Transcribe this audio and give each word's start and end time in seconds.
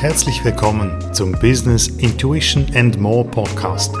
Herzlich 0.00 0.42
willkommen 0.46 0.96
zum 1.12 1.32
Business 1.32 1.88
Intuition 1.88 2.64
and 2.74 2.98
More 2.98 3.22
Podcast. 3.22 3.94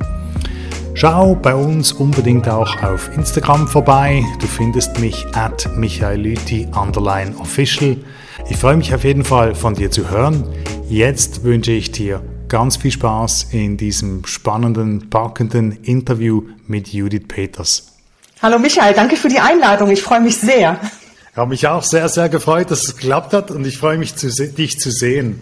Schau 0.95 1.35
bei 1.35 1.55
uns 1.55 1.93
unbedingt 1.93 2.49
auch 2.49 2.83
auf 2.83 3.15
Instagram 3.17 3.69
vorbei. 3.69 4.25
Du 4.41 4.47
findest 4.47 4.99
mich 5.01 5.27
at 5.35 5.69
michaelüti 5.77 6.69
official. 7.39 7.99
Ich 8.51 8.57
freue 8.57 8.77
mich 8.77 8.93
auf 8.95 9.05
jeden 9.05 9.25
Fall 9.25 9.55
von 9.55 9.75
dir 9.75 9.91
zu 9.91 10.11
hören. 10.11 10.45
Jetzt 10.89 11.45
wünsche 11.45 11.73
ich 11.73 11.93
dir 11.93 12.23
ganz 12.53 12.77
viel 12.77 12.91
Spaß 12.91 13.47
in 13.53 13.79
diesem 13.79 14.27
spannenden, 14.27 15.09
packenden 15.09 15.73
Interview 15.85 16.43
mit 16.67 16.89
Judith 16.89 17.23
Peters. 17.27 17.95
Hallo 18.43 18.59
Michael, 18.59 18.93
danke 18.93 19.17
für 19.17 19.31
die 19.31 19.41
Einladung. 19.41 19.91
Ich 19.91 20.03
freue 20.03 20.21
mich 20.21 20.37
sehr. 20.37 20.79
Ich 21.31 21.37
habe 21.39 21.49
mich 21.49 21.67
auch 21.67 21.83
sehr, 21.83 22.11
sehr 22.11 22.29
gefreut, 22.29 22.71
dass 22.71 22.85
es 22.85 22.97
geklappt 22.97 23.33
hat 23.33 23.51
und 23.51 23.67
ich 23.67 23.79
freue 23.79 23.97
mich, 23.97 24.15
dich 24.15 24.79
zu 24.79 24.91
sehen. 24.91 25.41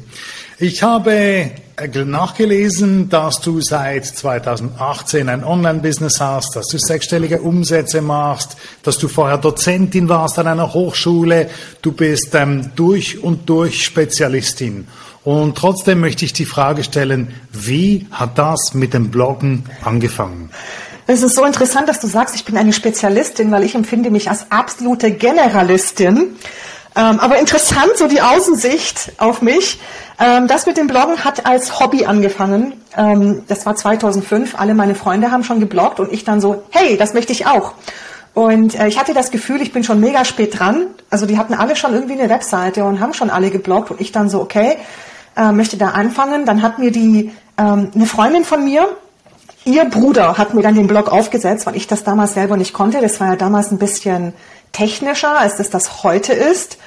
Ich 0.61 0.85
habe 0.85 1.11
äh, 1.13 2.05
nachgelesen, 2.05 3.09
dass 3.09 3.41
du 3.41 3.61
seit 3.61 4.07
2018 4.07 5.29
ein 5.29 5.43
Online-Business 5.43 6.21
hast, 6.21 6.55
dass 6.55 6.69
du 6.69 6.79
sechsstellige 6.79 7.41
Umsätze 7.41 8.03
machst, 8.03 8.57
dass 8.85 8.99
du 8.99 9.09
vorher 9.09 9.39
Dozentin 9.39 10.09
warst 10.09 10.39
an 10.39 10.47
einer 10.47 10.75
Hochschule. 10.75 11.51
Du 11.83 11.91
bist 11.91 12.35
ähm, 12.35 12.71
durch 12.77 13.21
und 13.21 13.49
durch 13.49 13.85
Spezialistin. 13.85 14.87
Und 15.25 15.57
trotzdem 15.59 16.01
möchte 16.01 16.25
ich 16.25 16.33
die 16.33 16.47
Frage 16.47 16.83
stellen, 16.83 17.35
wie 17.53 18.07
hat 18.11 18.39
das 18.39 18.73
mit 18.73 18.95
dem 18.95 19.11
Bloggen 19.11 19.65
angefangen? 19.85 20.51
Es 21.07 21.23
ist 21.23 21.35
so 21.35 21.45
interessant, 21.45 21.89
dass 21.89 22.01
du 22.01 22.07
sagst, 22.07 22.37
ich 22.37 22.45
bin 22.45 22.57
eine 22.57 22.73
Spezialistin, 22.73 23.51
weil 23.51 23.65
ich 23.65 23.75
empfinde 23.75 24.11
mich 24.11 24.31
als 24.31 24.51
absolute 24.51 25.11
Generalistin. 25.11 26.37
Ähm, 26.97 27.21
aber 27.21 27.39
interessant, 27.39 27.97
so 27.97 28.09
die 28.09 28.21
Außensicht 28.21 29.13
auf 29.19 29.43
mich. 29.43 29.81
Ähm, 30.19 30.49
das 30.49 30.67
mit 30.67 30.77
dem 30.77 30.87
Bloggen 30.87 31.23
hat 31.25 31.47
als 31.47 31.81
Hobby 31.81 32.05
angefangen. 32.05 32.75
Ähm, 32.97 33.43
das 33.47 33.67
war 33.67 33.77
2005. 33.77 34.55
Alle 34.59 34.75
meine 34.75 34.95
Freunde 34.95 35.31
haben 35.31 35.45
schon 35.45 35.61
gebloggt 35.61 36.01
und 36.01 36.13
ich 36.13 36.25
dann 36.25 36.41
so, 36.41 36.63
hey, 36.71 36.97
das 36.97 37.15
möchte 37.15 37.33
ich 37.33 37.47
auch. 37.47 37.75
Und 38.35 38.79
äh, 38.79 38.89
ich 38.89 38.99
hatte 38.99 39.15
das 39.15 39.31
Gefühl, 39.31 39.61
ich 39.63 39.73
bin 39.73 39.85
schon 39.85 40.01
mega 40.01 40.25
spät 40.25 40.59
dran. 40.59 40.87
Also 41.11 41.27
die 41.27 41.39
hatten 41.39 41.55
alle 41.55 41.77
schon 41.77 41.95
irgendwie 41.95 42.19
eine 42.19 42.29
Webseite 42.31 42.85
und 42.85 43.01
haben 43.01 43.15
schon 43.15 43.31
alle 43.31 43.51
gebloggt 43.51 43.91
und 43.91 44.01
ich 44.01 44.13
dann 44.13 44.31
so, 44.31 44.41
okay, 44.41 44.77
äh, 45.41 45.53
möchte 45.53 45.77
da 45.79 45.89
anfangen. 45.89 46.45
Dann 46.45 46.63
hat 46.63 46.79
mir 46.79 46.93
die 46.93 47.33
ähm, 47.59 47.91
eine 47.95 48.07
Freundin 48.07 48.45
von 48.45 48.63
mir, 48.65 48.89
ihr 49.65 49.85
Bruder 49.87 50.37
hat 50.39 50.55
mir 50.55 50.63
dann 50.63 50.75
den 50.75 50.87
Blog 50.87 51.11
aufgesetzt, 51.11 51.67
weil 51.67 51.77
ich 51.77 51.87
das 51.87 52.05
damals 52.05 52.35
selber 52.35 52.57
nicht 52.57 52.73
konnte. 52.73 53.01
Das 53.01 53.21
war 53.21 53.29
ja 53.29 53.37
damals 53.37 53.71
ein 53.71 53.79
bisschen 53.79 54.35
technischer, 54.73 55.39
als 55.39 55.57
das 55.57 55.71
das 55.71 56.05
heute 56.05 56.33
ist. 56.33 56.79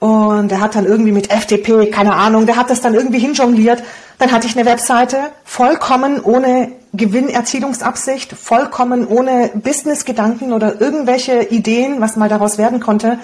Und 0.00 0.52
er 0.52 0.60
hat 0.60 0.74
dann 0.74 0.84
irgendwie 0.84 1.12
mit 1.12 1.32
FTP, 1.32 1.90
keine 1.90 2.14
Ahnung, 2.14 2.44
der 2.44 2.56
hat 2.56 2.68
das 2.68 2.82
dann 2.82 2.94
irgendwie 2.94 3.20
hinjongliert. 3.20 3.82
Dann 4.18 4.32
hatte 4.32 4.46
ich 4.46 4.56
eine 4.56 4.68
Webseite, 4.68 5.16
vollkommen 5.44 6.20
ohne 6.20 6.72
Gewinnerzielungsabsicht, 6.92 8.32
vollkommen 8.32 9.06
ohne 9.06 9.50
Businessgedanken 9.54 10.52
oder 10.52 10.80
irgendwelche 10.80 11.44
Ideen, 11.44 12.00
was 12.00 12.16
mal 12.16 12.28
daraus 12.28 12.58
werden 12.58 12.80
konnte. 12.80 13.18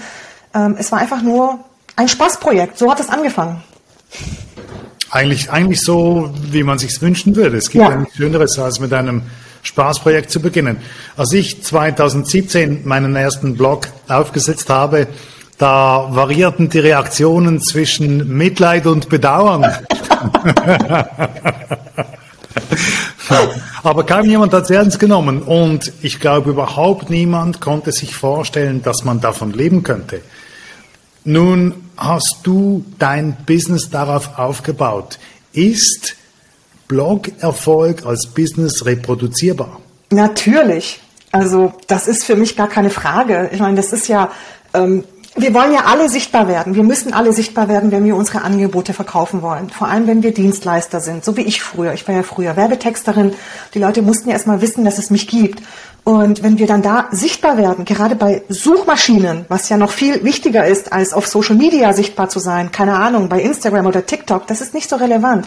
Ähm, 0.55 0.77
es 0.79 0.91
war 0.91 0.99
einfach 0.99 1.23
nur 1.23 1.59
ein 1.97 2.09
Spaßprojekt. 2.09 2.79
So 2.79 2.91
hat 2.91 2.99
es 2.99 3.11
angefangen. 3.11 3.62
Eigentlich, 5.10 5.50
eigentlich 5.50 5.81
so, 5.81 6.32
wie 6.50 6.62
man 6.62 6.78
sich 6.78 7.00
wünschen 7.03 7.34
würde. 7.34 7.56
Es 7.56 7.71
gibt 7.71 7.88
ja. 7.88 7.97
nichts 7.97 8.16
Schöneres, 8.16 8.59
als 8.59 8.78
mit 8.78 8.93
einem 8.93 9.22
Spaßprojekt 9.62 10.31
zu 10.31 10.41
beginnen. 10.41 10.76
Als 11.16 11.32
ich 11.32 11.62
2017 11.62 12.87
meinen 12.87 13.16
ersten 13.16 13.56
Blog 13.56 13.88
aufgesetzt 14.09 14.70
habe, 14.70 15.09
da 15.59 16.09
variierten 16.10 16.70
die 16.70 16.78
Reaktionen 16.78 17.60
zwischen 17.60 18.37
Mitleid 18.37 18.87
und 18.87 19.09
Bedauern. 19.09 19.66
Aber 23.82 24.04
kaum 24.04 24.25
jemand 24.25 24.53
hat 24.53 24.65
es 24.65 24.70
ernst 24.70 24.99
genommen 24.99 25.43
und 25.43 25.93
ich 26.03 26.20
glaube 26.20 26.50
überhaupt 26.50 27.10
niemand 27.10 27.60
konnte 27.60 27.93
sich 27.93 28.15
vorstellen, 28.15 28.82
dass 28.82 29.04
man 29.04 29.20
davon 29.20 29.53
leben 29.53 29.82
könnte. 29.82 30.22
Nun 31.25 31.75
hast 32.00 32.38
du 32.44 32.84
dein 32.99 33.37
Business 33.47 33.91
darauf 33.91 34.38
aufgebaut. 34.38 35.19
Ist 35.53 36.16
Blog-Erfolg 36.88 38.05
als 38.05 38.27
Business 38.27 38.84
reproduzierbar? 38.84 39.81
Natürlich. 40.11 41.00
Also 41.31 41.72
das 41.87 42.09
ist 42.09 42.25
für 42.25 42.34
mich 42.34 42.56
gar 42.56 42.69
keine 42.69 42.91
Frage. 42.91 43.50
Ich 43.53 43.61
meine, 43.61 43.77
das 43.77 43.93
ist 43.93 44.09
ja, 44.09 44.33
ähm, 44.75 45.05
wir 45.37 45.55
wollen 45.55 45.73
ja 45.73 45.85
alle 45.87 46.09
sichtbar 46.09 46.49
werden. 46.49 46.75
Wir 46.75 46.83
müssen 46.83 47.13
alle 47.13 47.33
sichtbar 47.33 47.69
werden, 47.69 47.93
wenn 47.93 48.05
wir 48.05 48.17
unsere 48.17 48.43
Angebote 48.43 48.93
verkaufen 48.93 49.43
wollen. 49.43 49.71
Vor 49.71 49.89
allem, 49.89 50.07
wenn 50.07 50.23
wir 50.23 50.35
Dienstleister 50.35 51.01
sind, 51.01 51.25
so 51.25 51.37
wie 51.37 51.43
ich 51.43 51.63
früher. 51.63 51.93
Ich 51.93 52.07
war 52.09 52.15
ja 52.15 52.23
früher 52.23 52.57
Werbetexterin. 52.57 53.35
Die 53.75 53.79
Leute 53.79 54.03
mussten 54.03 54.29
ja 54.29 54.35
erstmal 54.35 54.61
wissen, 54.61 54.85
dass 54.85 54.99
es 54.99 55.11
mich 55.11 55.29
gibt. 55.29 55.62
Und 56.03 56.43
wenn 56.43 56.59
wir 56.59 56.67
dann 56.67 56.82
da 56.82 57.09
sichtbar 57.12 57.59
werden, 57.59 57.85
gerade 57.85 58.17
bei 58.17 58.43
Suchmaschinen, 58.49 59.44
was 59.49 59.69
ja 59.69 59.77
noch 59.77 59.93
viel 59.93 60.25
wichtiger 60.25 60.67
ist, 60.67 60.93
als 60.93 61.12
auf 61.12 61.29
Social 61.29 61.55
Media 61.55 61.93
sichtbar 61.93 62.29
zu 62.29 62.41
sein, 62.41 62.73
keine 62.73 62.97
Ahnung, 62.97 63.29
bei 63.29 63.41
Instagram 63.41 63.87
oder 63.87 64.06
TikTok, 64.06 64.47
das 64.47 64.61
ist 64.61 64.75
nicht 64.75 64.88
so 64.88 64.97
relevant. 64.97 65.47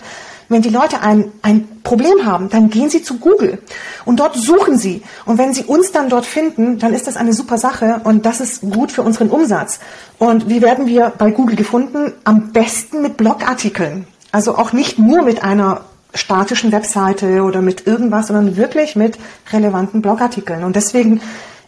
Wenn 0.54 0.62
die 0.62 0.70
Leute 0.70 1.02
ein, 1.02 1.32
ein 1.42 1.68
Problem 1.82 2.26
haben, 2.26 2.48
dann 2.48 2.70
gehen 2.70 2.88
sie 2.88 3.02
zu 3.02 3.18
Google 3.18 3.58
und 4.06 4.20
dort 4.20 4.36
suchen 4.36 4.78
sie. 4.78 5.02
Und 5.26 5.40
wenn 5.40 5.52
sie 5.52 5.64
uns 5.64 5.92
dann 5.92 6.10
dort 6.10 6.28
finden, 6.28 6.78
dann 6.78 6.94
ist 6.94 7.08
das 7.08 7.18
eine 7.18 7.34
super 7.34 7.58
Sache 7.58 8.02
und 8.04 8.28
das 8.28 8.40
ist 8.40 8.62
gut 8.62 8.92
für 8.92 9.02
unseren 9.02 9.32
Umsatz. 9.32 9.80
Und 10.20 10.50
wie 10.50 10.62
werden 10.62 10.86
wir 10.86 11.12
bei 11.18 11.32
Google 11.32 11.56
gefunden? 11.56 12.14
Am 12.24 12.52
besten 12.52 13.02
mit 13.02 13.18
Blogartikeln. 13.18 14.06
Also 14.32 14.56
auch 14.56 14.74
nicht 14.74 15.00
nur 15.00 15.24
mit 15.24 15.44
einer 15.44 15.82
statischen 16.14 16.72
Webseite 16.72 17.42
oder 17.42 17.64
mit 17.64 17.88
irgendwas, 17.88 18.28
sondern 18.28 18.56
wirklich 18.56 18.96
mit 18.96 19.18
relevanten 19.52 20.04
Blogartikeln. 20.04 20.64
Und 20.64 20.76
deswegen, 20.76 21.20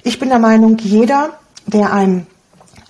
ich 0.04 0.20
bin 0.20 0.30
der 0.30 0.38
Meinung, 0.38 0.78
jeder, 0.78 1.32
der 1.66 1.92
ein 1.92 2.28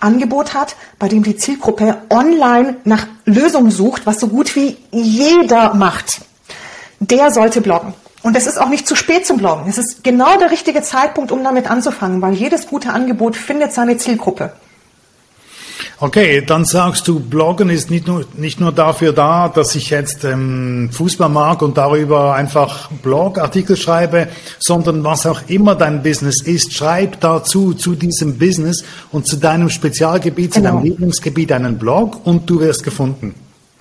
Angebot 0.06 0.54
hat, 0.54 0.76
bei 0.98 1.08
dem 1.08 1.22
die 1.22 1.36
Zielgruppe 1.36 1.98
online 2.08 2.76
nach 2.84 3.06
Lösungen 3.24 3.70
sucht, 3.70 4.06
was 4.06 4.20
so 4.20 4.28
gut 4.28 4.54
wie 4.56 4.76
jeder 4.92 5.74
macht, 5.74 6.20
der 7.00 7.30
sollte 7.30 7.60
bloggen. 7.60 7.92
Und 8.22 8.36
es 8.36 8.46
ist 8.46 8.58
auch 8.58 8.68
nicht 8.68 8.88
zu 8.88 8.96
spät 8.96 9.26
zum 9.26 9.36
Bloggen. 9.36 9.68
Es 9.68 9.78
ist 9.78 10.02
genau 10.02 10.36
der 10.38 10.50
richtige 10.50 10.82
Zeitpunkt, 10.82 11.30
um 11.30 11.44
damit 11.44 11.70
anzufangen, 11.70 12.22
weil 12.22 12.34
jedes 12.34 12.66
gute 12.66 12.90
Angebot 12.92 13.36
findet 13.36 13.72
seine 13.72 13.98
Zielgruppe. 13.98 14.52
Okay, 15.98 16.42
dann 16.46 16.64
sagst 16.64 17.08
du, 17.08 17.20
Bloggen 17.20 17.70
ist 17.70 17.90
nicht 17.90 18.06
nur, 18.06 18.24
nicht 18.36 18.60
nur 18.60 18.72
dafür 18.72 19.12
da, 19.12 19.48
dass 19.48 19.74
ich 19.74 19.90
jetzt 19.90 20.24
ähm, 20.24 20.90
Fußball 20.92 21.28
mag 21.28 21.62
und 21.62 21.76
darüber 21.76 22.34
einfach 22.34 22.90
Blogartikel 23.02 23.76
schreibe, 23.76 24.28
sondern 24.58 25.04
was 25.04 25.26
auch 25.26 25.40
immer 25.48 25.74
dein 25.74 26.02
Business 26.02 26.42
ist, 26.42 26.72
schreib 26.72 27.20
dazu, 27.20 27.74
zu 27.74 27.94
diesem 27.94 28.38
Business 28.38 28.84
und 29.12 29.26
zu 29.26 29.36
deinem 29.36 29.70
Spezialgebiet, 29.70 30.52
genau. 30.52 30.68
zu 30.68 30.72
deinem 30.72 30.84
Lieblingsgebiet 30.84 31.52
einen 31.52 31.78
Blog 31.78 32.24
und 32.24 32.48
du 32.48 32.60
wirst 32.60 32.84
gefunden. 32.84 33.34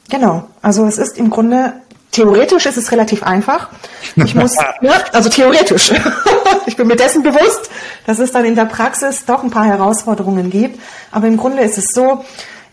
Genau, 0.09 0.47
also 0.61 0.85
es 0.85 0.97
ist 0.97 1.17
im 1.17 1.29
Grunde 1.29 1.73
Theoretisch 2.15 2.65
ist 2.65 2.77
es 2.77 2.93
relativ 2.93 3.23
einfach. 3.23 3.67
Ich 4.15 4.35
muss, 4.35 4.55
ja, 4.79 4.93
also 5.11 5.27
theoretisch. 5.27 5.91
ich 6.65 6.77
bin 6.77 6.87
mir 6.87 6.95
dessen 6.95 7.23
bewusst, 7.23 7.69
dass 8.05 8.19
es 8.19 8.31
dann 8.31 8.45
in 8.45 8.55
der 8.55 8.63
Praxis 8.63 9.25
doch 9.25 9.43
ein 9.43 9.49
paar 9.49 9.65
Herausforderungen 9.65 10.49
gibt. 10.49 10.79
Aber 11.11 11.27
im 11.27 11.35
Grunde 11.35 11.61
ist 11.63 11.77
es 11.77 11.87
so, 11.93 12.23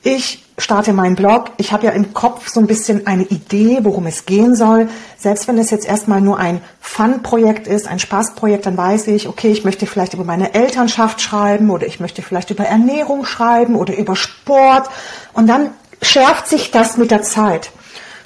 ich 0.04 0.44
starte 0.58 0.92
meinen 0.92 1.16
Blog. 1.16 1.50
Ich 1.56 1.72
habe 1.72 1.86
ja 1.86 1.90
im 1.90 2.14
Kopf 2.14 2.50
so 2.50 2.60
ein 2.60 2.68
bisschen 2.68 3.08
eine 3.08 3.24
Idee, 3.24 3.80
worum 3.82 4.06
es 4.06 4.26
gehen 4.26 4.54
soll. 4.54 4.88
Selbst 5.18 5.48
wenn 5.48 5.58
es 5.58 5.70
jetzt 5.70 5.86
erstmal 5.86 6.20
nur 6.20 6.38
ein 6.38 6.60
Fun-Projekt 6.80 7.66
ist, 7.66 7.88
ein 7.88 7.98
Spaßprojekt, 7.98 8.66
dann 8.66 8.76
weiß 8.76 9.08
ich, 9.08 9.26
okay, 9.26 9.50
ich 9.50 9.64
möchte 9.64 9.86
vielleicht 9.86 10.14
über 10.14 10.24
meine 10.24 10.54
Elternschaft 10.54 11.20
schreiben 11.20 11.68
oder 11.70 11.88
ich 11.88 11.98
möchte 11.98 12.22
vielleicht 12.22 12.50
über 12.50 12.64
Ernährung 12.64 13.24
schreiben 13.24 13.74
oder 13.74 13.96
über 13.96 14.14
Sport. 14.14 14.88
Und 15.32 15.48
dann 15.48 15.70
schärft 16.00 16.46
sich 16.46 16.70
das 16.70 16.96
mit 16.96 17.10
der 17.10 17.22
Zeit. 17.22 17.72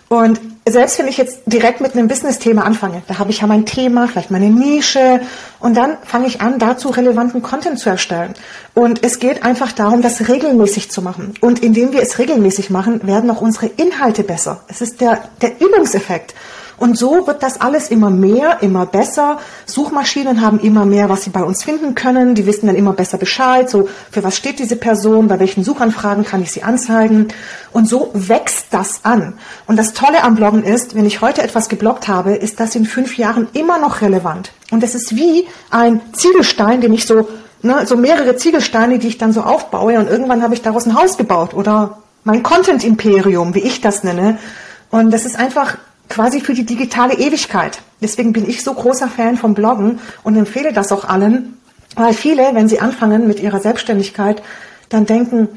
Und 0.09 0.41
selbst 0.69 0.99
wenn 0.99 1.07
ich 1.07 1.17
jetzt 1.17 1.43
direkt 1.47 1.81
mit 1.81 1.95
einem 1.95 2.09
Business-Thema 2.09 2.65
anfange, 2.65 3.03
da 3.07 3.19
habe 3.19 3.31
ich 3.31 3.41
ja 3.41 3.47
mein 3.47 3.67
Thema, 3.67 4.09
vielleicht 4.09 4.33
meine 4.33 4.51
Nische 4.51 5.21
und 5.61 5.77
dann 5.77 5.97
fange 6.03 6.27
ich 6.27 6.41
an, 6.41 6.59
dazu 6.59 6.89
relevanten 6.89 7.41
Content 7.41 7.79
zu 7.79 7.89
erstellen. 7.89 8.35
Und 8.75 9.05
es 9.05 9.21
geht 9.21 9.45
einfach 9.45 9.71
darum, 9.73 10.03
das 10.03 10.29
regelmäßig 10.29 10.91
zu 10.91 11.03
machen. 11.03 11.35
Und 11.41 11.63
indem 11.63 11.93
wir 11.93 12.03
es 12.03 12.19
regelmäßig 12.19 12.71
machen, 12.71 13.07
werden 13.07 13.31
auch 13.31 13.41
unsere 13.41 13.67
Inhalte 13.67 14.25
besser. 14.25 14.61
Es 14.67 14.81
ist 14.81 15.01
der, 15.01 15.29
der 15.41 15.61
Übungseffekt. 15.61 16.35
Und 16.79 16.99
so 16.99 17.27
wird 17.27 17.43
das 17.43 17.61
alles 17.61 17.89
immer 17.89 18.11
mehr, 18.11 18.59
immer 18.61 18.85
besser. 18.85 19.39
Suchmaschinen 19.65 20.43
haben 20.43 20.61
immer 20.61 20.85
mehr, 20.85 21.09
was 21.09 21.25
sie 21.25 21.31
bei 21.31 21.43
uns 21.43 21.65
finden 21.65 21.95
können. 21.95 22.35
Die 22.35 22.47
wissen 22.47 22.67
dann 22.67 22.77
immer 22.77 22.93
besser 22.93 23.19
Bescheid. 23.19 23.71
So, 23.71 23.89
für 24.11 24.23
was 24.23 24.37
steht 24.37 24.59
diese 24.59 24.77
Person? 24.77 25.29
Bei 25.29 25.41
welchen 25.41 25.65
Suchanfragen 25.65 26.25
kann 26.25 26.43
ich 26.43 26.53
sie 26.53 26.63
anzeigen? 26.63 27.29
Und 27.73 27.89
so 27.89 28.11
wächst 28.13 28.67
das 28.71 29.05
an. 29.05 29.35
Und 29.67 29.77
das 29.79 29.95
Tolle 29.95 30.23
am 30.23 30.37
Bloggen 30.37 30.65
ist, 30.65 30.95
wenn 30.95 31.07
ich 31.07 31.23
heute 31.23 31.43
etwas 31.43 31.69
gebloggt 31.69 32.09
habe, 32.09 32.35
ist 32.35 32.61
das 32.61 32.75
in 32.75 32.85
fünf 32.85 33.17
Jahren 33.17 33.49
immer 33.55 33.79
noch 33.79 34.03
relevant. 34.03 34.53
Und 34.71 34.83
es 34.83 34.95
ist 34.95 35.17
wie 35.17 35.47
ein 35.71 36.01
Ziegelstein, 36.13 36.81
den 36.81 36.93
ich 36.93 37.07
so, 37.07 37.29
ne, 37.63 37.87
so 37.87 37.97
mehrere 37.97 38.37
Ziegelsteine, 38.37 38.99
die 38.99 39.09
ich 39.09 39.19
dann 39.19 39.33
so 39.33 39.43
aufbaue 39.43 39.99
und 39.99 40.09
irgendwann 40.09 40.43
habe 40.43 40.55
ich 40.55 40.63
daraus 40.63 40.87
ein 40.87 40.99
Haus 40.99 41.17
gebaut 41.17 41.55
oder 41.55 41.99
mein 42.25 42.43
Content-Imperium, 42.43 43.55
wie 43.55 43.61
ich 43.61 43.81
das 43.81 44.03
nenne. 44.03 44.39
Und 44.91 45.13
das 45.13 45.25
ist 45.25 45.39
einfach 45.39 45.77
quasi 46.09 46.41
für 46.41 46.55
die 46.55 46.65
digitale 46.65 47.15
Ewigkeit. 47.15 47.81
Deswegen 48.01 48.33
bin 48.33 48.49
ich 48.49 48.63
so 48.63 48.73
großer 48.73 49.09
Fan 49.09 49.37
vom 49.37 49.55
Bloggen 49.55 50.01
und 50.23 50.37
empfehle 50.37 50.73
das 50.73 50.93
auch 50.93 51.05
allen, 51.05 51.57
weil 51.95 52.13
viele, 52.13 52.55
wenn 52.55 52.69
sie 52.69 52.81
anfangen 52.81 53.27
mit 53.27 53.41
ihrer 53.41 53.61
Selbstständigkeit, 53.61 54.43
dann 54.89 55.07
denken, 55.07 55.49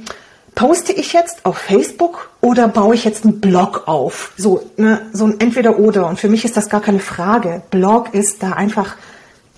poste 0.56 0.92
ich 0.92 1.14
jetzt 1.14 1.46
auf 1.46 1.58
Facebook 1.58 2.30
oder 2.42 2.68
baue 2.68 2.96
ich 2.96 3.04
jetzt 3.04 3.26
einen 3.26 3.40
Blog 3.40 3.84
auf? 3.88 4.34
So, 4.38 4.70
ne, 4.78 5.02
so 5.14 5.26
ein 5.26 5.40
Entweder-Oder. 5.40 6.08
Und 6.08 6.20
für 6.20 6.30
mich 6.30 6.46
ist 6.46 6.58
das 6.58 6.70
gar 6.70 6.82
keine 6.82 7.00
Frage. 7.00 7.62
Blog 7.70 8.14
ist 8.14 8.42
da 8.42 8.54
einfach 8.54 8.96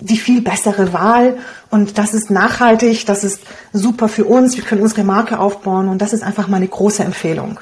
die 0.01 0.17
viel 0.17 0.41
bessere 0.41 0.93
Wahl 0.93 1.37
und 1.69 1.97
das 1.97 2.13
ist 2.13 2.31
nachhaltig, 2.31 3.05
das 3.05 3.23
ist 3.23 3.41
super 3.71 4.09
für 4.09 4.25
uns, 4.25 4.55
wir 4.57 4.63
können 4.63 4.81
unsere 4.81 5.03
Marke 5.03 5.39
aufbauen 5.39 5.89
und 5.89 6.01
das 6.01 6.11
ist 6.11 6.23
einfach 6.23 6.47
meine 6.47 6.67
große 6.67 7.03
Empfehlung. 7.03 7.59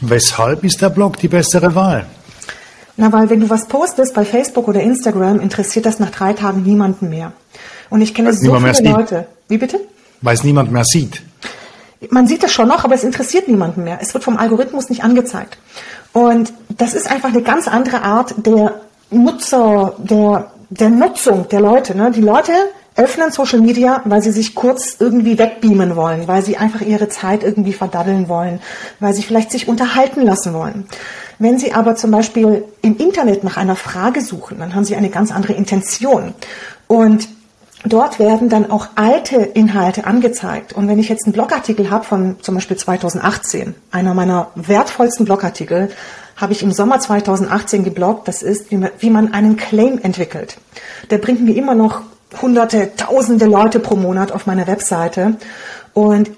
Weshalb 0.00 0.62
ist 0.62 0.80
der 0.82 0.90
Blog 0.90 1.16
die 1.16 1.28
bessere 1.28 1.74
Wahl? 1.74 2.06
Na, 2.96 3.12
weil 3.12 3.30
wenn 3.30 3.40
du 3.40 3.50
was 3.50 3.66
postest 3.66 4.14
bei 4.14 4.24
Facebook 4.24 4.68
oder 4.68 4.80
Instagram, 4.80 5.40
interessiert 5.40 5.86
das 5.86 5.98
nach 5.98 6.10
drei 6.10 6.32
Tagen 6.32 6.62
niemanden 6.62 7.08
mehr. 7.08 7.32
Und 7.88 8.02
ich 8.02 8.14
kenne 8.14 8.28
Weil 8.28 8.34
so 8.34 8.54
viele 8.54 8.90
Leute. 8.90 9.26
Wie 9.48 9.58
bitte? 9.58 9.80
Weil 10.20 10.34
es 10.34 10.44
niemand 10.44 10.70
mehr 10.70 10.84
sieht. 10.84 11.22
Man 12.10 12.26
sieht 12.26 12.42
es 12.44 12.52
schon 12.52 12.68
noch, 12.68 12.84
aber 12.84 12.94
es 12.94 13.04
interessiert 13.04 13.48
niemanden 13.48 13.84
mehr. 13.84 13.98
Es 14.00 14.14
wird 14.14 14.24
vom 14.24 14.36
Algorithmus 14.36 14.88
nicht 14.88 15.04
angezeigt. 15.04 15.58
Und 16.12 16.52
das 16.68 16.94
ist 16.94 17.10
einfach 17.10 17.28
eine 17.28 17.42
ganz 17.42 17.68
andere 17.68 18.02
Art 18.02 18.34
der 18.38 18.80
Nutzer, 19.10 19.94
der, 19.98 20.50
der 20.70 20.90
Nutzung 20.90 21.48
der 21.48 21.60
Leute. 21.60 21.96
Ne? 21.96 22.10
Die 22.10 22.22
Leute 22.22 22.52
öffnen 22.96 23.30
Social 23.30 23.60
Media, 23.60 24.02
weil 24.04 24.22
sie 24.22 24.32
sich 24.32 24.54
kurz 24.54 24.96
irgendwie 24.98 25.38
wegbeamen 25.38 25.96
wollen, 25.96 26.26
weil 26.26 26.44
sie 26.44 26.56
einfach 26.56 26.80
ihre 26.80 27.08
Zeit 27.08 27.42
irgendwie 27.42 27.72
verdaddeln 27.72 28.28
wollen, 28.28 28.60
weil 28.98 29.14
sie 29.14 29.22
vielleicht 29.22 29.50
sich 29.50 29.68
unterhalten 29.68 30.22
lassen 30.22 30.52
wollen. 30.52 30.86
Wenn 31.40 31.58
Sie 31.58 31.72
aber 31.72 31.96
zum 31.96 32.10
Beispiel 32.10 32.64
im 32.82 32.98
Internet 32.98 33.44
nach 33.44 33.56
einer 33.56 33.74
Frage 33.74 34.20
suchen, 34.20 34.58
dann 34.58 34.74
haben 34.74 34.84
Sie 34.84 34.94
eine 34.94 35.08
ganz 35.08 35.32
andere 35.32 35.54
Intention. 35.54 36.34
Und 36.86 37.28
dort 37.84 38.18
werden 38.18 38.50
dann 38.50 38.70
auch 38.70 38.88
alte 38.94 39.36
Inhalte 39.36 40.06
angezeigt. 40.06 40.74
Und 40.74 40.86
wenn 40.86 40.98
ich 40.98 41.08
jetzt 41.08 41.24
einen 41.24 41.32
Blogartikel 41.32 41.90
habe 41.90 42.04
von 42.04 42.36
zum 42.42 42.56
Beispiel 42.56 42.76
2018, 42.76 43.74
einer 43.90 44.12
meiner 44.12 44.48
wertvollsten 44.54 45.24
Blogartikel, 45.24 45.90
habe 46.36 46.52
ich 46.52 46.62
im 46.62 46.72
Sommer 46.72 47.00
2018 47.00 47.84
gebloggt, 47.84 48.28
das 48.28 48.42
ist, 48.42 48.70
wie 48.70 49.10
man, 49.10 49.32
einen 49.32 49.56
Claim 49.56 49.98
entwickelt. 50.02 50.58
Der 51.08 51.16
bringt 51.16 51.40
mir 51.40 51.56
immer 51.56 51.74
noch 51.74 52.02
hunderte, 52.42 52.94
tausende 52.96 53.46
Leute 53.46 53.80
pro 53.80 53.96
Monat 53.96 54.30
auf 54.30 54.46
meiner 54.46 54.66
Webseite. 54.66 55.36
Und 55.94 56.30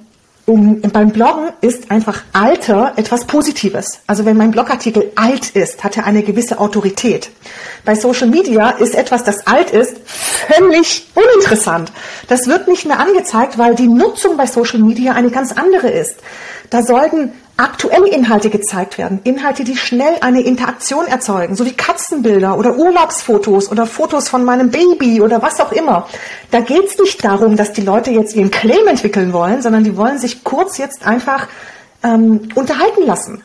um, 0.45 0.81
beim 0.81 1.11
Bloggen 1.11 1.51
ist 1.61 1.91
einfach 1.91 2.23
Alter 2.33 2.95
etwas 2.97 3.27
Positives. 3.27 4.01
Also 4.07 4.25
wenn 4.25 4.37
mein 4.37 4.51
Blogartikel 4.51 5.13
alt 5.15 5.51
ist, 5.51 5.85
hat 5.85 5.97
er 5.97 6.05
eine 6.05 6.23
gewisse 6.23 6.59
Autorität. 6.59 7.31
Bei 7.85 7.95
Social 7.95 8.29
Media 8.29 8.71
ist 8.71 8.95
etwas, 8.95 9.23
das 9.23 9.47
alt 9.47 9.71
ist, 9.71 9.97
völlig 10.05 11.07
uninteressant. 11.15 11.93
Das 12.29 12.49
wird 12.49 12.67
nicht 12.67 12.87
mehr 12.87 12.99
angezeigt, 12.99 13.57
weil 13.57 13.75
die 13.75 13.87
Nutzung 13.87 14.37
bei 14.37 14.47
Social 14.47 14.81
Media 14.81 15.13
eine 15.13 15.31
ganz 15.31 15.53
andere 15.53 15.91
ist. 15.91 16.17
Da 16.71 16.83
sollten 16.83 17.33
aktuelle 17.63 18.09
Inhalte 18.09 18.51
gezeigt 18.51 18.99
werden. 18.99 19.21
Inhalte, 19.25 19.65
die 19.65 19.77
schnell 19.77 20.17
eine 20.21 20.43
Interaktion 20.43 21.07
erzeugen, 21.07 21.55
so 21.55 21.65
wie 21.65 21.73
Katzenbilder 21.73 22.59
oder 22.59 22.77
Urlaubsfotos 22.77 23.71
oder 23.71 23.87
Fotos 23.87 24.29
von 24.29 24.45
meinem 24.45 24.71
Baby 24.71 25.21
oder 25.21 25.41
was 25.43 25.61
auch 25.61 25.73
immer. 25.73 26.09
Da 26.51 26.61
geht 26.61 26.85
es 26.85 26.99
nicht 26.99 27.25
darum, 27.25 27.57
dass 27.57 27.73
die 27.73 27.83
Leute 27.83 28.11
jetzt 28.11 28.35
ihren 28.35 28.51
Claim 28.51 28.87
entwickeln 28.89 29.33
wollen, 29.33 29.63
sondern 29.63 29.85
die 29.85 29.97
wollen 29.97 30.19
sich 30.19 30.43
kurz 30.43 30.77
jetzt 30.77 31.07
einfach 31.07 31.47
ähm, 32.03 32.49
unterhalten 32.55 33.07
lassen. 33.07 33.43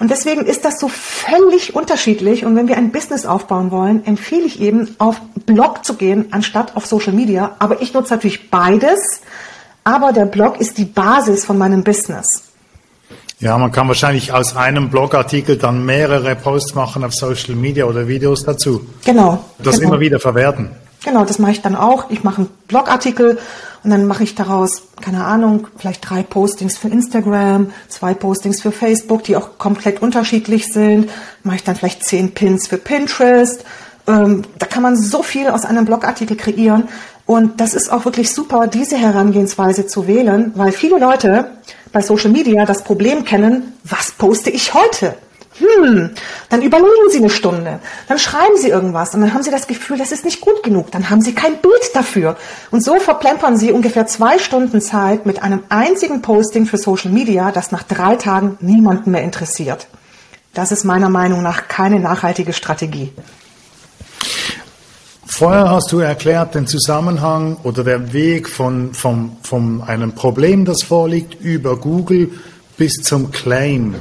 Und 0.00 0.10
deswegen 0.10 0.46
ist 0.46 0.64
das 0.64 0.80
so 0.80 0.88
völlig 0.88 1.74
unterschiedlich. 1.74 2.44
Und 2.44 2.56
wenn 2.56 2.68
wir 2.68 2.76
ein 2.76 2.90
Business 2.90 3.26
aufbauen 3.26 3.70
wollen, 3.70 4.04
empfehle 4.06 4.44
ich 4.44 4.60
eben, 4.60 4.96
auf 4.98 5.20
Blog 5.46 5.84
zu 5.84 5.94
gehen, 5.94 6.28
anstatt 6.30 6.74
auf 6.74 6.86
Social 6.86 7.12
Media. 7.12 7.54
Aber 7.58 7.82
ich 7.82 7.92
nutze 7.92 8.14
natürlich 8.14 8.50
beides. 8.50 9.20
Aber 9.84 10.12
der 10.12 10.24
Blog 10.24 10.58
ist 10.58 10.78
die 10.78 10.86
Basis 10.86 11.44
von 11.44 11.58
meinem 11.58 11.84
Business. 11.84 12.49
Ja, 13.40 13.56
man 13.56 13.72
kann 13.72 13.88
wahrscheinlich 13.88 14.34
aus 14.34 14.54
einem 14.54 14.90
Blogartikel 14.90 15.56
dann 15.56 15.86
mehrere 15.86 16.36
Posts 16.36 16.74
machen 16.74 17.04
auf 17.04 17.14
Social 17.14 17.54
Media 17.54 17.86
oder 17.86 18.06
Videos 18.06 18.44
dazu. 18.44 18.82
Genau. 19.04 19.42
Das 19.58 19.78
genau. 19.78 19.92
immer 19.92 20.00
wieder 20.00 20.20
verwerten. 20.20 20.70
Genau, 21.02 21.24
das 21.24 21.38
mache 21.38 21.52
ich 21.52 21.62
dann 21.62 21.74
auch. 21.74 22.10
Ich 22.10 22.22
mache 22.22 22.42
einen 22.42 22.50
Blogartikel 22.68 23.38
und 23.82 23.90
dann 23.90 24.06
mache 24.06 24.24
ich 24.24 24.34
daraus, 24.34 24.82
keine 25.00 25.24
Ahnung, 25.24 25.68
vielleicht 25.78 26.08
drei 26.08 26.22
Postings 26.22 26.76
für 26.76 26.88
Instagram, 26.88 27.72
zwei 27.88 28.12
Postings 28.12 28.60
für 28.60 28.72
Facebook, 28.72 29.24
die 29.24 29.36
auch 29.36 29.56
komplett 29.56 30.02
unterschiedlich 30.02 30.70
sind. 30.70 31.08
Mache 31.42 31.56
ich 31.56 31.64
dann 31.64 31.76
vielleicht 31.76 32.04
zehn 32.04 32.32
Pins 32.32 32.66
für 32.66 32.76
Pinterest. 32.76 33.64
Ähm, 34.06 34.42
da 34.58 34.66
kann 34.66 34.82
man 34.82 34.98
so 34.98 35.22
viel 35.22 35.48
aus 35.48 35.64
einem 35.64 35.86
Blogartikel 35.86 36.36
kreieren. 36.36 36.88
Und 37.30 37.60
das 37.60 37.74
ist 37.74 37.92
auch 37.92 38.06
wirklich 38.06 38.34
super, 38.34 38.66
diese 38.66 38.96
Herangehensweise 38.96 39.86
zu 39.86 40.08
wählen, 40.08 40.50
weil 40.56 40.72
viele 40.72 40.98
Leute 40.98 41.52
bei 41.92 42.02
Social 42.02 42.30
Media 42.32 42.64
das 42.64 42.82
Problem 42.82 43.24
kennen, 43.24 43.72
was 43.84 44.10
poste 44.10 44.50
ich 44.50 44.74
heute? 44.74 45.14
Hm, 45.60 46.10
dann 46.48 46.60
überlegen 46.60 47.08
Sie 47.08 47.18
eine 47.18 47.30
Stunde, 47.30 47.78
dann 48.08 48.18
schreiben 48.18 48.56
Sie 48.56 48.68
irgendwas 48.68 49.14
und 49.14 49.20
dann 49.20 49.32
haben 49.32 49.44
Sie 49.44 49.52
das 49.52 49.68
Gefühl, 49.68 49.96
das 49.96 50.10
ist 50.10 50.24
nicht 50.24 50.40
gut 50.40 50.64
genug, 50.64 50.90
dann 50.90 51.08
haben 51.08 51.20
Sie 51.20 51.32
kein 51.32 51.58
Bild 51.58 51.94
dafür. 51.94 52.36
Und 52.72 52.82
so 52.82 52.98
verplempern 52.98 53.56
Sie 53.56 53.70
ungefähr 53.70 54.08
zwei 54.08 54.40
Stunden 54.40 54.80
Zeit 54.80 55.24
mit 55.24 55.40
einem 55.40 55.62
einzigen 55.68 56.22
Posting 56.22 56.66
für 56.66 56.78
Social 56.78 57.12
Media, 57.12 57.52
das 57.52 57.70
nach 57.70 57.84
drei 57.84 58.16
Tagen 58.16 58.58
niemanden 58.58 59.12
mehr 59.12 59.22
interessiert. 59.22 59.86
Das 60.52 60.72
ist 60.72 60.82
meiner 60.82 61.10
Meinung 61.10 61.44
nach 61.44 61.68
keine 61.68 62.00
nachhaltige 62.00 62.52
Strategie. 62.52 63.12
Vorher 65.32 65.70
hast 65.70 65.92
du 65.92 66.00
erklärt 66.00 66.54
den 66.54 66.66
Zusammenhang 66.66 67.56
oder 67.62 67.82
der 67.82 68.12
Weg 68.12 68.48
von, 68.48 68.92
von, 68.92 69.32
von 69.42 69.80
einem 69.80 70.12
Problem, 70.12 70.66
das 70.66 70.82
vorliegt, 70.82 71.40
über 71.40 71.76
Google 71.76 72.30
bis 72.76 72.94
zum 72.96 73.30
Claim. 73.30 73.94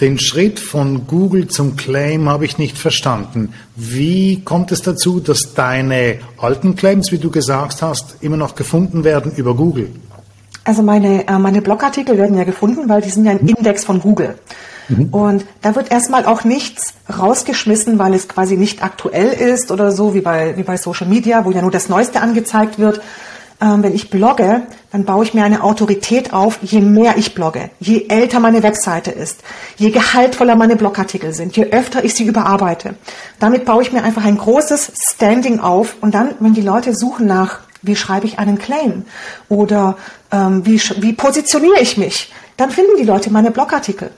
Den 0.00 0.18
Schritt 0.18 0.58
von 0.58 1.06
Google 1.06 1.48
zum 1.48 1.76
Claim 1.76 2.30
habe 2.30 2.46
ich 2.46 2.56
nicht 2.56 2.78
verstanden. 2.78 3.52
Wie 3.76 4.42
kommt 4.42 4.72
es 4.72 4.80
dazu, 4.80 5.20
dass 5.20 5.52
deine 5.54 6.20
alten 6.38 6.76
Claims, 6.76 7.12
wie 7.12 7.18
du 7.18 7.30
gesagt 7.30 7.82
hast, 7.82 8.22
immer 8.22 8.38
noch 8.38 8.54
gefunden 8.54 9.04
werden 9.04 9.32
über 9.36 9.54
Google? 9.54 9.90
Also 10.64 10.82
meine, 10.82 11.26
äh, 11.26 11.38
meine 11.38 11.60
Blogartikel 11.60 12.16
werden 12.16 12.38
ja 12.38 12.44
gefunden, 12.44 12.88
weil 12.88 13.02
die 13.02 13.10
sind 13.10 13.26
ja 13.26 13.32
im 13.32 13.46
Index 13.46 13.84
von 13.84 14.00
Google. 14.00 14.36
Mhm. 14.90 15.08
Und 15.10 15.46
da 15.62 15.74
wird 15.74 15.90
erstmal 15.90 16.26
auch 16.26 16.44
nichts 16.44 16.94
rausgeschmissen, 17.18 17.98
weil 17.98 18.14
es 18.14 18.28
quasi 18.28 18.56
nicht 18.56 18.82
aktuell 18.82 19.32
ist 19.32 19.70
oder 19.70 19.92
so, 19.92 20.14
wie 20.14 20.20
bei, 20.20 20.56
wie 20.56 20.62
bei 20.62 20.76
Social 20.76 21.06
Media, 21.06 21.44
wo 21.44 21.50
ja 21.50 21.62
nur 21.62 21.70
das 21.70 21.88
Neueste 21.88 22.20
angezeigt 22.20 22.78
wird. 22.78 23.00
Ähm, 23.62 23.82
wenn 23.82 23.94
ich 23.94 24.08
blogge, 24.08 24.62
dann 24.90 25.04
baue 25.04 25.22
ich 25.22 25.34
mir 25.34 25.44
eine 25.44 25.62
Autorität 25.62 26.32
auf, 26.32 26.58
je 26.62 26.80
mehr 26.80 27.18
ich 27.18 27.34
blogge, 27.34 27.68
je 27.78 28.06
älter 28.08 28.40
meine 28.40 28.62
Webseite 28.62 29.10
ist, 29.10 29.40
je 29.76 29.90
gehaltvoller 29.90 30.56
meine 30.56 30.76
Blogartikel 30.76 31.34
sind, 31.34 31.54
je 31.54 31.66
öfter 31.66 32.02
ich 32.02 32.14
sie 32.14 32.24
überarbeite. 32.24 32.94
Damit 33.38 33.66
baue 33.66 33.82
ich 33.82 33.92
mir 33.92 34.02
einfach 34.02 34.24
ein 34.24 34.38
großes 34.38 34.92
Standing 35.12 35.60
auf 35.60 35.96
und 36.00 36.14
dann, 36.14 36.30
wenn 36.40 36.54
die 36.54 36.62
Leute 36.62 36.94
suchen 36.96 37.26
nach, 37.26 37.60
wie 37.82 37.96
schreibe 37.96 38.26
ich 38.26 38.38
einen 38.38 38.58
Claim 38.58 39.04
oder 39.50 39.98
ähm, 40.32 40.64
wie, 40.64 40.80
wie 40.96 41.12
positioniere 41.12 41.80
ich 41.80 41.98
mich, 41.98 42.32
dann 42.56 42.70
finden 42.70 42.96
die 42.98 43.04
Leute 43.04 43.30
meine 43.30 43.50
Blogartikel. 43.50 44.10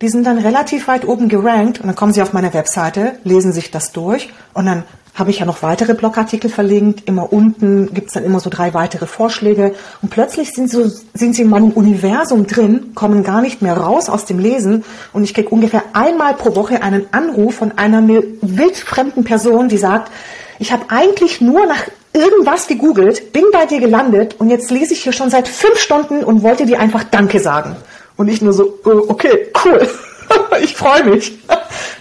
Die 0.00 0.08
sind 0.08 0.26
dann 0.26 0.38
relativ 0.38 0.88
weit 0.88 1.06
oben 1.06 1.28
gerankt 1.28 1.80
und 1.80 1.86
dann 1.86 1.96
kommen 1.96 2.12
sie 2.12 2.22
auf 2.22 2.32
meine 2.32 2.52
Webseite, 2.52 3.18
lesen 3.24 3.52
sich 3.52 3.70
das 3.70 3.92
durch 3.92 4.28
und 4.54 4.66
dann 4.66 4.84
habe 5.16 5.30
ich 5.30 5.38
ja 5.38 5.46
noch 5.46 5.62
weitere 5.62 5.94
Blogartikel 5.94 6.50
verlinkt. 6.50 7.08
Immer 7.08 7.32
unten 7.32 7.92
gibt 7.94 8.08
es 8.08 8.12
dann 8.12 8.24
immer 8.24 8.38
so 8.38 8.50
drei 8.50 8.74
weitere 8.74 9.06
Vorschläge 9.06 9.74
und 10.02 10.10
plötzlich 10.10 10.52
sind, 10.52 10.70
so, 10.70 10.90
sind 11.14 11.34
sie 11.34 11.42
in 11.42 11.48
meinem 11.48 11.70
Universum 11.70 12.46
drin, 12.46 12.92
kommen 12.94 13.24
gar 13.24 13.40
nicht 13.40 13.62
mehr 13.62 13.76
raus 13.76 14.08
aus 14.10 14.26
dem 14.26 14.38
Lesen 14.38 14.84
und 15.12 15.24
ich 15.24 15.32
kriege 15.32 15.48
ungefähr 15.48 15.82
einmal 15.94 16.34
pro 16.34 16.54
Woche 16.54 16.82
einen 16.82 17.06
Anruf 17.12 17.56
von 17.56 17.72
einer 17.78 18.06
wildfremden 18.06 19.24
Person, 19.24 19.68
die 19.68 19.78
sagt, 19.78 20.12
ich 20.58 20.72
habe 20.72 20.84
eigentlich 20.88 21.40
nur 21.40 21.66
nach 21.66 21.84
irgendwas 22.12 22.66
gegoogelt, 22.66 23.32
bin 23.32 23.44
bei 23.52 23.66
dir 23.66 23.80
gelandet 23.80 24.36
und 24.38 24.50
jetzt 24.50 24.70
lese 24.70 24.94
ich 24.94 25.02
hier 25.02 25.12
schon 25.12 25.30
seit 25.30 25.48
fünf 25.48 25.78
Stunden 25.78 26.24
und 26.24 26.42
wollte 26.42 26.66
dir 26.66 26.80
einfach 26.80 27.04
Danke 27.04 27.40
sagen. 27.40 27.76
Und 28.16 28.28
ich 28.28 28.40
nur 28.40 28.52
so, 28.52 28.78
äh, 28.84 28.88
okay, 28.88 29.52
cool. 29.64 29.88
ich 30.62 30.74
freue 30.74 31.04
mich. 31.04 31.32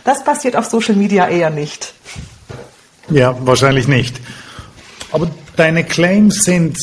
Das 0.03 0.23
passiert 0.23 0.55
auf 0.55 0.65
Social 0.65 0.95
Media 0.95 1.27
eher 1.27 1.49
nicht. 1.49 1.93
Ja, 3.09 3.35
wahrscheinlich 3.45 3.87
nicht. 3.87 4.19
Aber 5.11 5.29
deine 5.55 5.83
Claims 5.83 6.43
sind, 6.43 6.77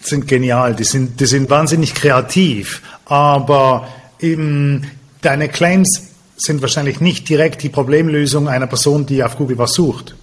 sind 0.00 0.26
genial, 0.26 0.74
die 0.74 0.84
sind, 0.84 1.20
die 1.20 1.26
sind 1.26 1.50
wahnsinnig 1.50 1.94
kreativ, 1.94 2.82
aber 3.04 3.88
eben, 4.20 4.90
deine 5.20 5.48
Claims 5.48 6.08
sind 6.36 6.62
wahrscheinlich 6.62 7.00
nicht 7.00 7.28
direkt 7.28 7.62
die 7.62 7.68
Problemlösung 7.68 8.48
einer 8.48 8.66
Person, 8.66 9.06
die 9.06 9.22
auf 9.22 9.36
Google 9.36 9.58
was 9.58 9.74
sucht. 9.74 10.14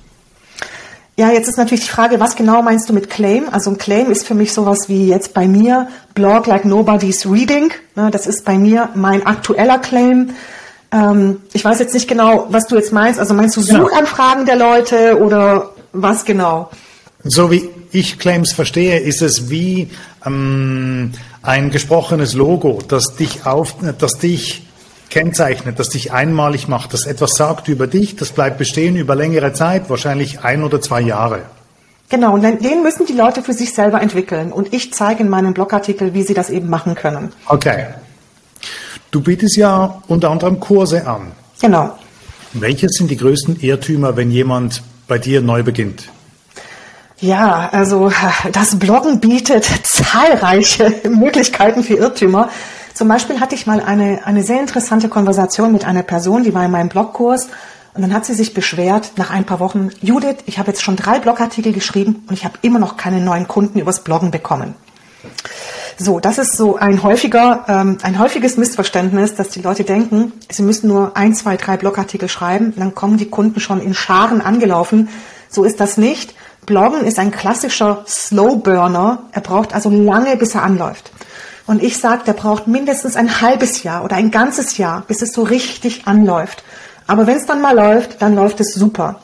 Ja, 1.19 1.29
jetzt 1.31 1.49
ist 1.49 1.57
natürlich 1.57 1.83
die 1.83 1.89
Frage, 1.89 2.21
was 2.21 2.37
genau 2.37 2.61
meinst 2.61 2.87
du 2.87 2.93
mit 2.93 3.09
Claim? 3.09 3.49
Also 3.51 3.69
ein 3.71 3.77
Claim 3.77 4.09
ist 4.09 4.25
für 4.25 4.35
mich 4.35 4.53
sowas 4.53 4.87
wie 4.87 5.09
jetzt 5.09 5.33
bei 5.33 5.49
mir 5.49 5.89
Blog 6.13 6.47
like 6.47 6.63
nobody's 6.63 7.25
reading. 7.25 7.73
Ne, 7.97 8.09
das 8.09 8.25
ist 8.25 8.45
bei 8.45 8.57
mir 8.57 8.87
mein 8.95 9.25
aktueller 9.25 9.79
Claim. 9.79 10.29
Ähm, 10.93 11.41
ich 11.51 11.65
weiß 11.65 11.79
jetzt 11.79 11.93
nicht 11.93 12.07
genau, 12.07 12.47
was 12.51 12.67
du 12.67 12.77
jetzt 12.77 12.93
meinst. 12.93 13.19
Also 13.19 13.33
meinst 13.33 13.57
du 13.57 13.65
genau. 13.65 13.89
Suchanfragen 13.89 14.45
der 14.45 14.55
Leute 14.55 15.19
oder 15.21 15.71
was 15.91 16.23
genau? 16.23 16.69
So 17.25 17.51
wie 17.51 17.69
ich 17.91 18.17
Claims 18.17 18.53
verstehe, 18.53 18.99
ist 18.99 19.21
es 19.21 19.49
wie 19.49 19.89
ähm, 20.25 21.11
ein 21.41 21.69
gesprochenes 21.69 22.33
Logo, 22.33 22.79
das 22.87 23.17
dich 23.17 23.45
auf, 23.45 23.75
das 23.97 24.19
dich 24.19 24.68
kennzeichnet, 25.09 25.79
das 25.79 25.89
dich 25.89 26.11
einmalig 26.11 26.67
macht, 26.67 26.93
das 26.93 27.05
etwas 27.05 27.31
sagt 27.35 27.67
über 27.67 27.87
dich, 27.87 28.15
das 28.15 28.31
bleibt 28.31 28.57
bestehen 28.57 28.95
über 28.95 29.15
längere 29.15 29.53
Zeit, 29.53 29.89
wahrscheinlich 29.89 30.41
ein 30.41 30.63
oder 30.63 30.81
zwei 30.81 31.01
Jahre. 31.01 31.43
Genau, 32.09 32.33
und 32.33 32.41
den 32.41 32.81
müssen 32.81 33.05
die 33.05 33.13
Leute 33.13 33.43
für 33.43 33.53
sich 33.53 33.73
selber 33.73 34.01
entwickeln. 34.01 34.51
Und 34.51 34.73
ich 34.73 34.93
zeige 34.93 35.21
in 35.21 35.29
meinem 35.29 35.53
Blogartikel, 35.53 36.15
wie 36.15 36.23
sie 36.23 36.33
das 36.33 36.49
eben 36.49 36.67
machen 36.67 36.95
können. 36.95 37.31
Okay. 37.45 37.85
Du 39.11 39.21
bietest 39.21 39.57
ja 39.57 40.01
unter 40.07 40.31
anderem 40.31 40.59
Kurse 40.59 41.05
an. 41.05 41.31
Genau. 41.61 41.97
Welche 42.53 42.89
sind 42.89 43.11
die 43.11 43.17
größten 43.17 43.59
Irrtümer, 43.59 44.17
wenn 44.17 44.31
jemand 44.31 44.81
bei 45.07 45.19
dir 45.19 45.41
neu 45.41 45.61
beginnt? 45.61 46.09
Ja, 47.19 47.69
also 47.71 48.11
das 48.53 48.79
Bloggen 48.79 49.19
bietet 49.19 49.69
zahlreiche 49.83 51.01
Möglichkeiten 51.09 51.83
für 51.83 51.95
Irrtümer. 51.95 52.49
Zum 52.99 53.07
Beispiel 53.07 53.39
hatte 53.39 53.55
ich 53.55 53.65
mal 53.65 53.79
eine, 53.79 54.25
eine 54.25 54.43
sehr 54.43 54.59
interessante 54.59 55.07
Konversation 55.07 55.71
mit 55.71 55.85
einer 55.85 56.03
Person, 56.03 56.43
die 56.43 56.53
war 56.53 56.65
in 56.65 56.71
meinem 56.71 56.89
Blogkurs 56.89 57.47
und 57.93 58.01
dann 58.01 58.13
hat 58.13 58.25
sie 58.25 58.33
sich 58.33 58.53
beschwert 58.53 59.13
nach 59.15 59.29
ein 59.29 59.45
paar 59.45 59.61
Wochen, 59.61 59.89
Judith, 60.01 60.39
ich 60.47 60.59
habe 60.59 60.71
jetzt 60.71 60.81
schon 60.81 60.97
drei 60.97 61.19
Blogartikel 61.19 61.71
geschrieben 61.71 62.25
und 62.27 62.33
ich 62.33 62.43
habe 62.43 62.55
immer 62.61 62.77
noch 62.77 62.97
keine 62.97 63.21
neuen 63.21 63.47
Kunden 63.47 63.79
übers 63.79 64.03
Bloggen 64.03 64.31
bekommen. 64.31 64.75
So, 65.97 66.19
das 66.19 66.39
ist 66.39 66.57
so 66.57 66.75
ein 66.75 67.01
häufiger, 67.01 67.63
ähm, 67.69 67.99
ein 68.01 68.19
häufiges 68.19 68.57
Missverständnis, 68.57 69.33
dass 69.33 69.47
die 69.47 69.61
Leute 69.61 69.85
denken, 69.85 70.33
sie 70.51 70.63
müssen 70.63 70.89
nur 70.89 71.15
ein, 71.15 71.33
zwei, 71.33 71.55
drei 71.55 71.77
Blogartikel 71.77 72.27
schreiben, 72.27 72.73
dann 72.75 72.95
kommen 72.95 73.15
die 73.15 73.29
Kunden 73.29 73.61
schon 73.61 73.79
in 73.81 73.93
Scharen 73.93 74.41
angelaufen. 74.41 75.07
So 75.49 75.63
ist 75.63 75.79
das 75.79 75.95
nicht. 75.95 76.35
Bloggen 76.65 77.05
ist 77.05 77.17
ein 77.17 77.31
klassischer 77.31 78.03
Slow 78.05 78.57
Burner. 78.57 79.23
Er 79.31 79.39
braucht 79.39 79.73
also 79.73 79.89
lange, 79.89 80.35
bis 80.35 80.53
er 80.53 80.63
anläuft. 80.63 81.13
Und 81.69 81.83
ich 81.83 81.99
sage, 81.99 82.23
der 82.25 82.33
braucht 82.33 82.65
mindestens 82.65 83.15
ein 83.15 83.41
halbes 83.41 83.83
Jahr 83.83 84.03
oder 84.03 84.15
ein 84.15 84.31
ganzes 84.31 84.79
Jahr, 84.79 85.03
bis 85.07 85.21
es 85.21 85.33
so 85.33 85.43
richtig 85.43 86.07
anläuft. 86.07 86.63
Aber 87.05 87.27
wenn 87.27 87.37
es 87.37 87.45
dann 87.45 87.61
mal 87.61 87.75
läuft, 87.75 88.23
dann 88.23 88.33
läuft 88.33 88.59
es 88.59 88.73
super. 88.73 89.21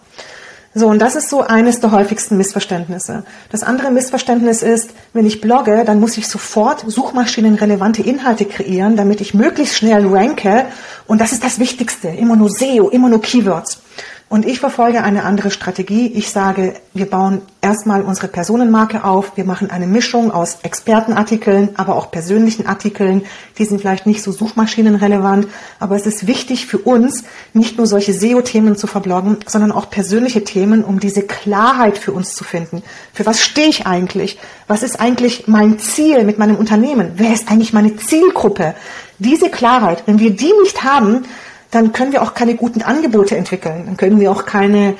So, 0.75 0.85
und 0.85 0.99
das 0.99 1.15
ist 1.15 1.31
so 1.31 1.41
eines 1.41 1.79
der 1.79 1.89
häufigsten 1.89 2.37
Missverständnisse. 2.37 3.23
Das 3.49 3.63
andere 3.63 3.89
Missverständnis 3.89 4.61
ist, 4.61 4.91
wenn 5.11 5.25
ich 5.25 5.41
blogge, 5.41 5.85
dann 5.85 5.99
muss 5.99 6.17
ich 6.17 6.27
sofort 6.27 6.83
suchmaschinenrelevante 6.85 8.03
Inhalte 8.03 8.45
kreieren, 8.45 8.95
damit 8.95 9.21
ich 9.21 9.33
möglichst 9.33 9.77
schnell 9.77 10.05
ranke. 10.05 10.67
Und 11.07 11.21
das 11.21 11.31
ist 11.31 11.43
das 11.43 11.57
Wichtigste. 11.57 12.09
Immer 12.09 12.35
nur 12.35 12.51
SEO, 12.51 12.89
immer 12.89 13.09
nur 13.09 13.23
Keywords. 13.23 13.81
Und 14.27 14.43
ich 14.47 14.59
verfolge 14.59 15.03
eine 15.03 15.23
andere 15.23 15.51
Strategie. 15.51 16.07
Ich 16.07 16.31
sage, 16.31 16.73
wir 16.95 17.07
bauen 17.07 17.43
erstmal 17.61 18.01
unsere 18.01 18.27
Personenmarke 18.27 19.03
auf. 19.03 19.37
Wir 19.37 19.45
machen 19.45 19.69
eine 19.69 19.85
Mischung 19.85 20.31
aus 20.31 20.57
Expertenartikeln, 20.63 21.69
aber 21.75 21.95
auch 21.95 22.09
persönlichen 22.09 22.65
Artikeln. 22.65 23.23
Die 23.59 23.65
sind 23.65 23.81
vielleicht 23.81 24.07
nicht 24.07 24.23
so 24.23 24.31
suchmaschinenrelevant, 24.31 25.47
aber 25.79 25.95
es 25.95 26.07
ist 26.07 26.25
wichtig 26.25 26.65
für 26.65 26.79
uns, 26.79 27.23
nicht 27.53 27.77
nur 27.77 27.85
solche 27.85 28.13
SEO-Themen 28.13 28.75
zu 28.75 28.87
verbloggen, 28.87 29.37
sondern 29.45 29.71
auch 29.71 29.91
persönliche 29.91 30.43
Themen, 30.43 30.83
um 30.83 30.99
diese 30.99 31.21
Klarheit 31.21 31.99
für 31.99 32.11
uns 32.11 32.33
zu 32.33 32.43
finden. 32.43 32.81
Für 33.13 33.27
was 33.27 33.41
stehe 33.41 33.67
ich 33.67 33.85
eigentlich? 33.85 34.39
Was 34.65 34.81
ist 34.81 34.99
eigentlich 34.99 35.47
mein 35.47 35.77
Ziel 35.77 36.23
mit 36.23 36.39
meinem 36.39 36.55
Unternehmen? 36.55 37.11
Wer 37.17 37.31
ist 37.31 37.51
eigentlich 37.51 37.73
meine 37.73 37.95
Zielgruppe? 37.95 38.73
Diese 39.19 39.49
Klarheit, 39.49 40.03
wenn 40.07 40.19
wir 40.19 40.31
die 40.31 40.51
nicht 40.63 40.83
haben, 40.83 41.25
dann 41.71 41.93
können 41.93 42.11
wir 42.11 42.21
auch 42.21 42.33
keine 42.33 42.55
guten 42.55 42.81
Angebote 42.81 43.35
entwickeln. 43.35 43.83
Dann 43.85 43.97
können 43.97 44.19
wir 44.19 44.31
auch 44.31 44.45
keine, 44.45 44.95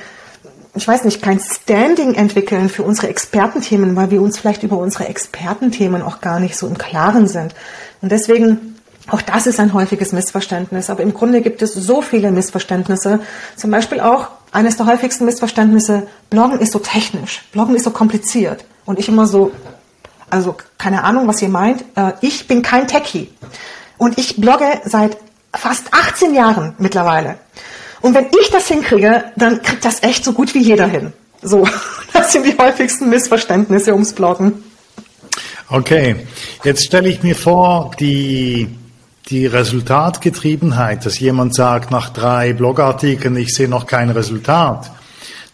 ich 0.75 0.87
weiß 0.87 1.03
nicht, 1.05 1.21
kein 1.21 1.39
Standing 1.39 2.15
entwickeln 2.15 2.69
für 2.69 2.83
unsere 2.83 3.07
Expertenthemen, 3.07 3.95
weil 3.95 4.11
wir 4.11 4.21
uns 4.21 4.37
vielleicht 4.37 4.63
über 4.63 4.77
unsere 4.77 5.07
Expertenthemen 5.07 6.01
auch 6.01 6.21
gar 6.21 6.39
nicht 6.39 6.57
so 6.57 6.67
im 6.67 6.77
Klaren 6.77 7.27
sind. 7.27 7.55
Und 8.01 8.11
deswegen, 8.11 8.75
auch 9.07 9.21
das 9.21 9.47
ist 9.47 9.59
ein 9.59 9.73
häufiges 9.73 10.11
Missverständnis. 10.11 10.89
Aber 10.89 11.03
im 11.03 11.13
Grunde 11.13 11.41
gibt 11.41 11.61
es 11.61 11.73
so 11.73 12.01
viele 12.01 12.31
Missverständnisse. 12.31 13.19
Zum 13.55 13.71
Beispiel 13.71 13.99
auch 13.99 14.27
eines 14.51 14.77
der 14.77 14.85
häufigsten 14.85 15.25
Missverständnisse, 15.25 16.07
Bloggen 16.29 16.59
ist 16.59 16.71
so 16.71 16.79
technisch, 16.79 17.43
Bloggen 17.51 17.75
ist 17.75 17.83
so 17.83 17.91
kompliziert. 17.91 18.65
Und 18.85 18.99
ich 18.99 19.09
immer 19.09 19.27
so, 19.27 19.51
also 20.29 20.55
keine 20.77 21.03
Ahnung, 21.03 21.27
was 21.27 21.41
ihr 21.41 21.49
meint. 21.49 21.83
Äh, 21.95 22.13
ich 22.21 22.47
bin 22.47 22.61
kein 22.61 22.87
Techie. 22.87 23.29
Und 23.97 24.17
ich 24.17 24.37
blogge 24.37 24.81
seit 24.85 25.17
fast 25.57 25.93
18 25.93 26.33
Jahren 26.33 26.73
mittlerweile. 26.77 27.35
Und 28.01 28.13
wenn 28.13 28.27
ich 28.39 28.49
das 28.51 28.67
hinkriege, 28.67 29.25
dann 29.35 29.61
kriegt 29.61 29.83
das 29.83 30.03
echt 30.03 30.23
so 30.23 30.33
gut 30.33 30.53
wie 30.53 30.61
jeder 30.61 30.87
hin. 30.87 31.13
So, 31.41 31.67
das 32.13 32.31
sind 32.31 32.45
die 32.45 32.57
häufigsten 32.57 33.09
Missverständnisse 33.09 33.93
ums 33.93 34.13
Bloggen. 34.13 34.63
Okay, 35.67 36.27
jetzt 36.63 36.85
stelle 36.85 37.09
ich 37.09 37.23
mir 37.23 37.35
vor, 37.35 37.91
die, 37.99 38.69
die 39.29 39.47
Resultatgetriebenheit, 39.47 41.05
dass 41.05 41.19
jemand 41.19 41.55
sagt, 41.55 41.89
nach 41.89 42.09
drei 42.11 42.53
Blogartikeln, 42.53 43.35
ich 43.37 43.55
sehe 43.55 43.67
noch 43.67 43.87
kein 43.87 44.11
Resultat. 44.11 44.91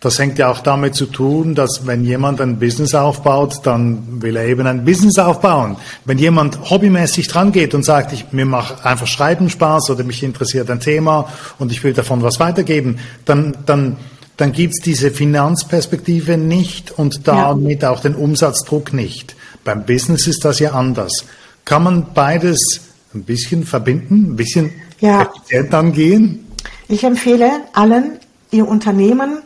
Das 0.01 0.17
hängt 0.17 0.39
ja 0.39 0.49
auch 0.49 0.61
damit 0.61 0.95
zu 0.95 1.05
tun, 1.05 1.53
dass 1.53 1.85
wenn 1.85 2.03
jemand 2.03 2.41
ein 2.41 2.57
Business 2.57 2.95
aufbaut, 2.95 3.59
dann 3.63 4.19
will 4.23 4.35
er 4.35 4.47
eben 4.47 4.65
ein 4.65 4.83
Business 4.83 5.19
aufbauen. 5.19 5.75
Wenn 6.05 6.17
jemand 6.17 6.71
hobbymäßig 6.71 7.27
dran 7.27 7.51
geht 7.51 7.75
und 7.75 7.85
sagt, 7.85 8.11
ich, 8.11 8.31
mir 8.31 8.47
macht 8.47 8.83
einfach 8.83 9.05
Schreiben 9.05 9.51
Spaß 9.51 9.91
oder 9.91 10.03
mich 10.03 10.23
interessiert 10.23 10.71
ein 10.71 10.79
Thema 10.79 11.31
und 11.59 11.71
ich 11.71 11.83
will 11.83 11.93
davon 11.93 12.23
was 12.23 12.39
weitergeben, 12.39 12.97
dann, 13.25 13.55
dann, 13.67 13.97
dann 14.37 14.51
gibt's 14.51 14.81
diese 14.81 15.11
Finanzperspektive 15.11 16.35
nicht 16.35 16.89
und 16.89 17.27
damit 17.27 17.83
ja. 17.83 17.91
auch 17.91 17.99
den 17.99 18.15
Umsatzdruck 18.15 18.93
nicht. 18.93 19.35
Beim 19.63 19.85
Business 19.85 20.25
ist 20.25 20.43
das 20.43 20.57
ja 20.57 20.71
anders. 20.71 21.25
Kann 21.63 21.83
man 21.83 22.07
beides 22.15 22.81
ein 23.13 23.23
bisschen 23.23 23.65
verbinden, 23.65 24.31
ein 24.31 24.35
bisschen 24.35 24.71
ja. 24.99 25.21
effizient 25.21 25.71
angehen? 25.75 26.47
Ich 26.87 27.03
empfehle 27.03 27.51
allen, 27.73 28.17
ihr 28.49 28.67
Unternehmen 28.67 29.43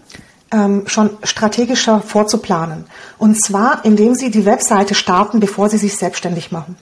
schon 0.85 1.09
strategischer 1.23 2.01
vorzuplanen. 2.01 2.85
Und 3.17 3.43
zwar, 3.43 3.83
indem 3.83 4.15
Sie 4.15 4.31
die 4.31 4.45
Webseite 4.45 4.95
starten, 4.95 5.39
bevor 5.39 5.69
Sie 5.69 5.77
sich 5.77 5.97
selbstständig 5.97 6.51
machen. 6.51 6.77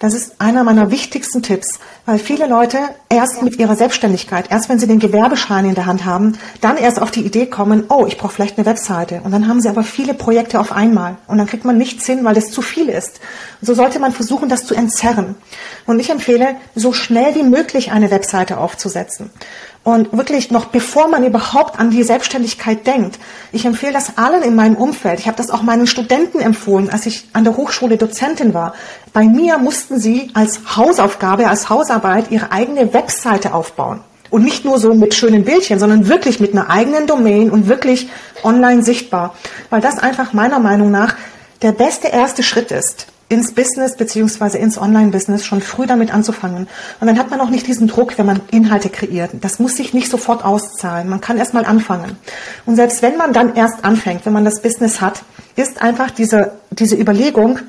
Das 0.00 0.12
ist 0.12 0.40
einer 0.40 0.64
meiner 0.64 0.90
wichtigsten 0.90 1.42
Tipps, 1.42 1.78
weil 2.04 2.18
viele 2.18 2.46
Leute 2.46 2.78
erst 3.08 3.42
mit 3.42 3.58
ihrer 3.58 3.76
Selbstständigkeit, 3.76 4.50
erst 4.50 4.68
wenn 4.68 4.78
sie 4.78 4.86
den 4.86 4.98
Gewerbeschein 4.98 5.64
in 5.64 5.74
der 5.74 5.86
Hand 5.86 6.04
haben, 6.04 6.36
dann 6.60 6.76
erst 6.76 7.00
auf 7.00 7.10
die 7.10 7.24
Idee 7.24 7.46
kommen, 7.46 7.84
oh, 7.88 8.04
ich 8.06 8.18
brauche 8.18 8.34
vielleicht 8.34 8.58
eine 8.58 8.66
Webseite. 8.66 9.20
Und 9.24 9.30
dann 9.30 9.48
haben 9.48 9.60
sie 9.60 9.68
aber 9.68 9.84
viele 9.84 10.12
Projekte 10.12 10.60
auf 10.60 10.72
einmal. 10.72 11.16
Und 11.26 11.38
dann 11.38 11.46
kriegt 11.46 11.64
man 11.64 11.78
nichts 11.78 12.04
hin, 12.06 12.24
weil 12.24 12.34
das 12.34 12.50
zu 12.50 12.60
viel 12.60 12.88
ist. 12.88 13.20
So 13.62 13.72
sollte 13.74 14.00
man 14.00 14.12
versuchen, 14.12 14.48
das 14.48 14.66
zu 14.66 14.74
entzerren. 14.74 15.36
Und 15.86 16.00
ich 16.00 16.10
empfehle, 16.10 16.56
so 16.74 16.92
schnell 16.92 17.34
wie 17.34 17.44
möglich 17.44 17.92
eine 17.92 18.10
Webseite 18.10 18.58
aufzusetzen. 18.58 19.30
Und 19.84 20.16
wirklich 20.16 20.50
noch 20.50 20.64
bevor 20.64 21.08
man 21.08 21.24
überhaupt 21.24 21.78
an 21.78 21.90
die 21.90 22.02
Selbstständigkeit 22.02 22.86
denkt. 22.86 23.18
Ich 23.52 23.66
empfehle 23.66 23.92
das 23.92 24.16
allen 24.16 24.42
in 24.42 24.56
meinem 24.56 24.76
Umfeld. 24.76 25.20
Ich 25.20 25.26
habe 25.26 25.36
das 25.36 25.50
auch 25.50 25.62
meinen 25.62 25.86
Studenten 25.86 26.40
empfohlen, 26.40 26.88
als 26.88 27.04
ich 27.04 27.28
an 27.34 27.44
der 27.44 27.58
Hochschule 27.58 27.98
Dozentin 27.98 28.54
war. 28.54 28.72
Bei 29.12 29.24
mir 29.24 29.58
mussten 29.58 30.00
sie 30.00 30.30
als 30.32 30.76
Hausaufgabe, 30.76 31.48
als 31.48 31.68
Hausarbeit 31.68 32.30
ihre 32.30 32.50
eigene 32.50 32.94
Webseite 32.94 33.52
aufbauen. 33.52 34.00
Und 34.30 34.42
nicht 34.42 34.64
nur 34.64 34.78
so 34.78 34.94
mit 34.94 35.14
schönen 35.14 35.44
Bildchen, 35.44 35.78
sondern 35.78 36.08
wirklich 36.08 36.40
mit 36.40 36.52
einer 36.52 36.70
eigenen 36.70 37.06
Domain 37.06 37.50
und 37.50 37.68
wirklich 37.68 38.08
online 38.42 38.82
sichtbar. 38.82 39.34
Weil 39.68 39.82
das 39.82 39.98
einfach 39.98 40.32
meiner 40.32 40.60
Meinung 40.60 40.90
nach 40.90 41.14
der 41.60 41.72
beste 41.72 42.08
erste 42.08 42.42
Schritt 42.42 42.72
ist 42.72 43.06
ins 43.28 43.52
Business 43.52 43.96
beziehungsweise 43.96 44.58
ins 44.58 44.78
Online-Business 44.78 45.44
schon 45.44 45.60
früh 45.60 45.86
damit 45.86 46.12
anzufangen. 46.12 46.68
Und 47.00 47.06
dann 47.06 47.18
hat 47.18 47.30
man 47.30 47.40
auch 47.40 47.50
nicht 47.50 47.66
diesen 47.66 47.88
Druck, 47.88 48.18
wenn 48.18 48.26
man 48.26 48.40
Inhalte 48.50 48.90
kreiert. 48.90 49.30
Das 49.40 49.58
muss 49.58 49.76
sich 49.76 49.94
nicht 49.94 50.10
sofort 50.10 50.44
auszahlen. 50.44 51.08
Man 51.08 51.20
kann 51.20 51.38
erst 51.38 51.54
mal 51.54 51.64
anfangen. 51.64 52.16
Und 52.66 52.76
selbst 52.76 53.02
wenn 53.02 53.16
man 53.16 53.32
dann 53.32 53.54
erst 53.54 53.84
anfängt, 53.84 54.26
wenn 54.26 54.32
man 54.32 54.44
das 54.44 54.60
Business 54.60 55.00
hat, 55.00 55.22
ist 55.56 55.82
einfach 55.82 56.10
diese, 56.10 56.52
diese 56.70 56.96
Überlegung, 56.96 57.60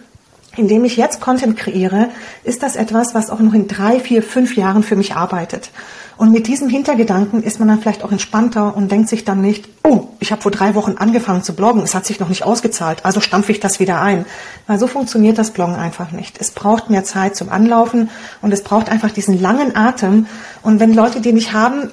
indem 0.58 0.86
ich 0.86 0.98
jetzt 0.98 1.22
Content 1.22 1.58
kreiere, 1.58 2.10
ist 2.44 2.64
das 2.64 2.76
etwas, 2.76 3.14
was 3.14 3.30
auch 3.30 3.40
noch 3.40 3.54
in 3.54 3.68
drei, 3.68 4.00
vier, 4.00 4.24
fünf 4.24 4.56
Jahren 4.56 4.84
für 4.84 4.96
mich 4.96 5.16
arbeitet. 5.16 5.72
Und 6.18 6.32
mit 6.32 6.48
diesem 6.48 6.70
Hintergedanken 6.70 7.44
ist 7.44 7.60
man 7.60 7.68
dann 7.68 7.82
vielleicht 7.82 8.04
auch 8.04 8.12
entspannter 8.12 8.76
und 8.76 8.90
denkt 8.90 9.10
sich 9.10 9.26
dann 9.26 9.42
nicht, 9.42 9.68
oh, 9.84 10.08
ich 10.20 10.32
habe 10.32 10.42
vor 10.42 10.52
drei 10.52 10.74
Wochen 10.74 10.96
angefangen 10.98 11.44
zu 11.44 11.54
bloggen, 11.54 11.82
es 11.84 11.94
hat 11.94 12.06
sich 12.06 12.20
noch 12.20 12.30
nicht 12.30 12.44
ausgezahlt, 12.44 13.04
also 13.04 13.20
stampfe 13.20 13.52
ich 13.52 13.60
das 13.60 13.80
wieder 13.82 14.02
ein. 14.02 14.26
Weil 14.66 14.80
so 14.80 14.88
funktioniert 14.88 15.38
das 15.38 15.52
Bloggen 15.52 15.76
einfach 15.76 16.12
nicht. 16.12 16.40
Es 16.40 16.52
braucht 16.52 16.90
mehr 16.90 17.04
Zeit 17.04 17.36
zum 17.36 17.50
Anlaufen 17.50 18.10
und 18.42 18.54
es 18.54 18.64
braucht 18.64 18.90
einfach 18.90 19.12
diesen 19.12 19.42
langen 19.42 19.76
Atem. 19.76 20.28
Und 20.62 20.80
wenn 20.80 20.94
Leute 20.94 21.20
die 21.20 21.34
nicht 21.34 21.52
haben, 21.52 21.92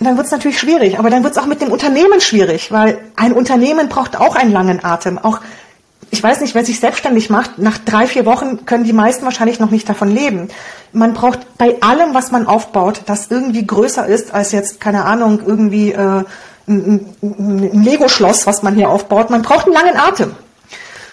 dann 0.00 0.16
wird 0.16 0.26
es 0.26 0.32
natürlich 0.32 0.58
schwierig. 0.58 0.98
Aber 0.98 1.10
dann 1.10 1.22
wird 1.22 1.32
es 1.32 1.38
auch 1.38 1.46
mit 1.46 1.60
dem 1.60 1.70
Unternehmen 1.70 2.20
schwierig, 2.20 2.72
weil 2.72 2.98
ein 3.16 3.32
Unternehmen 3.32 3.88
braucht 3.88 4.18
auch 4.18 4.34
einen 4.34 4.52
langen 4.52 4.84
Atem. 4.84 5.18
Auch 5.18 5.40
ich 6.10 6.22
weiß 6.22 6.40
nicht, 6.40 6.54
wer 6.54 6.64
sich 6.64 6.80
selbstständig 6.80 7.28
macht, 7.28 7.58
nach 7.58 7.78
drei, 7.78 8.06
vier 8.06 8.24
Wochen 8.24 8.64
können 8.64 8.84
die 8.84 8.92
meisten 8.92 9.24
wahrscheinlich 9.24 9.60
noch 9.60 9.70
nicht 9.70 9.88
davon 9.88 10.10
leben. 10.10 10.48
Man 10.92 11.12
braucht 11.12 11.58
bei 11.58 11.80
allem, 11.82 12.14
was 12.14 12.30
man 12.30 12.46
aufbaut, 12.46 13.02
das 13.06 13.30
irgendwie 13.30 13.66
größer 13.66 14.06
ist 14.06 14.32
als 14.32 14.52
jetzt, 14.52 14.80
keine 14.80 15.04
Ahnung, 15.04 15.40
irgendwie 15.44 15.92
äh, 15.92 16.24
ein, 16.66 17.06
ein 17.22 17.82
Lego-Schloss, 17.82 18.46
was 18.46 18.62
man 18.62 18.74
hier 18.74 18.88
aufbaut. 18.88 19.30
Man 19.30 19.42
braucht 19.42 19.66
einen 19.66 19.74
langen 19.74 19.96
Atem. 19.96 20.34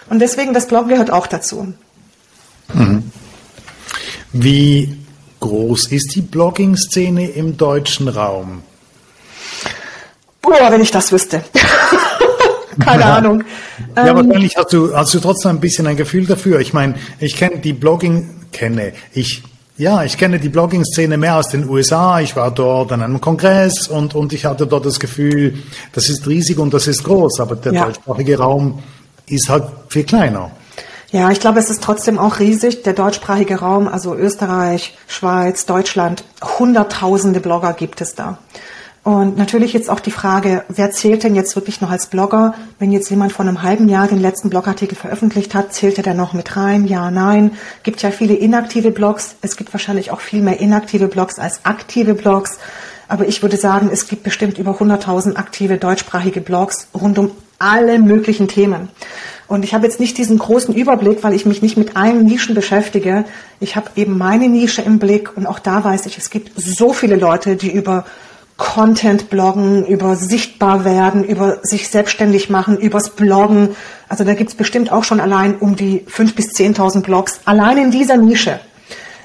Und 0.08 0.20
deswegen, 0.20 0.54
das 0.54 0.66
Blog 0.66 0.88
gehört 0.88 1.10
auch 1.10 1.26
dazu. 1.26 1.74
Mhm. 2.72 3.10
Wie 4.32 4.96
groß 5.40 5.88
ist 5.92 6.14
die 6.14 6.22
Blogging-Szene 6.22 7.28
im 7.28 7.56
deutschen 7.56 8.08
Raum? 8.08 8.62
Boah, 10.42 10.70
wenn 10.70 10.80
ich 10.80 10.90
das 10.90 11.12
wüsste. 11.12 11.42
Keine 12.84 13.02
ja. 13.02 13.16
Ahnung. 13.16 13.44
Ja, 13.96 14.08
ähm, 14.08 14.16
wahrscheinlich 14.16 14.56
hast 14.56 14.72
du, 14.72 14.94
hast 14.94 15.14
du 15.14 15.20
trotzdem 15.20 15.52
ein 15.52 15.60
bisschen 15.60 15.86
ein 15.86 15.96
Gefühl 15.96 16.26
dafür. 16.26 16.60
Ich 16.60 16.72
meine, 16.72 16.94
ich 17.18 17.36
kenne 17.36 17.58
die 17.58 17.72
Blogging, 17.72 18.30
kenne, 18.52 18.92
ich, 19.12 19.42
ja, 19.78 20.04
ich 20.04 20.16
kenne 20.16 20.38
die 20.38 20.48
Blogging-Szene 20.48 21.16
mehr 21.16 21.36
aus 21.36 21.48
den 21.48 21.68
USA. 21.68 22.20
Ich 22.20 22.36
war 22.36 22.50
dort 22.50 22.92
an 22.92 23.02
einem 23.02 23.20
Kongress 23.20 23.88
und, 23.88 24.14
und 24.14 24.32
ich 24.32 24.44
hatte 24.44 24.66
dort 24.66 24.86
das 24.86 25.00
Gefühl, 25.00 25.54
das 25.92 26.08
ist 26.08 26.26
riesig 26.26 26.58
und 26.58 26.72
das 26.72 26.86
ist 26.86 27.04
groß, 27.04 27.40
aber 27.40 27.56
der 27.56 27.72
ja. 27.72 27.84
deutschsprachige 27.84 28.38
Raum 28.38 28.82
ist 29.28 29.48
halt 29.48 29.64
viel 29.88 30.04
kleiner. 30.04 30.50
Ja, 31.12 31.30
ich 31.30 31.40
glaube, 31.40 31.60
es 31.60 31.70
ist 31.70 31.82
trotzdem 31.82 32.18
auch 32.18 32.40
riesig, 32.40 32.82
der 32.82 32.92
deutschsprachige 32.92 33.56
Raum, 33.60 33.86
also 33.86 34.14
Österreich, 34.14 34.96
Schweiz, 35.06 35.64
Deutschland, 35.64 36.24
hunderttausende 36.58 37.40
Blogger 37.40 37.72
gibt 37.74 38.00
es 38.00 38.14
da. 38.14 38.38
Und 39.06 39.38
natürlich 39.38 39.72
jetzt 39.72 39.88
auch 39.88 40.00
die 40.00 40.10
Frage, 40.10 40.64
wer 40.68 40.90
zählt 40.90 41.22
denn 41.22 41.36
jetzt 41.36 41.54
wirklich 41.54 41.80
noch 41.80 41.92
als 41.92 42.06
Blogger? 42.06 42.54
Wenn 42.80 42.90
jetzt 42.90 43.08
jemand 43.08 43.30
vor 43.30 43.46
einem 43.46 43.62
halben 43.62 43.88
Jahr 43.88 44.08
den 44.08 44.18
letzten 44.18 44.50
Blogartikel 44.50 44.98
veröffentlicht 44.98 45.54
hat, 45.54 45.72
zählt 45.72 45.96
er 45.98 46.02
da 46.02 46.12
noch 46.12 46.32
mit 46.32 46.56
rein? 46.56 46.86
Ja, 46.88 47.12
nein. 47.12 47.52
Gibt 47.84 48.02
ja 48.02 48.10
viele 48.10 48.34
inaktive 48.34 48.90
Blogs. 48.90 49.36
Es 49.42 49.56
gibt 49.56 49.72
wahrscheinlich 49.72 50.10
auch 50.10 50.18
viel 50.18 50.42
mehr 50.42 50.58
inaktive 50.58 51.06
Blogs 51.06 51.38
als 51.38 51.64
aktive 51.64 52.14
Blogs. 52.14 52.58
Aber 53.06 53.28
ich 53.28 53.42
würde 53.42 53.56
sagen, 53.56 53.90
es 53.92 54.08
gibt 54.08 54.24
bestimmt 54.24 54.58
über 54.58 54.72
100.000 54.72 55.36
aktive 55.36 55.76
deutschsprachige 55.76 56.40
Blogs 56.40 56.88
rund 56.92 57.16
um 57.20 57.30
alle 57.60 58.00
möglichen 58.00 58.48
Themen. 58.48 58.88
Und 59.46 59.64
ich 59.64 59.72
habe 59.72 59.86
jetzt 59.86 60.00
nicht 60.00 60.18
diesen 60.18 60.36
großen 60.36 60.74
Überblick, 60.74 61.22
weil 61.22 61.32
ich 61.32 61.46
mich 61.46 61.62
nicht 61.62 61.76
mit 61.76 61.96
allen 61.96 62.26
Nischen 62.26 62.56
beschäftige. 62.56 63.24
Ich 63.60 63.76
habe 63.76 63.88
eben 63.94 64.18
meine 64.18 64.48
Nische 64.48 64.82
im 64.82 64.98
Blick 64.98 65.36
und 65.36 65.46
auch 65.46 65.60
da 65.60 65.84
weiß 65.84 66.06
ich, 66.06 66.18
es 66.18 66.30
gibt 66.30 66.50
so 66.56 66.92
viele 66.92 67.14
Leute, 67.14 67.54
die 67.54 67.70
über 67.70 68.04
Content 68.56 69.28
bloggen, 69.28 69.84
über 69.86 70.16
sichtbar 70.16 70.84
werden, 70.84 71.24
über 71.24 71.58
sich 71.62 71.88
selbstständig 71.88 72.48
machen, 72.48 72.78
übers 72.78 73.10
Bloggen. 73.10 73.76
Also 74.08 74.24
da 74.24 74.34
gibt's 74.34 74.54
bestimmt 74.54 74.90
auch 74.90 75.04
schon 75.04 75.20
allein 75.20 75.56
um 75.56 75.76
die 75.76 76.04
fünf 76.06 76.34
bis 76.34 76.48
zehntausend 76.48 77.04
Blogs, 77.04 77.40
allein 77.44 77.76
in 77.76 77.90
dieser 77.90 78.16
Nische. 78.16 78.60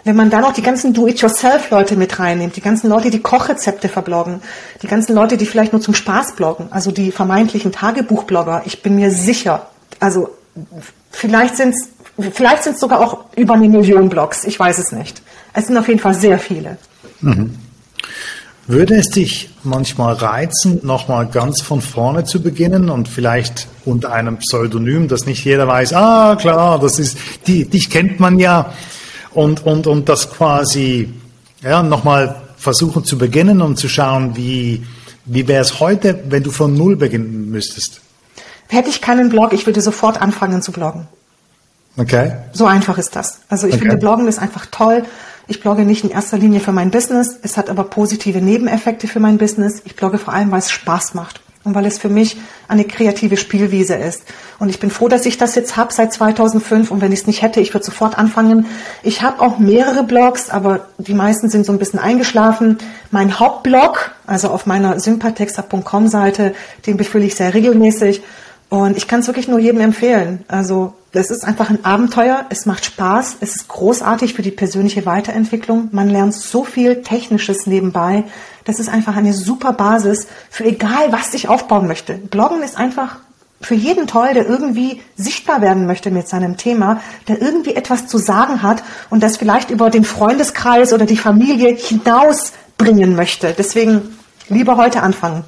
Wenn 0.03 0.15
man 0.15 0.31
dann 0.31 0.41
noch 0.41 0.53
die 0.53 0.63
ganzen 0.63 0.93
Do-it-yourself-Leute 0.93 1.95
mit 1.95 2.19
reinnimmt, 2.19 2.55
die 2.55 2.61
ganzen 2.61 2.89
Leute, 2.89 3.11
die 3.11 3.19
Kochrezepte 3.19 3.87
verbloggen, 3.87 4.41
die 4.81 4.87
ganzen 4.87 5.13
Leute, 5.13 5.37
die 5.37 5.45
vielleicht 5.45 5.73
nur 5.73 5.81
zum 5.81 5.93
Spaß 5.93 6.35
bloggen, 6.35 6.67
also 6.71 6.91
die 6.91 7.11
vermeintlichen 7.11 7.71
Tagebuchblogger, 7.71 8.63
ich 8.65 8.81
bin 8.81 8.95
mir 8.95 9.11
sicher, 9.11 9.67
also 9.99 10.29
vielleicht 11.11 11.55
sind's 11.55 11.89
vielleicht 12.33 12.63
sind's 12.63 12.79
sogar 12.79 12.99
auch 12.99 13.19
über 13.35 13.53
eine 13.53 13.69
Million 13.69 14.09
Blogs, 14.09 14.43
ich 14.43 14.59
weiß 14.59 14.79
es 14.79 14.91
nicht. 14.91 15.21
Es 15.53 15.67
sind 15.67 15.77
auf 15.77 15.87
jeden 15.87 15.99
Fall 15.99 16.13
sehr 16.13 16.39
viele. 16.39 16.77
Mhm. 17.21 17.55
Würde 18.67 18.95
es 18.95 19.09
dich 19.09 19.49
manchmal 19.63 20.13
reizen, 20.13 20.79
nochmal 20.83 21.27
ganz 21.27 21.61
von 21.61 21.81
vorne 21.81 22.23
zu 22.23 22.41
beginnen 22.41 22.89
und 22.89 23.07
vielleicht 23.07 23.67
unter 23.85 24.13
einem 24.13 24.37
Pseudonym, 24.37 25.07
dass 25.07 25.25
nicht 25.25 25.43
jeder 25.43 25.67
weiß, 25.67 25.93
ah 25.93 26.35
klar, 26.35 26.79
das 26.79 26.99
ist, 26.99 27.17
die, 27.47 27.65
dich 27.65 27.89
kennt 27.89 28.19
man 28.19 28.39
ja 28.39 28.71
und, 29.33 29.65
und, 29.65 29.87
und 29.87 30.07
das 30.09 30.31
quasi 30.31 31.13
ja, 31.63 31.81
nochmal 31.83 32.41
versuchen 32.57 33.03
zu 33.03 33.17
beginnen 33.17 33.61
und 33.61 33.77
zu 33.77 33.89
schauen, 33.89 34.35
wie, 34.35 34.85
wie 35.25 35.47
wäre 35.47 35.61
es 35.61 35.79
heute, 35.79 36.23
wenn 36.29 36.43
du 36.43 36.51
von 36.51 36.73
Null 36.73 36.95
beginnen 36.95 37.49
müsstest? 37.49 38.01
Hätte 38.67 38.89
ich 38.89 39.01
keinen 39.01 39.29
Blog, 39.29 39.53
ich 39.53 39.65
würde 39.65 39.81
sofort 39.81 40.21
anfangen 40.21 40.61
zu 40.61 40.71
bloggen. 40.71 41.07
Okay. 41.97 42.33
So 42.53 42.65
einfach 42.65 42.97
ist 42.97 43.15
das. 43.15 43.39
Also 43.49 43.67
ich 43.67 43.73
okay. 43.73 43.81
finde, 43.81 43.97
Bloggen 43.97 44.27
ist 44.27 44.39
einfach 44.39 44.65
toll. 44.67 45.03
Ich 45.51 45.59
blogge 45.59 45.83
nicht 45.83 46.05
in 46.05 46.11
erster 46.11 46.37
Linie 46.37 46.61
für 46.61 46.71
mein 46.71 46.91
Business, 46.91 47.37
es 47.41 47.57
hat 47.57 47.69
aber 47.69 47.83
positive 47.83 48.39
Nebeneffekte 48.39 49.09
für 49.09 49.19
mein 49.19 49.37
Business. 49.37 49.81
Ich 49.83 49.97
blogge 49.97 50.17
vor 50.17 50.33
allem, 50.33 50.49
weil 50.49 50.59
es 50.59 50.71
Spaß 50.71 51.13
macht 51.13 51.41
und 51.65 51.75
weil 51.75 51.85
es 51.85 51.97
für 51.97 52.07
mich 52.07 52.37
eine 52.69 52.85
kreative 52.85 53.35
Spielwiese 53.35 53.95
ist. 53.95 54.23
Und 54.59 54.69
ich 54.69 54.79
bin 54.79 54.89
froh, 54.89 55.09
dass 55.09 55.25
ich 55.25 55.37
das 55.37 55.55
jetzt 55.55 55.75
habe 55.75 55.91
seit 55.91 56.13
2005 56.13 56.89
und 56.89 57.01
wenn 57.01 57.11
ich 57.11 57.19
es 57.19 57.27
nicht 57.27 57.41
hätte, 57.41 57.59
ich 57.59 57.73
würde 57.73 57.85
sofort 57.85 58.17
anfangen. 58.17 58.65
Ich 59.03 59.23
habe 59.23 59.41
auch 59.41 59.59
mehrere 59.59 60.05
Blogs, 60.05 60.49
aber 60.49 60.87
die 60.99 61.13
meisten 61.13 61.49
sind 61.49 61.65
so 61.65 61.73
ein 61.73 61.79
bisschen 61.79 61.99
eingeschlafen. 61.99 62.77
Mein 63.11 63.37
Hauptblog, 63.37 64.11
also 64.25 64.51
auf 64.51 64.65
meiner 64.65 65.01
sympathexter.com 65.01 66.07
Seite, 66.07 66.55
den 66.85 66.95
befülle 66.95 67.25
ich 67.25 67.35
sehr 67.35 67.53
regelmäßig 67.53 68.23
und 68.71 68.95
ich 68.95 69.09
kann 69.09 69.19
es 69.19 69.27
wirklich 69.27 69.49
nur 69.49 69.59
jedem 69.59 69.81
empfehlen. 69.81 70.45
Also 70.47 70.93
das 71.11 71.29
ist 71.29 71.43
einfach 71.43 71.69
ein 71.69 71.83
Abenteuer, 71.83 72.45
es 72.47 72.65
macht 72.65 72.85
Spaß, 72.85 73.35
es 73.41 73.57
ist 73.57 73.67
großartig 73.67 74.33
für 74.33 74.43
die 74.43 74.51
persönliche 74.51 75.05
Weiterentwicklung. 75.05 75.89
Man 75.91 76.07
lernt 76.07 76.33
so 76.33 76.63
viel 76.63 77.01
Technisches 77.01 77.67
nebenbei. 77.67 78.23
Das 78.63 78.79
ist 78.79 78.87
einfach 78.87 79.17
eine 79.17 79.33
super 79.33 79.73
Basis 79.73 80.27
für 80.49 80.63
egal, 80.63 81.11
was 81.11 81.33
ich 81.33 81.49
aufbauen 81.49 81.85
möchte. 81.85 82.13
Bloggen 82.13 82.63
ist 82.63 82.77
einfach 82.77 83.17
für 83.59 83.75
jeden 83.75 84.07
toll, 84.07 84.33
der 84.35 84.47
irgendwie 84.47 85.01
sichtbar 85.17 85.59
werden 85.59 85.85
möchte 85.85 86.09
mit 86.09 86.29
seinem 86.29 86.55
Thema, 86.55 87.01
der 87.27 87.41
irgendwie 87.41 87.75
etwas 87.75 88.07
zu 88.07 88.19
sagen 88.19 88.63
hat 88.63 88.83
und 89.09 89.21
das 89.21 89.35
vielleicht 89.35 89.69
über 89.69 89.89
den 89.89 90.05
Freundeskreis 90.05 90.93
oder 90.93 91.05
die 91.05 91.17
Familie 91.17 91.75
hinausbringen 91.75 93.17
möchte. 93.17 93.53
Deswegen 93.57 94.17
lieber 94.47 94.77
heute 94.77 95.03
anfangen. 95.03 95.43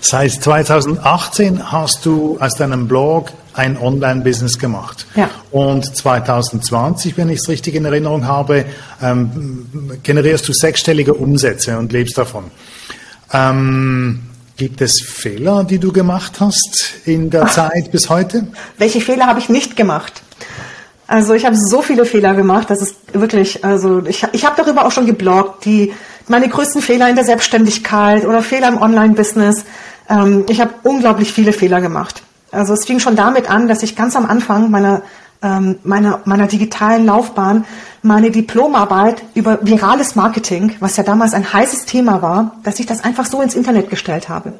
Seit 0.00 0.32
2018 0.32 1.72
hast 1.72 2.06
du 2.06 2.38
aus 2.40 2.54
deinem 2.54 2.88
Blog 2.88 3.30
ein 3.54 3.76
Online-Business 3.76 4.58
gemacht. 4.58 5.06
Ja. 5.14 5.30
Und 5.50 5.96
2020, 5.96 7.16
wenn 7.16 7.28
ich 7.28 7.40
es 7.40 7.48
richtig 7.48 7.74
in 7.74 7.84
Erinnerung 7.84 8.26
habe, 8.26 8.64
ähm, 9.02 9.98
generierst 10.02 10.48
du 10.48 10.52
sechsstellige 10.52 11.14
Umsätze 11.14 11.78
und 11.78 11.92
lebst 11.92 12.16
davon. 12.16 12.44
Ähm, 13.32 14.20
gibt 14.56 14.80
es 14.80 15.02
Fehler, 15.02 15.64
die 15.64 15.78
du 15.78 15.92
gemacht 15.92 16.40
hast 16.40 16.94
in 17.04 17.30
der 17.30 17.44
Ach. 17.44 17.52
Zeit 17.52 17.90
bis 17.90 18.08
heute? 18.08 18.46
Welche 18.76 19.00
Fehler 19.00 19.26
habe 19.26 19.40
ich 19.40 19.48
nicht 19.48 19.76
gemacht? 19.76 20.22
Also 21.06 21.32
ich 21.32 21.46
habe 21.46 21.56
so 21.56 21.80
viele 21.80 22.04
Fehler 22.04 22.34
gemacht, 22.34 22.68
das 22.68 22.82
ist 22.82 22.96
wirklich, 23.14 23.64
also 23.64 24.04
ich, 24.06 24.26
ich 24.32 24.44
habe 24.44 24.62
darüber 24.62 24.84
auch 24.84 24.92
schon 24.92 25.06
gebloggt, 25.06 25.64
die 25.64 25.94
meine 26.28 26.48
größten 26.48 26.82
Fehler 26.82 27.08
in 27.08 27.16
der 27.16 27.24
Selbstständigkeit 27.24 28.26
oder 28.26 28.42
Fehler 28.42 28.68
im 28.68 28.76
Online-Business. 28.76 29.64
Ähm, 30.08 30.44
ich 30.48 30.60
habe 30.60 30.74
unglaublich 30.82 31.32
viele 31.32 31.52
Fehler 31.52 31.80
gemacht. 31.80 32.22
Also 32.50 32.72
es 32.72 32.86
fing 32.86 32.98
schon 32.98 33.16
damit 33.16 33.50
an, 33.50 33.68
dass 33.68 33.82
ich 33.82 33.94
ganz 33.94 34.16
am 34.16 34.26
Anfang 34.26 34.70
meiner 34.70 35.02
ähm, 35.42 35.78
meiner, 35.84 36.20
meiner 36.24 36.46
digitalen 36.46 37.06
Laufbahn 37.06 37.64
meine 38.02 38.30
Diplomarbeit 38.30 39.22
über 39.34 39.58
virales 39.62 40.14
Marketing, 40.14 40.74
was 40.80 40.96
ja 40.96 41.02
damals 41.02 41.34
ein 41.34 41.52
heißes 41.52 41.84
Thema 41.84 42.22
war, 42.22 42.56
dass 42.62 42.80
ich 42.80 42.86
das 42.86 43.04
einfach 43.04 43.26
so 43.26 43.40
ins 43.40 43.54
Internet 43.54 43.90
gestellt 43.90 44.28
habe. 44.28 44.54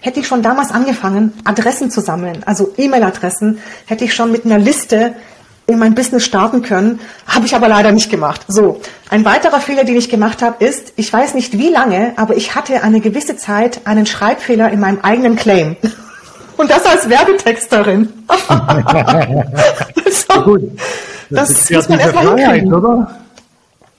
Hätte 0.00 0.20
ich 0.20 0.26
schon 0.26 0.42
damals 0.42 0.70
angefangen, 0.70 1.32
Adressen 1.44 1.90
zu 1.90 2.00
sammeln, 2.00 2.42
also 2.46 2.72
E-Mail-Adressen, 2.76 3.58
hätte 3.86 4.04
ich 4.04 4.14
schon 4.14 4.32
mit 4.32 4.44
einer 4.44 4.58
Liste 4.58 5.14
in 5.72 5.78
mein 5.78 5.94
Business 5.94 6.24
starten 6.24 6.62
können, 6.62 7.00
habe 7.26 7.46
ich 7.46 7.54
aber 7.54 7.68
leider 7.68 7.92
nicht 7.92 8.10
gemacht. 8.10 8.42
So, 8.48 8.80
ein 9.10 9.24
weiterer 9.24 9.60
Fehler, 9.60 9.84
den 9.84 9.96
ich 9.96 10.08
gemacht 10.08 10.42
habe, 10.42 10.64
ist, 10.64 10.92
ich 10.96 11.12
weiß 11.12 11.34
nicht 11.34 11.58
wie 11.58 11.68
lange, 11.68 12.12
aber 12.16 12.36
ich 12.36 12.54
hatte 12.54 12.82
eine 12.82 13.00
gewisse 13.00 13.36
Zeit 13.36 13.86
einen 13.86 14.06
Schreibfehler 14.06 14.70
in 14.70 14.80
meinem 14.80 15.00
eigenen 15.00 15.36
Claim. 15.36 15.76
Und 16.56 16.70
das 16.70 16.84
als 16.84 17.08
Werbetexterin. 17.08 18.12
so, 20.10 20.42
gut. 20.42 20.62
Das, 21.30 21.48
das 21.48 21.70
muss 21.70 21.88
man 21.88 21.98
erstmal 21.98 22.38
hinkriegen. 22.38 22.74
Oder? 22.74 23.18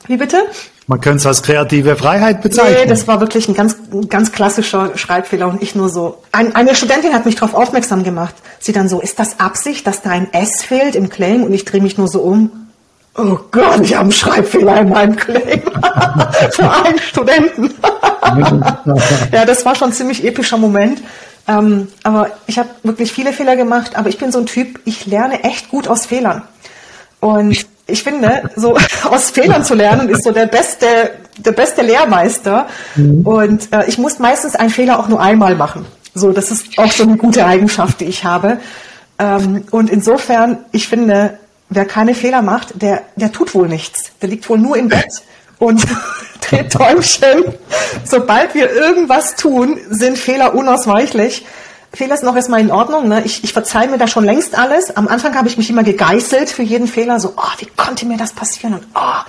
Wie 0.07 0.17
bitte? 0.17 0.43
Man 0.85 0.99
könnte 0.99 1.17
es 1.17 1.25
als 1.25 1.43
kreative 1.43 1.95
Freiheit 1.95 2.41
bezeichnen. 2.41 2.81
Nee, 2.83 2.89
das 2.89 3.07
war 3.07 3.21
wirklich 3.21 3.47
ein 3.47 3.53
ganz, 3.53 3.77
ganz 4.09 4.33
klassischer 4.33 4.97
Schreibfehler 4.97 5.47
und 5.47 5.61
ich 5.61 5.75
nur 5.75 5.89
so. 5.89 6.21
Ein, 6.33 6.55
eine 6.55 6.75
Studentin 6.75 7.13
hat 7.13 7.25
mich 7.25 7.35
darauf 7.35 7.53
aufmerksam 7.53 8.03
gemacht. 8.03 8.35
Sie 8.59 8.73
dann 8.73 8.89
so, 8.89 8.99
ist 8.99 9.17
das 9.17 9.39
Absicht, 9.39 9.87
dass 9.87 10.01
da 10.01 10.09
ein 10.09 10.33
S 10.33 10.61
fehlt 10.61 10.95
im 10.95 11.09
Claim? 11.09 11.43
Und 11.43 11.53
ich 11.53 11.63
drehe 11.63 11.81
mich 11.81 11.97
nur 11.97 12.09
so 12.09 12.21
um. 12.21 12.51
Oh 13.15 13.37
Gott, 13.51 13.79
ich 13.81 13.93
habe 13.93 14.03
einen 14.03 14.11
Schreibfehler 14.11 14.81
in 14.81 14.89
meinem 14.89 15.15
Claim. 15.15 15.61
Für 16.51 16.71
einen 16.71 16.99
Studenten. 16.99 17.73
ja, 19.31 19.45
das 19.45 19.65
war 19.65 19.75
schon 19.75 19.89
ein 19.89 19.93
ziemlich 19.93 20.25
epischer 20.25 20.57
Moment. 20.57 21.01
Ähm, 21.47 21.87
aber 22.03 22.31
ich 22.47 22.57
habe 22.57 22.69
wirklich 22.83 23.11
viele 23.11 23.31
Fehler 23.31 23.55
gemacht, 23.55 23.95
aber 23.95 24.09
ich 24.09 24.17
bin 24.17 24.31
so 24.31 24.39
ein 24.39 24.45
Typ, 24.47 24.79
ich 24.85 25.05
lerne 25.05 25.43
echt 25.43 25.69
gut 25.69 25.87
aus 25.87 26.05
Fehlern. 26.05 26.41
Und 27.19 27.65
ich 27.87 28.03
finde, 28.03 28.49
so 28.55 28.77
aus 29.09 29.31
Fehlern 29.31 29.63
zu 29.63 29.75
lernen, 29.75 30.09
ist 30.09 30.23
so 30.23 30.31
der 30.31 30.45
beste, 30.45 30.87
der 31.37 31.51
beste 31.51 31.81
Lehrmeister. 31.81 32.67
Mhm. 32.95 33.25
Und 33.25 33.73
äh, 33.73 33.85
ich 33.87 33.97
muss 33.97 34.19
meistens 34.19 34.55
einen 34.55 34.69
Fehler 34.69 34.99
auch 34.99 35.07
nur 35.07 35.21
einmal 35.21 35.55
machen. 35.55 35.85
So, 36.15 36.31
das 36.31 36.51
ist 36.51 36.77
auch 36.77 36.91
so 36.91 37.03
eine 37.03 37.17
gute 37.17 37.45
Eigenschaft, 37.45 37.99
die 37.99 38.05
ich 38.05 38.23
habe. 38.23 38.59
Ähm, 39.19 39.63
und 39.71 39.89
insofern, 39.89 40.59
ich 40.71 40.87
finde, 40.87 41.39
wer 41.69 41.85
keine 41.85 42.13
Fehler 42.13 42.41
macht, 42.41 42.81
der, 42.81 43.01
der 43.15 43.31
tut 43.31 43.53
wohl 43.55 43.67
nichts. 43.67 44.11
Der 44.21 44.29
liegt 44.29 44.47
wohl 44.47 44.59
nur 44.59 44.77
im 44.77 44.89
Bett 44.89 45.23
und 45.59 45.83
dreht 46.41 46.71
Träumchen. 46.71 47.45
Sobald 48.03 48.53
wir 48.53 48.71
irgendwas 48.71 49.35
tun, 49.35 49.79
sind 49.89 50.17
Fehler 50.17 50.55
unausweichlich. 50.55 51.45
Fehler 51.95 52.15
ist 52.15 52.23
noch 52.23 52.35
erstmal 52.35 52.59
in 52.59 52.71
Ordnung. 52.71 53.07
Ne? 53.07 53.21
Ich, 53.23 53.43
ich 53.43 53.53
verzeihe 53.53 53.87
mir 53.87 53.99
da 53.99 54.07
schon 54.07 54.23
längst 54.23 54.57
alles. 54.57 54.95
Am 54.95 55.07
Anfang 55.07 55.35
habe 55.35 55.47
ich 55.47 55.57
mich 55.57 55.69
immer 55.69 55.83
gegeißelt 55.83 56.49
für 56.49 56.63
jeden 56.63 56.87
Fehler. 56.87 57.19
So, 57.19 57.33
oh, 57.37 57.51
wie 57.59 57.67
konnte 57.77 58.07
mir 58.07 58.17
das 58.17 58.33
passieren? 58.33 58.73
Und 58.73 58.87
oh, 58.95 59.21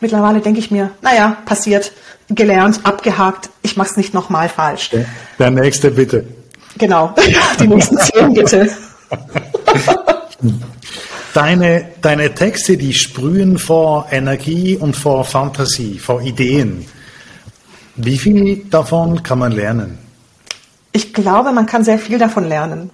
mittlerweile 0.00 0.40
denke 0.40 0.60
ich 0.60 0.70
mir, 0.70 0.90
naja, 1.00 1.38
passiert, 1.46 1.92
gelernt, 2.28 2.80
abgehakt. 2.84 3.48
Ich 3.62 3.78
mache 3.78 3.90
es 3.90 3.96
nicht 3.96 4.12
nochmal 4.12 4.50
falsch. 4.50 4.90
Der, 4.90 5.06
der 5.38 5.50
nächste 5.50 5.90
bitte. 5.90 6.26
Genau, 6.76 7.14
die 7.58 7.66
nächsten 7.66 7.98
zehn 7.98 8.34
bitte. 8.34 8.70
Deine, 11.32 11.88
deine 12.02 12.34
Texte, 12.34 12.76
die 12.76 12.92
sprühen 12.92 13.58
vor 13.58 14.08
Energie 14.10 14.76
und 14.76 14.94
vor 14.94 15.24
Fantasie, 15.24 15.98
vor 15.98 16.20
Ideen. 16.20 16.84
Wie 17.96 18.18
viel 18.18 18.64
davon 18.68 19.22
kann 19.22 19.38
man 19.38 19.52
lernen? 19.52 20.09
Ich 20.92 21.14
glaube, 21.14 21.52
man 21.52 21.66
kann 21.66 21.84
sehr 21.84 21.98
viel 21.98 22.18
davon 22.18 22.48
lernen. 22.48 22.90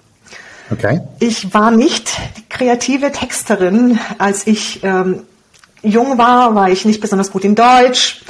Okay. 0.71 1.01
Ich 1.21 1.55
war 1.55 1.71
nicht 1.71 2.11
die 2.37 2.49
kreative 2.49 3.13
Texterin. 3.13 3.99
Als 4.19 4.47
ich 4.47 4.81
ähm, 4.83 5.23
jung 5.83 6.19
war, 6.19 6.55
war 6.55 6.71
ich 6.71 6.85
nicht 6.85 7.01
besonders 7.01 7.31
gut 7.31 7.45
in 7.45 7.55
Deutsch. 7.55 8.23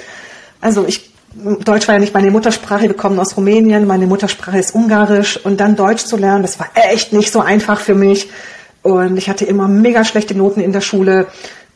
Also 0.60 0.86
ich 0.86 1.10
Deutsch 1.64 1.86
war 1.86 1.96
ja 1.96 2.00
nicht 2.00 2.14
meine 2.14 2.30
Muttersprache, 2.30 2.84
wir 2.84 2.94
kommen 2.94 3.18
aus 3.18 3.36
Rumänien, 3.36 3.86
meine 3.86 4.06
Muttersprache 4.06 4.58
ist 4.58 4.74
Ungarisch 4.74 5.36
und 5.44 5.60
dann 5.60 5.76
Deutsch 5.76 6.06
zu 6.06 6.16
lernen, 6.16 6.40
das 6.40 6.58
war 6.58 6.68
echt 6.74 7.12
nicht 7.12 7.30
so 7.30 7.40
einfach 7.40 7.78
für 7.78 7.94
mich. 7.94 8.30
Und 8.82 9.18
ich 9.18 9.28
hatte 9.28 9.44
immer 9.44 9.68
mega 9.68 10.04
schlechte 10.04 10.34
Noten 10.34 10.60
in 10.60 10.72
der 10.72 10.80
Schule. 10.80 11.26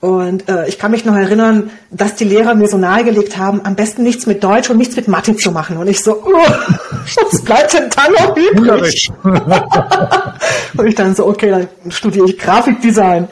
Und 0.00 0.48
äh, 0.48 0.66
ich 0.66 0.78
kann 0.78 0.92
mich 0.92 1.04
noch 1.04 1.14
erinnern, 1.14 1.70
dass 1.90 2.14
die 2.14 2.24
Lehrer 2.24 2.54
mir 2.54 2.68
so 2.68 2.78
nahegelegt 2.78 3.36
haben, 3.36 3.60
am 3.64 3.76
besten 3.76 4.02
nichts 4.02 4.24
mit 4.24 4.42
Deutsch 4.42 4.70
und 4.70 4.78
nichts 4.78 4.96
mit 4.96 5.08
Mathe 5.08 5.36
zu 5.36 5.52
machen. 5.52 5.76
Und 5.76 5.88
ich 5.88 6.02
so, 6.02 6.22
oh, 6.24 6.32
was 7.30 7.42
bleibt 7.42 7.74
denn 7.74 7.90
dann 7.90 8.12
noch 8.12 8.34
übrig? 8.34 9.10
und 10.76 10.86
ich 10.86 10.94
dann 10.94 11.14
so, 11.14 11.26
okay, 11.26 11.50
dann 11.50 11.68
studiere 11.90 12.26
ich 12.26 12.38
Grafikdesign. 12.38 13.28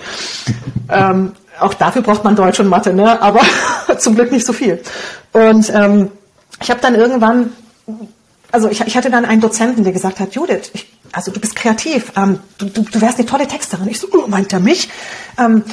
ähm, 0.91 1.33
auch 1.59 1.73
dafür 1.73 2.03
braucht 2.03 2.23
man 2.23 2.37
Deutsch 2.37 2.61
und 2.61 2.69
Mathe, 2.69 2.93
ne? 2.93 3.21
aber 3.21 3.41
zum 3.99 4.15
Glück 4.15 4.31
nicht 4.31 4.45
so 4.45 4.53
viel. 4.53 4.81
Und 5.33 5.73
ähm, 5.75 6.11
ich 6.61 6.71
habe 6.71 6.81
dann 6.83 6.95
irgendwann, 6.95 7.53
also 8.53 8.69
ich, 8.69 8.83
ich 8.83 8.97
hatte 8.97 9.11
dann 9.11 9.25
einen 9.25 9.41
Dozenten, 9.41 9.85
der 9.85 9.93
gesagt 9.95 10.21
hat, 10.21 10.35
Judith, 10.35 10.71
ich 10.75 10.87
also 11.13 11.31
du 11.31 11.41
bist 11.41 11.57
kreativ, 11.57 12.13
ähm, 12.17 12.39
du, 12.59 12.67
du, 12.67 12.83
du 12.83 13.01
wärst 13.01 13.19
eine 13.19 13.27
tolle 13.27 13.47
Texterin. 13.47 13.89
Ich 13.89 14.01
so, 14.01 14.09
oh, 14.13 14.27
meint 14.27 14.53
er 14.53 14.61
mich? 14.61 14.89
Ähm, 15.39 15.65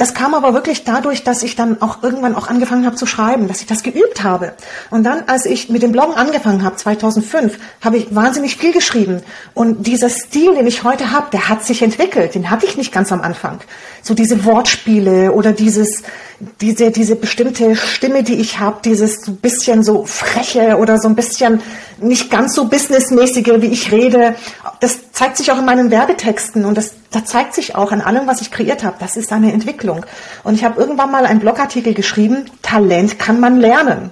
das 0.00 0.14
kam 0.14 0.32
aber 0.34 0.54
wirklich 0.54 0.84
dadurch, 0.84 1.24
dass 1.24 1.42
ich 1.42 1.56
dann 1.56 1.82
auch 1.82 2.02
irgendwann 2.02 2.34
auch 2.34 2.48
angefangen 2.48 2.86
habe 2.86 2.96
zu 2.96 3.04
schreiben, 3.04 3.48
dass 3.48 3.60
ich 3.60 3.66
das 3.66 3.82
geübt 3.82 4.22
habe. 4.22 4.54
Und 4.88 5.04
dann, 5.04 5.24
als 5.26 5.44
ich 5.44 5.68
mit 5.68 5.82
dem 5.82 5.92
Bloggen 5.92 6.14
angefangen 6.14 6.64
habe, 6.64 6.76
2005, 6.76 7.58
habe 7.82 7.98
ich 7.98 8.14
wahnsinnig 8.14 8.56
viel 8.56 8.72
geschrieben. 8.72 9.22
Und 9.52 9.86
dieser 9.86 10.08
Stil, 10.08 10.54
den 10.54 10.66
ich 10.66 10.84
heute 10.84 11.10
habe, 11.10 11.26
der 11.32 11.50
hat 11.50 11.66
sich 11.66 11.82
entwickelt. 11.82 12.34
Den 12.34 12.48
hatte 12.48 12.64
ich 12.64 12.78
nicht 12.78 12.92
ganz 12.92 13.12
am 13.12 13.20
Anfang. 13.20 13.60
So 14.02 14.14
diese 14.14 14.44
Wortspiele 14.44 15.32
oder 15.32 15.52
dieses, 15.52 16.02
diese, 16.60 16.90
diese 16.90 17.16
bestimmte 17.16 17.76
Stimme, 17.76 18.22
die 18.22 18.34
ich 18.34 18.58
habe, 18.58 18.78
dieses 18.84 19.22
so 19.22 19.32
bisschen 19.32 19.82
so 19.82 20.04
freche 20.04 20.78
oder 20.78 20.98
so 20.98 21.08
ein 21.08 21.14
bisschen 21.14 21.60
nicht 22.00 22.30
ganz 22.30 22.54
so 22.54 22.66
businessmäßige, 22.66 23.60
wie 23.60 23.66
ich 23.66 23.92
rede. 23.92 24.34
Das 24.80 25.12
zeigt 25.12 25.36
sich 25.36 25.52
auch 25.52 25.58
in 25.58 25.64
meinen 25.64 25.90
Werbetexten 25.90 26.64
und 26.64 26.78
das, 26.78 26.92
das 27.10 27.24
zeigt 27.26 27.54
sich 27.54 27.74
auch 27.74 27.92
an 27.92 28.00
allem, 28.00 28.26
was 28.26 28.40
ich 28.40 28.50
kreiert 28.50 28.84
habe. 28.84 28.96
Das 29.00 29.16
ist 29.16 29.32
eine 29.32 29.52
Entwicklung. 29.52 30.06
Und 30.44 30.54
ich 30.54 30.64
habe 30.64 30.80
irgendwann 30.80 31.10
mal 31.10 31.26
einen 31.26 31.40
Blogartikel 31.40 31.92
geschrieben, 31.92 32.46
Talent 32.62 33.18
kann 33.18 33.38
man 33.38 33.56
lernen. 33.56 34.10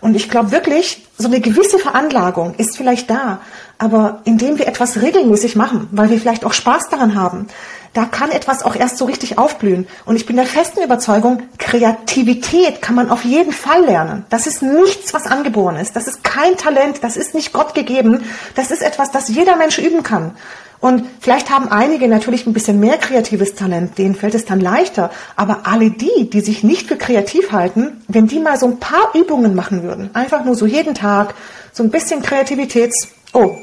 Und 0.00 0.14
ich 0.14 0.28
glaube 0.28 0.52
wirklich, 0.52 1.06
so 1.18 1.28
eine 1.28 1.40
gewisse 1.40 1.78
Veranlagung 1.78 2.54
ist 2.56 2.76
vielleicht 2.76 3.10
da. 3.10 3.40
Aber 3.78 4.20
indem 4.24 4.58
wir 4.58 4.68
etwas 4.68 5.00
regelmäßig 5.00 5.56
machen, 5.56 5.88
weil 5.90 6.10
wir 6.10 6.20
vielleicht 6.20 6.44
auch 6.44 6.52
Spaß 6.52 6.90
daran 6.90 7.14
haben, 7.14 7.48
da 7.94 8.04
kann 8.04 8.30
etwas 8.30 8.62
auch 8.62 8.76
erst 8.76 8.98
so 8.98 9.06
richtig 9.06 9.38
aufblühen. 9.38 9.86
Und 10.04 10.16
ich 10.16 10.26
bin 10.26 10.36
der 10.36 10.46
festen 10.46 10.82
Überzeugung, 10.82 11.44
Kreativität 11.58 12.82
kann 12.82 12.96
man 12.96 13.10
auf 13.10 13.24
jeden 13.24 13.52
Fall 13.52 13.84
lernen. 13.84 14.26
Das 14.30 14.46
ist 14.46 14.62
nichts, 14.62 15.14
was 15.14 15.26
angeboren 15.26 15.76
ist. 15.76 15.96
Das 15.96 16.08
ist 16.08 16.22
kein 16.24 16.56
Talent, 16.56 16.98
das 17.02 17.16
ist 17.16 17.34
nicht 17.34 17.52
Gott 17.52 17.74
gegeben. 17.74 18.24
Das 18.56 18.70
ist 18.70 18.82
etwas, 18.82 19.12
das 19.12 19.28
jeder 19.28 19.56
Mensch 19.56 19.78
üben 19.78 20.02
kann. 20.02 20.32
Und 20.80 21.06
vielleicht 21.20 21.50
haben 21.50 21.68
einige 21.68 22.08
natürlich 22.08 22.46
ein 22.46 22.52
bisschen 22.52 22.78
mehr 22.78 22.98
kreatives 22.98 23.54
Talent, 23.54 23.96
denen 23.96 24.14
fällt 24.14 24.34
es 24.34 24.44
dann 24.44 24.60
leichter. 24.60 25.10
Aber 25.36 25.60
alle 25.64 25.90
die, 25.90 26.28
die 26.28 26.40
sich 26.40 26.62
nicht 26.62 26.88
für 26.88 26.96
kreativ 26.96 27.52
halten, 27.52 28.02
wenn 28.08 28.26
die 28.26 28.40
mal 28.40 28.58
so 28.58 28.66
ein 28.66 28.80
paar 28.80 29.14
Übungen 29.14 29.54
machen 29.54 29.82
würden, 29.82 30.10
einfach 30.14 30.44
nur 30.44 30.56
so 30.56 30.66
jeden 30.66 30.94
Tag, 30.94 31.34
so 31.72 31.82
ein 31.82 31.90
bisschen 31.90 32.20
Kreativitäts... 32.22 33.08
Oh, 33.32 33.56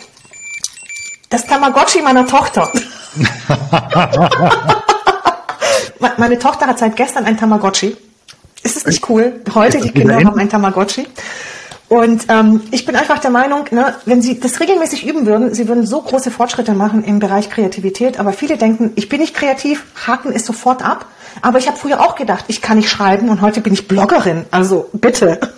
das 1.31 1.47
Tamagotchi 1.47 2.03
meiner 2.03 2.27
Tochter. 2.27 2.71
Meine 6.17 6.37
Tochter 6.37 6.67
hat 6.67 6.77
seit 6.77 6.95
gestern 6.95 7.25
ein 7.25 7.37
Tamagotchi. 7.37 7.97
Ist 8.63 8.77
es 8.77 8.85
nicht 8.85 9.09
cool? 9.09 9.41
Heute, 9.55 9.79
die 9.79 9.89
Kinder 9.91 10.17
haben 10.17 10.37
ein 10.37 10.49
Tamagotchi. 10.49 11.07
Und 11.87 12.25
ähm, 12.29 12.61
ich 12.71 12.85
bin 12.85 12.95
einfach 12.95 13.19
der 13.19 13.31
Meinung, 13.31 13.65
ne, 13.71 13.95
wenn 14.05 14.21
sie 14.21 14.39
das 14.39 14.59
regelmäßig 14.59 15.05
üben 15.05 15.25
würden, 15.25 15.53
sie 15.53 15.67
würden 15.67 15.85
so 15.85 16.01
große 16.01 16.31
Fortschritte 16.31 16.73
machen 16.73 17.03
im 17.03 17.19
Bereich 17.19 17.49
Kreativität. 17.49 18.19
Aber 18.19 18.33
viele 18.33 18.57
denken, 18.57 18.91
ich 18.95 19.09
bin 19.09 19.19
nicht 19.19 19.33
kreativ, 19.33 19.83
haken 20.07 20.31
es 20.33 20.45
sofort 20.45 20.83
ab. 20.83 21.05
Aber 21.41 21.57
ich 21.57 21.67
habe 21.67 21.77
früher 21.77 22.01
auch 22.01 22.15
gedacht, 22.15 22.45
ich 22.47 22.61
kann 22.61 22.77
nicht 22.77 22.89
schreiben 22.89 23.29
und 23.29 23.41
heute 23.41 23.61
bin 23.61 23.73
ich 23.73 23.87
Bloggerin. 23.87 24.45
Also 24.51 24.89
bitte. 24.93 25.39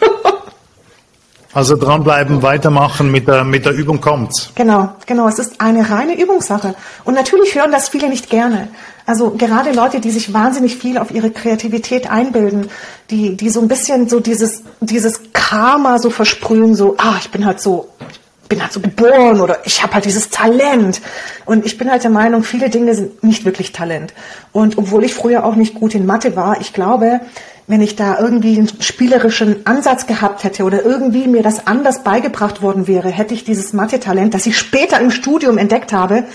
Also 1.53 1.75
dranbleiben, 1.75 2.41
weitermachen, 2.41 3.11
mit 3.11 3.27
der, 3.27 3.43
mit 3.43 3.65
der 3.65 3.73
Übung 3.73 4.01
kommt's. 4.01 4.51
Genau, 4.55 4.89
genau. 5.05 5.27
Es 5.27 5.37
ist 5.37 5.61
eine 5.61 5.87
reine 5.87 6.19
Übungssache. 6.19 6.73
Und 7.03 7.13
natürlich 7.13 7.53
hören 7.53 7.71
das 7.71 7.89
viele 7.89 8.09
nicht 8.09 8.29
gerne. 8.29 8.69
Also 9.05 9.31
gerade 9.31 9.71
Leute, 9.71 9.99
die 9.99 10.09
sich 10.09 10.33
wahnsinnig 10.33 10.77
viel 10.77 10.97
auf 10.97 11.11
ihre 11.11 11.29
Kreativität 11.29 12.09
einbilden, 12.09 12.69
die, 13.11 13.35
die 13.35 13.49
so 13.49 13.59
ein 13.61 13.67
bisschen 13.67 14.09
so 14.09 14.19
dieses, 14.19 14.63
dieses 14.79 15.21
Karma 15.33 15.99
so 15.99 16.09
versprühen, 16.09 16.73
so, 16.73 16.95
ah, 16.97 17.17
ich 17.19 17.29
bin 17.29 17.45
halt 17.45 17.59
so, 17.59 17.89
bin 18.49 18.61
halt 18.61 18.71
so 18.71 18.79
geboren 18.79 19.41
oder 19.41 19.59
ich 19.65 19.83
habe 19.83 19.93
halt 19.93 20.05
dieses 20.05 20.29
Talent. 20.29 21.01
Und 21.45 21.65
ich 21.65 21.77
bin 21.77 21.91
halt 21.91 22.03
der 22.03 22.11
Meinung, 22.11 22.43
viele 22.43 22.69
Dinge 22.69 22.95
sind 22.95 23.23
nicht 23.23 23.45
wirklich 23.45 23.73
Talent. 23.73 24.13
Und 24.53 24.77
obwohl 24.79 25.03
ich 25.03 25.13
früher 25.13 25.43
auch 25.43 25.55
nicht 25.55 25.75
gut 25.75 25.93
in 25.93 26.05
Mathe 26.05 26.35
war, 26.35 26.59
ich 26.61 26.73
glaube, 26.73 27.19
wenn 27.67 27.81
ich 27.81 27.95
da 27.95 28.19
irgendwie 28.19 28.57
einen 28.57 28.81
spielerischen 28.81 29.65
Ansatz 29.65 30.05
gehabt 30.05 30.43
hätte 30.43 30.63
oder 30.63 30.83
irgendwie 30.83 31.27
mir 31.27 31.43
das 31.43 31.67
anders 31.67 32.03
beigebracht 32.03 32.61
worden 32.61 32.87
wäre, 32.87 33.09
hätte 33.09 33.33
ich 33.33 33.45
dieses 33.45 33.73
Mathe-Talent, 33.73 34.33
das 34.33 34.45
ich 34.45 34.57
später 34.57 34.99
im 34.99 35.11
Studium 35.11 35.57
entdeckt 35.57 35.93
habe, 35.93 36.25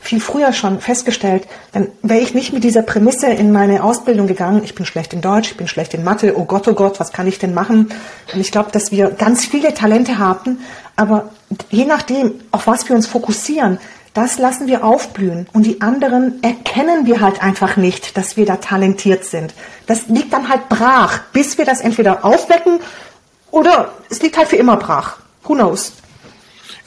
viel 0.00 0.20
früher 0.20 0.52
schon 0.52 0.80
festgestellt, 0.80 1.46
dann 1.72 1.88
wäre 2.02 2.20
ich 2.20 2.32
nicht 2.32 2.52
mit 2.52 2.62
dieser 2.62 2.82
Prämisse 2.82 3.26
in 3.26 3.50
meine 3.50 3.82
Ausbildung 3.82 4.28
gegangen, 4.28 4.62
ich 4.64 4.74
bin 4.74 4.86
schlecht 4.86 5.12
in 5.12 5.20
Deutsch, 5.20 5.50
ich 5.50 5.56
bin 5.56 5.66
schlecht 5.66 5.92
in 5.94 6.04
Mathe, 6.04 6.38
oh 6.38 6.44
Gott, 6.44 6.68
oh 6.68 6.74
Gott, 6.74 7.00
was 7.00 7.12
kann 7.12 7.26
ich 7.26 7.38
denn 7.38 7.52
machen? 7.52 7.88
Und 8.32 8.40
ich 8.40 8.52
glaube, 8.52 8.70
dass 8.70 8.92
wir 8.92 9.10
ganz 9.10 9.44
viele 9.44 9.74
Talente 9.74 10.18
haben, 10.18 10.60
aber 10.94 11.30
je 11.70 11.84
nachdem, 11.84 12.34
auf 12.52 12.68
was 12.68 12.88
wir 12.88 12.94
uns 12.94 13.06
fokussieren, 13.06 13.78
das 14.14 14.38
lassen 14.38 14.66
wir 14.66 14.84
aufblühen. 14.84 15.48
Und 15.52 15.64
die 15.64 15.80
anderen 15.80 16.42
erkennen 16.42 17.06
wir 17.06 17.20
halt 17.20 17.42
einfach 17.42 17.76
nicht, 17.76 18.16
dass 18.16 18.36
wir 18.36 18.46
da 18.46 18.56
talentiert 18.56 19.24
sind. 19.24 19.54
Das 19.86 20.08
liegt 20.08 20.32
dann 20.32 20.48
halt 20.48 20.68
brach, 20.68 21.20
bis 21.32 21.58
wir 21.58 21.64
das 21.64 21.80
entweder 21.80 22.24
aufwecken 22.24 22.80
oder 23.50 23.92
es 24.10 24.20
liegt 24.22 24.36
halt 24.36 24.48
für 24.48 24.56
immer 24.56 24.76
brach. 24.76 25.18
Who 25.44 25.54
knows? 25.54 25.92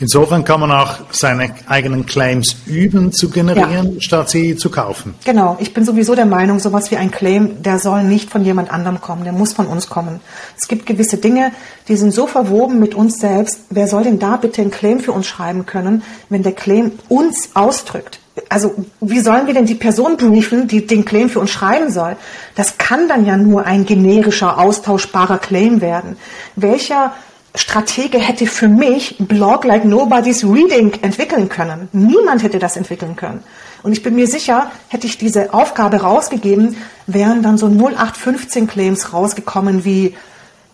Insofern 0.01 0.43
kann 0.43 0.59
man 0.59 0.71
auch 0.71 0.95
seine 1.11 1.53
eigenen 1.67 2.07
Claims 2.07 2.55
üben 2.65 3.13
zu 3.13 3.29
generieren, 3.29 3.93
ja. 3.93 4.01
statt 4.01 4.31
sie 4.31 4.55
zu 4.55 4.71
kaufen. 4.71 5.13
Genau. 5.25 5.57
Ich 5.59 5.75
bin 5.75 5.85
sowieso 5.85 6.15
der 6.15 6.25
Meinung, 6.25 6.57
sowas 6.57 6.89
wie 6.89 6.97
ein 6.97 7.11
Claim, 7.11 7.61
der 7.61 7.77
soll 7.77 8.03
nicht 8.03 8.31
von 8.31 8.43
jemand 8.43 8.71
anderem 8.71 8.99
kommen, 8.99 9.25
der 9.25 9.31
muss 9.31 9.53
von 9.53 9.67
uns 9.67 9.89
kommen. 9.89 10.19
Es 10.57 10.67
gibt 10.67 10.87
gewisse 10.87 11.17
Dinge, 11.17 11.51
die 11.87 11.97
sind 11.97 12.15
so 12.15 12.25
verwoben 12.25 12.79
mit 12.79 12.95
uns 12.95 13.19
selbst. 13.19 13.59
Wer 13.69 13.87
soll 13.87 14.01
denn 14.01 14.17
da 14.17 14.37
bitte 14.37 14.63
ein 14.63 14.71
Claim 14.71 14.99
für 14.99 15.11
uns 15.11 15.27
schreiben 15.27 15.67
können, 15.67 16.01
wenn 16.29 16.41
der 16.41 16.53
Claim 16.53 16.93
uns 17.07 17.51
ausdrückt? 17.53 18.19
Also 18.49 18.73
wie 19.01 19.19
sollen 19.19 19.45
wir 19.45 19.53
denn 19.53 19.67
die 19.67 19.75
Person 19.75 20.17
briefen, 20.17 20.67
die 20.67 20.87
den 20.87 21.05
Claim 21.05 21.29
für 21.29 21.39
uns 21.39 21.51
schreiben 21.51 21.91
soll? 21.91 22.15
Das 22.55 22.79
kann 22.79 23.07
dann 23.07 23.27
ja 23.27 23.37
nur 23.37 23.67
ein 23.67 23.85
generischer, 23.85 24.57
austauschbarer 24.57 25.37
Claim 25.37 25.79
werden. 25.79 26.17
Welcher 26.55 27.13
Stratege 27.55 28.17
hätte 28.17 28.47
für 28.47 28.67
mich 28.67 29.15
Blog 29.19 29.65
like 29.65 29.83
Nobody's 29.83 30.43
Reading 30.43 30.93
entwickeln 31.01 31.49
können. 31.49 31.89
Niemand 31.91 32.43
hätte 32.43 32.59
das 32.59 32.77
entwickeln 32.77 33.15
können. 33.15 33.43
Und 33.83 33.91
ich 33.91 34.03
bin 34.03 34.15
mir 34.15 34.27
sicher, 34.27 34.71
hätte 34.87 35.07
ich 35.07 35.17
diese 35.17 35.53
Aufgabe 35.53 35.97
rausgegeben, 35.97 36.77
wären 37.07 37.41
dann 37.41 37.57
so 37.57 37.67
0815 37.67 38.67
Claims 38.67 39.11
rausgekommen 39.11 39.83
wie 39.83 40.15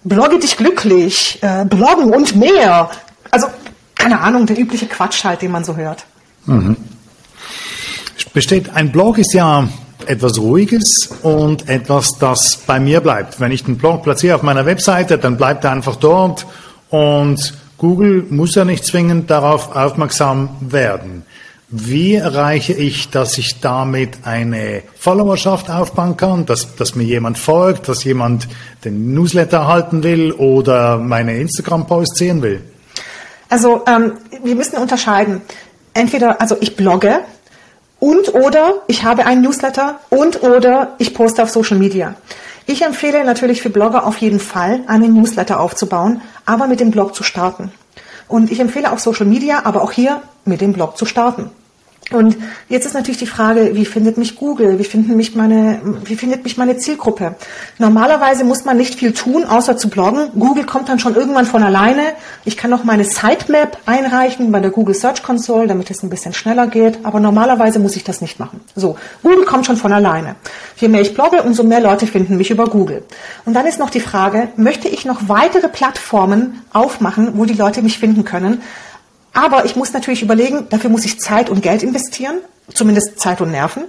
Blogge 0.03 0.39
dich 0.39 0.57
glücklich, 0.57 1.39
äh, 1.41 1.65
Bloggen 1.65 2.13
und 2.13 2.35
mehr. 2.35 2.89
Also 3.31 3.47
keine 3.95 4.21
Ahnung, 4.21 4.45
der 4.45 4.57
übliche 4.57 4.85
Quatsch 4.85 5.23
halt, 5.23 5.41
den 5.41 5.51
man 5.51 5.63
so 5.63 5.75
hört. 5.75 6.05
Mhm. 6.45 6.77
Besteht 8.33 8.69
ein 8.75 8.91
Blog 8.91 9.17
ist 9.17 9.33
ja 9.33 9.67
etwas 10.05 10.37
Ruhiges 10.37 11.09
und 11.23 11.67
etwas, 11.67 12.17
das 12.19 12.57
bei 12.65 12.79
mir 12.79 13.01
bleibt. 13.01 13.39
Wenn 13.39 13.51
ich 13.51 13.63
den 13.63 13.77
Blog 13.77 14.03
platziere 14.03 14.35
auf 14.35 14.43
meiner 14.43 14.65
Webseite, 14.65 15.17
dann 15.17 15.37
bleibt 15.37 15.63
er 15.63 15.71
einfach 15.71 15.95
dort 15.95 16.45
und 16.89 17.53
Google 17.77 18.25
muss 18.29 18.55
ja 18.55 18.65
nicht 18.65 18.85
zwingend 18.85 19.29
darauf 19.29 19.75
aufmerksam 19.75 20.49
werden. 20.61 21.23
Wie 21.69 22.15
erreiche 22.15 22.71
ich, 22.71 23.09
dass 23.09 23.37
ich 23.37 23.59
damit 23.59 24.19
eine 24.23 24.83
Followerschaft 24.97 25.69
aufbauen 25.69 26.15
kann, 26.15 26.45
dass, 26.45 26.75
dass 26.75 26.95
mir 26.95 27.03
jemand 27.03 27.37
folgt, 27.37 27.89
dass 27.89 28.05
jemand 28.05 28.47
den 28.85 29.13
Newsletter 29.13 29.57
erhalten 29.57 30.01
will 30.01 30.31
oder 30.31 30.97
meine 30.97 31.37
Instagram-Posts 31.37 32.17
sehen 32.17 32.41
will? 32.41 32.61
Also 33.49 33.83
ähm, 33.85 34.13
wir 34.43 34.55
müssen 34.55 34.77
unterscheiden. 34.77 35.41
Entweder, 35.93 36.39
also 36.39 36.55
ich 36.61 36.77
blogge 36.77 37.19
und 37.99 38.33
oder 38.33 38.75
ich 38.87 39.03
habe 39.03 39.25
einen 39.25 39.41
Newsletter 39.41 39.99
und 40.09 40.43
oder 40.43 40.95
ich 40.99 41.13
poste 41.13 41.43
auf 41.43 41.49
Social 41.49 41.77
Media. 41.77 42.15
Ich 42.69 42.81
empfehle 42.81 43.23
natürlich 43.23 43.61
für 43.61 43.69
Blogger 43.69 44.05
auf 44.05 44.17
jeden 44.17 44.41
Fall, 44.41 44.81
einen 44.87 45.13
Newsletter 45.13 45.61
aufzubauen, 45.61 46.19
aber 46.45 46.67
mit 46.67 46.81
dem 46.81 46.91
Blog 46.91 47.15
zu 47.15 47.23
starten. 47.23 47.71
Und 48.27 48.51
ich 48.51 48.59
empfehle 48.59 48.91
auf 48.91 48.99
Social 48.99 49.25
Media, 49.25 49.61
aber 49.63 49.81
auch 49.81 49.93
hier 49.93 50.21
mit 50.43 50.59
dem 50.59 50.73
Blog 50.73 50.97
zu 50.97 51.05
starten. 51.05 51.49
Und 52.11 52.37
jetzt 52.69 52.85
ist 52.85 52.93
natürlich 52.93 53.17
die 53.17 53.27
Frage, 53.27 53.71
wie 53.73 53.85
findet 53.85 54.17
mich 54.17 54.37
Google? 54.37 54.79
Wie, 54.79 54.85
finden 54.85 55.17
mich 55.17 55.35
meine, 55.35 55.81
wie 56.05 56.15
findet 56.15 56.43
mich 56.43 56.57
meine 56.57 56.77
Zielgruppe? 56.77 57.35
Normalerweise 57.79 58.45
muss 58.45 58.63
man 58.63 58.77
nicht 58.77 58.95
viel 58.95 59.11
tun, 59.11 59.43
außer 59.43 59.75
zu 59.75 59.89
bloggen. 59.89 60.29
Google 60.39 60.65
kommt 60.65 60.87
dann 60.87 60.99
schon 60.99 61.15
irgendwann 61.15 61.45
von 61.45 61.63
alleine. 61.63 62.01
Ich 62.45 62.55
kann 62.55 62.69
noch 62.69 62.85
meine 62.85 63.03
Sitemap 63.03 63.77
einreichen 63.85 64.51
bei 64.53 64.61
der 64.61 64.71
Google 64.71 64.95
Search 64.95 65.21
Console, 65.21 65.67
damit 65.67 65.91
es 65.91 66.01
ein 66.01 66.09
bisschen 66.09 66.33
schneller 66.33 66.67
geht. 66.67 66.99
Aber 67.03 67.19
normalerweise 67.19 67.79
muss 67.79 67.97
ich 67.97 68.05
das 68.05 68.21
nicht 68.21 68.39
machen. 68.39 68.61
So, 68.75 68.95
Google 69.21 69.43
kommt 69.43 69.65
schon 69.65 69.75
von 69.77 69.91
alleine. 69.91 70.35
Je 70.77 70.87
mehr 70.87 71.01
ich 71.01 71.13
blogge, 71.13 71.43
umso 71.43 71.63
mehr 71.63 71.81
Leute 71.81 72.07
finden 72.07 72.37
mich 72.37 72.51
über 72.51 72.65
Google. 72.67 73.03
Und 73.45 73.53
dann 73.53 73.65
ist 73.65 73.79
noch 73.79 73.89
die 73.89 73.99
Frage, 73.99 74.47
möchte 74.55 74.87
ich 74.87 75.03
noch 75.03 75.27
weitere 75.27 75.67
Plattformen 75.67 76.61
aufmachen, 76.71 77.33
wo 77.35 77.43
die 77.43 77.53
Leute 77.53 77.81
mich 77.81 77.99
finden 77.99 78.23
können? 78.23 78.61
Aber 79.33 79.65
ich 79.65 79.75
muss 79.75 79.93
natürlich 79.93 80.23
überlegen, 80.23 80.67
dafür 80.69 80.89
muss 80.89 81.05
ich 81.05 81.19
Zeit 81.19 81.49
und 81.49 81.61
Geld 81.61 81.83
investieren, 81.83 82.39
zumindest 82.73 83.19
Zeit 83.19 83.41
und 83.41 83.51
Nerven. 83.51 83.83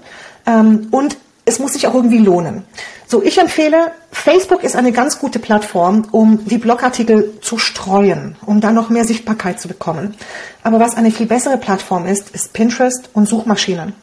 Ähm, 0.46 0.88
und 0.90 1.16
es 1.48 1.58
muss 1.58 1.72
sich 1.72 1.86
auch 1.86 1.94
irgendwie 1.94 2.18
lohnen. 2.18 2.64
So, 3.06 3.22
ich 3.22 3.38
empfehle, 3.38 3.92
Facebook 4.12 4.62
ist 4.62 4.76
eine 4.76 4.92
ganz 4.92 5.18
gute 5.18 5.38
Plattform, 5.38 6.06
um 6.10 6.44
die 6.44 6.58
Blogartikel 6.58 7.40
zu 7.40 7.56
streuen, 7.56 8.36
um 8.44 8.60
dann 8.60 8.74
noch 8.74 8.90
mehr 8.90 9.06
Sichtbarkeit 9.06 9.58
zu 9.58 9.66
bekommen. 9.66 10.14
Aber 10.62 10.78
was 10.78 10.94
eine 10.94 11.10
viel 11.10 11.24
bessere 11.24 11.56
Plattform 11.56 12.06
ist, 12.06 12.34
ist 12.34 12.52
Pinterest 12.52 13.08
und 13.14 13.26
Suchmaschinen. 13.26 13.94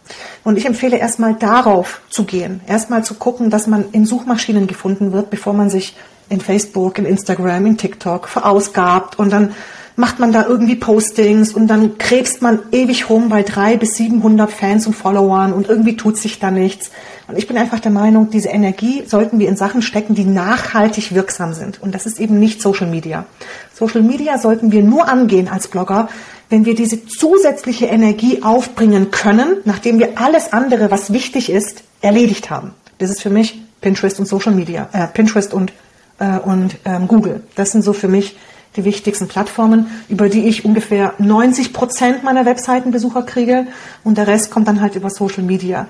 Und 0.43 0.57
ich 0.57 0.65
empfehle 0.65 0.97
erstmal 0.97 1.35
darauf 1.35 2.01
zu 2.09 2.23
gehen, 2.23 2.61
erstmal 2.65 3.03
zu 3.03 3.13
gucken, 3.13 3.51
dass 3.51 3.67
man 3.67 3.85
in 3.91 4.07
Suchmaschinen 4.07 4.65
gefunden 4.65 5.11
wird, 5.11 5.29
bevor 5.29 5.53
man 5.53 5.69
sich 5.69 5.95
in 6.29 6.41
Facebook, 6.41 6.97
in 6.97 7.05
Instagram, 7.05 7.67
in 7.67 7.77
TikTok 7.77 8.27
verausgabt 8.27 9.19
und 9.19 9.31
dann 9.31 9.53
macht 9.95 10.19
man 10.19 10.31
da 10.31 10.45
irgendwie 10.45 10.75
Postings 10.75 11.53
und 11.53 11.67
dann 11.67 11.97
krebst 11.97 12.41
man 12.41 12.59
ewig 12.71 13.09
rum 13.09 13.29
bei 13.29 13.43
drei 13.43 13.77
bis 13.77 13.95
700 13.95 14.51
Fans 14.51 14.87
und 14.87 14.93
Followern 14.93 15.53
und 15.53 15.69
irgendwie 15.69 15.95
tut 15.95 16.17
sich 16.17 16.39
da 16.39 16.51
nichts. 16.51 16.91
Und 17.27 17.37
ich 17.37 17.47
bin 17.47 17.57
einfach 17.57 17.79
der 17.79 17.91
Meinung, 17.91 18.29
diese 18.29 18.49
Energie 18.49 19.03
sollten 19.07 19.39
wir 19.39 19.47
in 19.47 19.55
Sachen 19.55 19.81
stecken, 19.81 20.13
die 20.13 20.25
nachhaltig 20.25 21.15
wirksam 21.15 21.53
sind. 21.53 21.81
Und 21.81 21.95
das 21.95 22.05
ist 22.05 22.19
eben 22.19 22.39
nicht 22.39 22.61
Social 22.61 22.87
Media. 22.87 23.25
Social 23.73 24.01
Media 24.01 24.37
sollten 24.37 24.71
wir 24.71 24.83
nur 24.83 25.07
angehen 25.07 25.47
als 25.47 25.67
Blogger, 25.67 26.09
wenn 26.49 26.65
wir 26.65 26.75
diese 26.75 27.05
zusätzliche 27.05 27.87
Energie 27.87 28.43
aufbringen 28.43 29.11
können, 29.11 29.57
nachdem 29.65 29.97
wir 29.97 30.19
alles 30.19 30.53
andere, 30.53 30.91
was 30.91 31.11
wichtig 31.11 31.49
ist, 31.49 31.83
erledigt 32.01 32.49
haben. 32.49 32.73
Das 32.99 33.09
ist 33.09 33.21
für 33.21 33.29
mich 33.31 33.61
Pinterest 33.81 34.19
und 34.19 34.27
Social 34.27 34.53
Media, 34.53 34.89
äh, 34.93 35.07
Pinterest 35.07 35.53
und, 35.53 35.73
äh, 36.19 36.37
und 36.39 36.75
ähm, 36.85 37.07
Google. 37.07 37.43
Das 37.55 37.71
sind 37.71 37.83
so 37.83 37.93
für 37.93 38.07
mich 38.07 38.35
die 38.75 38.83
wichtigsten 38.83 39.27
Plattformen, 39.27 39.87
über 40.09 40.29
die 40.29 40.47
ich 40.47 40.65
ungefähr 40.65 41.13
90 41.17 41.73
Prozent 41.73 42.23
meiner 42.23 42.45
Webseitenbesucher 42.45 43.23
kriege. 43.23 43.67
Und 44.03 44.17
der 44.17 44.27
Rest 44.27 44.51
kommt 44.51 44.67
dann 44.67 44.81
halt 44.81 44.95
über 44.95 45.09
Social 45.09 45.43
Media. 45.43 45.87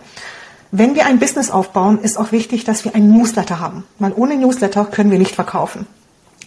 Wenn 0.72 0.96
wir 0.96 1.06
ein 1.06 1.20
Business 1.20 1.52
aufbauen, 1.52 2.00
ist 2.02 2.18
auch 2.18 2.32
wichtig, 2.32 2.64
dass 2.64 2.84
wir 2.84 2.96
ein 2.96 3.10
Newsletter 3.10 3.60
haben, 3.60 3.84
weil 4.00 4.14
ohne 4.16 4.36
Newsletter 4.36 4.86
können 4.86 5.12
wir 5.12 5.20
nicht 5.20 5.36
verkaufen. 5.36 5.88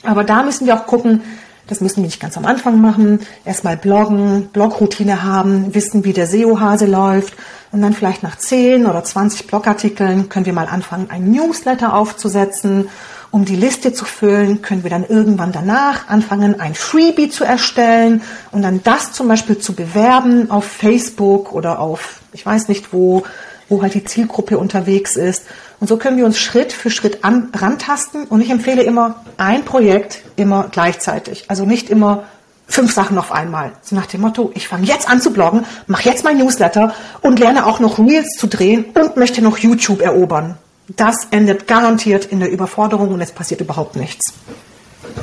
Aber 0.02 0.24
da 0.24 0.42
müssen 0.42 0.66
wir 0.66 0.74
auch 0.74 0.86
gucken, 0.86 1.22
das 1.66 1.80
müssen 1.80 1.98
wir 1.98 2.04
nicht 2.04 2.20
ganz 2.20 2.36
am 2.36 2.46
Anfang 2.46 2.80
machen, 2.80 3.20
erstmal 3.44 3.76
bloggen, 3.76 4.48
Blogroutine 4.52 5.22
haben, 5.22 5.74
wissen, 5.74 6.04
wie 6.04 6.12
der 6.12 6.26
SEO-Hase 6.26 6.86
läuft. 6.86 7.34
Und 7.70 7.82
dann 7.82 7.92
vielleicht 7.92 8.22
nach 8.22 8.36
10 8.36 8.86
oder 8.86 9.04
20 9.04 9.46
Blogartikeln 9.46 10.30
können 10.30 10.46
wir 10.46 10.54
mal 10.54 10.66
anfangen, 10.66 11.10
ein 11.10 11.30
Newsletter 11.30 11.94
aufzusetzen 11.94 12.88
um 13.30 13.44
die 13.44 13.56
Liste 13.56 13.92
zu 13.92 14.04
füllen, 14.04 14.62
können 14.62 14.82
wir 14.82 14.90
dann 14.90 15.04
irgendwann 15.06 15.52
danach 15.52 16.08
anfangen, 16.08 16.60
ein 16.60 16.74
Freebie 16.74 17.28
zu 17.28 17.44
erstellen 17.44 18.22
und 18.52 18.62
dann 18.62 18.82
das 18.82 19.12
zum 19.12 19.28
Beispiel 19.28 19.58
zu 19.58 19.74
bewerben 19.74 20.50
auf 20.50 20.64
Facebook 20.64 21.52
oder 21.52 21.78
auf, 21.78 22.20
ich 22.32 22.44
weiß 22.44 22.68
nicht 22.68 22.92
wo, 22.92 23.24
wo 23.68 23.82
halt 23.82 23.94
die 23.94 24.04
Zielgruppe 24.04 24.58
unterwegs 24.58 25.16
ist. 25.16 25.44
Und 25.78 25.88
so 25.88 25.98
können 25.98 26.16
wir 26.16 26.24
uns 26.24 26.38
Schritt 26.38 26.72
für 26.72 26.90
Schritt 26.90 27.22
an, 27.22 27.50
rantasten. 27.54 28.24
Und 28.24 28.40
ich 28.40 28.50
empfehle 28.50 28.82
immer 28.82 29.22
ein 29.36 29.64
Projekt 29.64 30.22
immer 30.36 30.68
gleichzeitig. 30.70 31.44
Also 31.48 31.66
nicht 31.66 31.90
immer 31.90 32.24
fünf 32.66 32.92
Sachen 32.92 33.18
auf 33.18 33.30
einmal. 33.30 33.72
So 33.82 33.94
nach 33.94 34.06
dem 34.06 34.22
Motto, 34.22 34.50
ich 34.54 34.68
fange 34.68 34.86
jetzt 34.86 35.08
an 35.08 35.20
zu 35.20 35.32
bloggen, 35.32 35.66
mache 35.86 36.08
jetzt 36.08 36.24
mein 36.24 36.38
Newsletter 36.38 36.94
und 37.20 37.38
lerne 37.38 37.66
auch 37.66 37.78
noch 37.78 37.98
Reels 37.98 38.36
zu 38.38 38.46
drehen 38.46 38.86
und 38.94 39.16
möchte 39.16 39.42
noch 39.42 39.58
YouTube 39.58 40.00
erobern 40.00 40.56
das 40.96 41.28
endet 41.30 41.66
garantiert 41.66 42.24
in 42.26 42.40
der 42.40 42.50
Überforderung 42.50 43.12
und 43.12 43.20
es 43.20 43.32
passiert 43.32 43.60
überhaupt 43.60 43.96
nichts. 43.96 44.32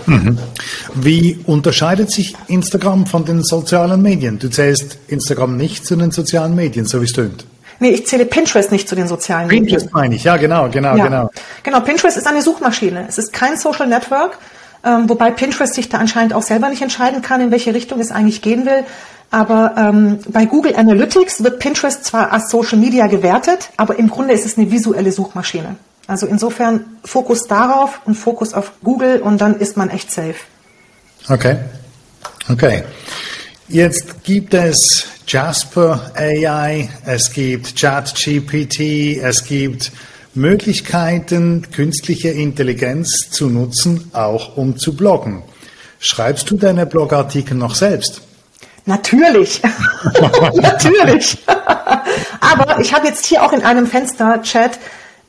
Mhm. 0.05 0.37
Wie 0.93 1.39
unterscheidet 1.45 2.11
sich 2.11 2.35
Instagram 2.47 3.05
von 3.05 3.25
den 3.25 3.43
sozialen 3.43 4.01
Medien? 4.01 4.39
Du 4.39 4.49
zählst 4.49 4.97
Instagram 5.07 5.57
nicht 5.57 5.85
zu 5.85 5.95
den 5.95 6.11
sozialen 6.11 6.55
Medien, 6.55 6.85
so 6.85 7.01
wie 7.01 7.05
es 7.05 7.11
stimmt. 7.11 7.45
Nee, 7.79 7.89
ich 7.89 8.07
zähle 8.07 8.25
Pinterest 8.25 8.71
nicht 8.71 8.87
zu 8.87 8.95
den 8.95 9.07
sozialen 9.07 9.47
Pinterest 9.47 9.63
Medien. 9.63 9.79
Pinterest 9.79 9.93
meine 9.93 10.15
ich, 10.15 10.23
ja, 10.23 10.37
genau, 10.37 10.69
genau, 10.69 10.95
ja. 10.95 11.03
genau. 11.03 11.29
Genau, 11.63 11.79
Pinterest 11.81 12.17
ist 12.17 12.27
eine 12.27 12.41
Suchmaschine. 12.41 13.05
Es 13.07 13.17
ist 13.17 13.33
kein 13.33 13.57
Social 13.57 13.87
Network. 13.87 14.37
Ähm, 14.85 15.09
wobei 15.09 15.31
Pinterest 15.31 15.73
sich 15.73 15.89
da 15.89 15.97
anscheinend 15.97 16.33
auch 16.33 16.43
selber 16.43 16.69
nicht 16.69 16.83
entscheiden 16.83 17.23
kann, 17.23 17.41
in 17.41 17.49
welche 17.49 17.73
Richtung 17.73 17.99
es 17.99 18.11
eigentlich 18.11 18.43
gehen 18.43 18.65
will. 18.67 18.83
Aber 19.31 19.75
ähm, 19.77 20.19
bei 20.29 20.45
Google 20.45 20.75
Analytics 20.75 21.43
wird 21.43 21.59
Pinterest 21.59 22.05
zwar 22.05 22.31
als 22.31 22.49
Social 22.49 22.77
Media 22.77 23.07
gewertet, 23.07 23.69
aber 23.77 23.99
im 23.99 24.09
Grunde 24.09 24.33
ist 24.33 24.45
es 24.45 24.57
eine 24.57 24.71
visuelle 24.71 25.11
Suchmaschine. 25.11 25.75
Also 26.07 26.27
insofern 26.27 26.85
Fokus 27.03 27.47
darauf 27.47 28.01
und 28.05 28.15
Fokus 28.15 28.53
auf 28.53 28.71
Google 28.83 29.19
und 29.21 29.41
dann 29.41 29.59
ist 29.59 29.75
man 29.75 29.89
echt 29.89 30.11
safe. 30.11 30.35
Okay. 31.27 31.57
Okay. 32.47 32.83
Jetzt 33.67 34.23
gibt 34.23 34.53
es 34.53 35.07
Jasper 35.27 36.11
AI, 36.15 36.87
es 37.05 37.33
gibt 37.33 37.75
ChatGPT, 37.75 39.17
es 39.23 39.43
gibt 39.43 39.91
Möglichkeiten, 40.35 41.65
künstliche 41.71 42.29
Intelligenz 42.29 43.31
zu 43.31 43.49
nutzen, 43.49 44.11
auch 44.13 44.55
um 44.57 44.77
zu 44.77 44.95
bloggen. 44.95 45.41
Schreibst 45.99 46.51
du 46.51 46.57
deine 46.57 46.85
Blogartikel 46.85 47.57
noch 47.57 47.73
selbst? 47.73 48.21
Natürlich, 48.85 49.61
natürlich. 50.53 51.43
Aber 52.39 52.79
ich 52.79 52.93
habe 52.93 53.07
jetzt 53.07 53.25
hier 53.25 53.43
auch 53.43 53.51
in 53.51 53.63
einem 53.63 53.87
Fenster 53.87 54.41
Chat 54.43 54.77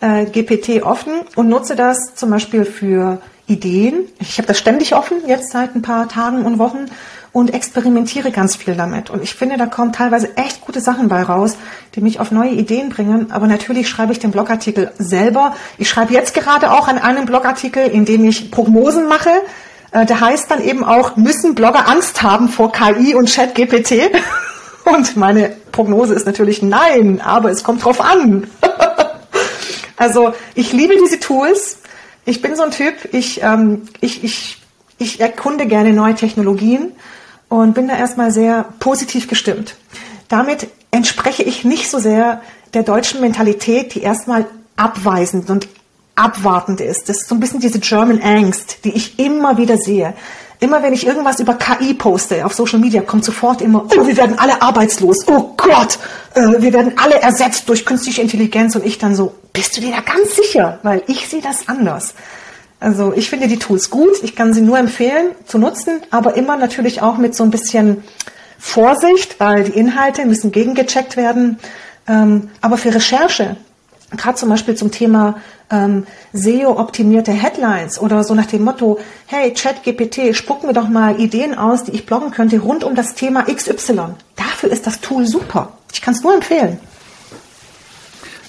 äh, 0.01 0.27
GPT 0.27 0.83
offen 0.83 1.23
und 1.37 1.49
nutze 1.49 1.75
das 1.75 2.14
zum 2.14 2.31
Beispiel 2.31 2.66
für 2.66 3.19
Ideen. 3.47 4.09
Ich 4.19 4.38
habe 4.38 4.49
das 4.49 4.59
ständig 4.59 4.95
offen, 4.95 5.19
jetzt 5.27 5.53
seit 5.53 5.75
ein 5.75 5.83
paar 5.83 6.09
Tagen 6.09 6.45
und 6.45 6.59
Wochen 6.59 6.87
und 7.33 7.53
experimentiere 7.53 8.31
ganz 8.31 8.57
viel 8.57 8.75
damit. 8.75 9.11
Und 9.11 9.23
ich 9.23 9.35
finde, 9.35 9.57
da 9.57 9.66
kommen 9.66 9.92
teilweise 9.92 10.37
echt 10.37 10.62
gute 10.62 10.81
Sachen 10.81 11.09
bei 11.09 11.23
raus, 11.23 11.57
die 11.95 12.01
mich 12.01 12.19
auf 12.19 12.31
neue 12.31 12.51
Ideen 12.51 12.88
bringen. 12.88 13.31
Aber 13.31 13.47
natürlich 13.47 13.88
schreibe 13.88 14.12
ich 14.12 14.19
den 14.19 14.31
Blogartikel 14.31 14.90
selber. 14.99 15.55
Ich 15.79 15.88
schreibe 15.88 16.14
jetzt 16.14 16.35
gerade 16.35 16.73
auch 16.73 16.88
an 16.88 16.99
einem 16.99 17.27
Blogartikel, 17.27 17.87
in 17.87 18.05
dem 18.05 18.25
ich 18.25 18.51
Prognosen 18.51 19.07
mache. 19.07 19.31
Äh, 19.92 20.07
der 20.07 20.20
heißt 20.20 20.51
dann 20.51 20.62
eben 20.62 20.85
auch, 20.85 21.16
müssen 21.16 21.55
Blogger 21.55 21.88
Angst 21.88 22.22
haben 22.22 22.49
vor 22.49 22.72
KI 22.72 23.14
und 23.14 23.27
Chat-GPT? 23.27 24.11
Und 24.85 25.16
meine 25.16 25.49
Prognose 25.72 26.14
ist 26.14 26.27
natürlich 26.27 26.62
nein, 26.62 27.20
aber 27.20 27.51
es 27.51 27.64
kommt 27.64 27.85
drauf 27.85 28.01
an. 28.01 28.46
also 29.96 30.33
ich 30.55 30.72
liebe 30.72 30.94
diese 31.03 31.18
Tools. 31.18 31.79
Ich 32.25 32.40
bin 32.40 32.55
so 32.55 32.62
ein 32.62 32.70
Typ, 32.70 32.94
ich, 33.11 33.42
ähm, 33.42 33.83
ich, 34.01 34.22
ich, 34.22 34.62
ich 34.99 35.20
erkunde 35.20 35.66
gerne 35.66 35.92
neue 35.92 36.14
Technologien 36.14 36.92
und 37.49 37.75
bin 37.75 37.88
da 37.88 37.96
erstmal 37.96 38.31
sehr 38.31 38.64
positiv 38.79 39.27
gestimmt. 39.27 39.75
Damit 40.29 40.68
entspreche 40.92 41.42
ich 41.42 41.64
nicht 41.64 41.90
so 41.90 41.99
sehr 41.99 42.40
der 42.72 42.85
deutschen 42.85 43.20
Mentalität, 43.20 43.94
die 43.94 44.03
erstmal 44.03 44.46
abweisend 44.77 45.51
und 45.51 45.66
abwartend 46.16 46.81
ist. 46.81 47.09
Das 47.09 47.18
ist 47.18 47.29
so 47.29 47.35
ein 47.35 47.40
bisschen 47.40 47.61
diese 47.61 47.79
German 47.79 48.20
Angst, 48.22 48.79
die 48.85 48.90
ich 48.90 49.18
immer 49.18 49.59
wieder 49.59 49.76
sehe. 49.76 50.14
Immer 50.59 50.83
wenn 50.83 50.94
ich 50.94 51.07
irgendwas 51.07 51.38
über 51.38 51.55
KI 51.55 51.92
poste 51.92 52.44
auf 52.46 52.55
Social 52.55 52.79
Media, 52.79 53.02
kommt 53.02 53.24
sofort 53.24 53.61
immer, 53.61 53.85
oh, 53.85 54.07
wir 54.07 54.16
werden 54.16 54.38
alle 54.38 54.62
arbeitslos, 54.62 55.29
oh 55.29 55.52
Gott, 55.57 55.98
äh, 56.35 56.62
wir 56.62 56.72
werden 56.72 56.94
alle 56.96 57.20
ersetzt 57.20 57.68
durch 57.68 57.85
künstliche 57.85 58.22
Intelligenz 58.22 58.74
und 58.74 58.85
ich 58.85 58.96
dann 58.96 59.14
so, 59.14 59.35
bist 59.52 59.76
du 59.76 59.83
dir 59.83 59.92
da 59.92 60.00
ganz 60.00 60.35
sicher? 60.35 60.79
Weil 60.83 61.02
ich 61.09 61.29
sehe 61.29 61.42
das 61.42 61.68
anders. 61.68 62.14
Also 62.81 63.12
ich 63.14 63.29
finde 63.29 63.48
die 63.48 63.59
Tools 63.59 63.90
gut, 63.90 64.22
ich 64.22 64.35
kann 64.35 64.55
sie 64.55 64.62
nur 64.62 64.79
empfehlen 64.79 65.33
zu 65.46 65.59
nutzen, 65.59 66.00
aber 66.11 66.37
immer 66.37 66.57
natürlich 66.57 67.02
auch 67.02 67.18
mit 67.18 67.35
so 67.35 67.44
ein 67.44 67.50
bisschen 67.50 68.02
Vorsicht, 68.59 69.38
weil 69.38 69.64
die 69.64 69.79
Inhalte 69.79 70.24
müssen 70.24 70.52
gegengecheckt 70.52 71.16
werden. 71.16 71.59
Ähm, 72.09 72.50
aber 72.61 72.79
für 72.79 72.94
Recherche, 72.94 73.57
gerade 74.16 74.37
zum 74.37 74.48
Beispiel 74.48 74.74
zum 74.74 74.90
Thema 74.90 75.37
ähm, 75.70 76.07
SEO-optimierte 76.33 77.33
Headlines 77.33 77.98
oder 77.98 78.24
so 78.24 78.35
nach 78.35 78.46
dem 78.46 78.64
Motto, 78.64 78.98
hey 79.26 79.52
ChatGPT, 79.52 80.35
spuck 80.35 80.64
mir 80.64 80.72
doch 80.72 80.88
mal 80.88 81.20
Ideen 81.20 81.57
aus, 81.57 81.85
die 81.85 81.92
ich 81.92 82.07
bloggen 82.07 82.31
könnte 82.31 82.59
rund 82.59 82.85
um 82.85 82.94
das 82.94 83.14
Thema 83.14 83.44
XY. 83.44 84.14
Dafür 84.37 84.70
ist 84.70 84.87
das 84.87 85.00
Tool 85.00 85.26
super. 85.26 85.72
Ich 85.92 86.00
kann 86.00 86.14
es 86.14 86.22
nur 86.22 86.35
empfehlen. 86.35 86.79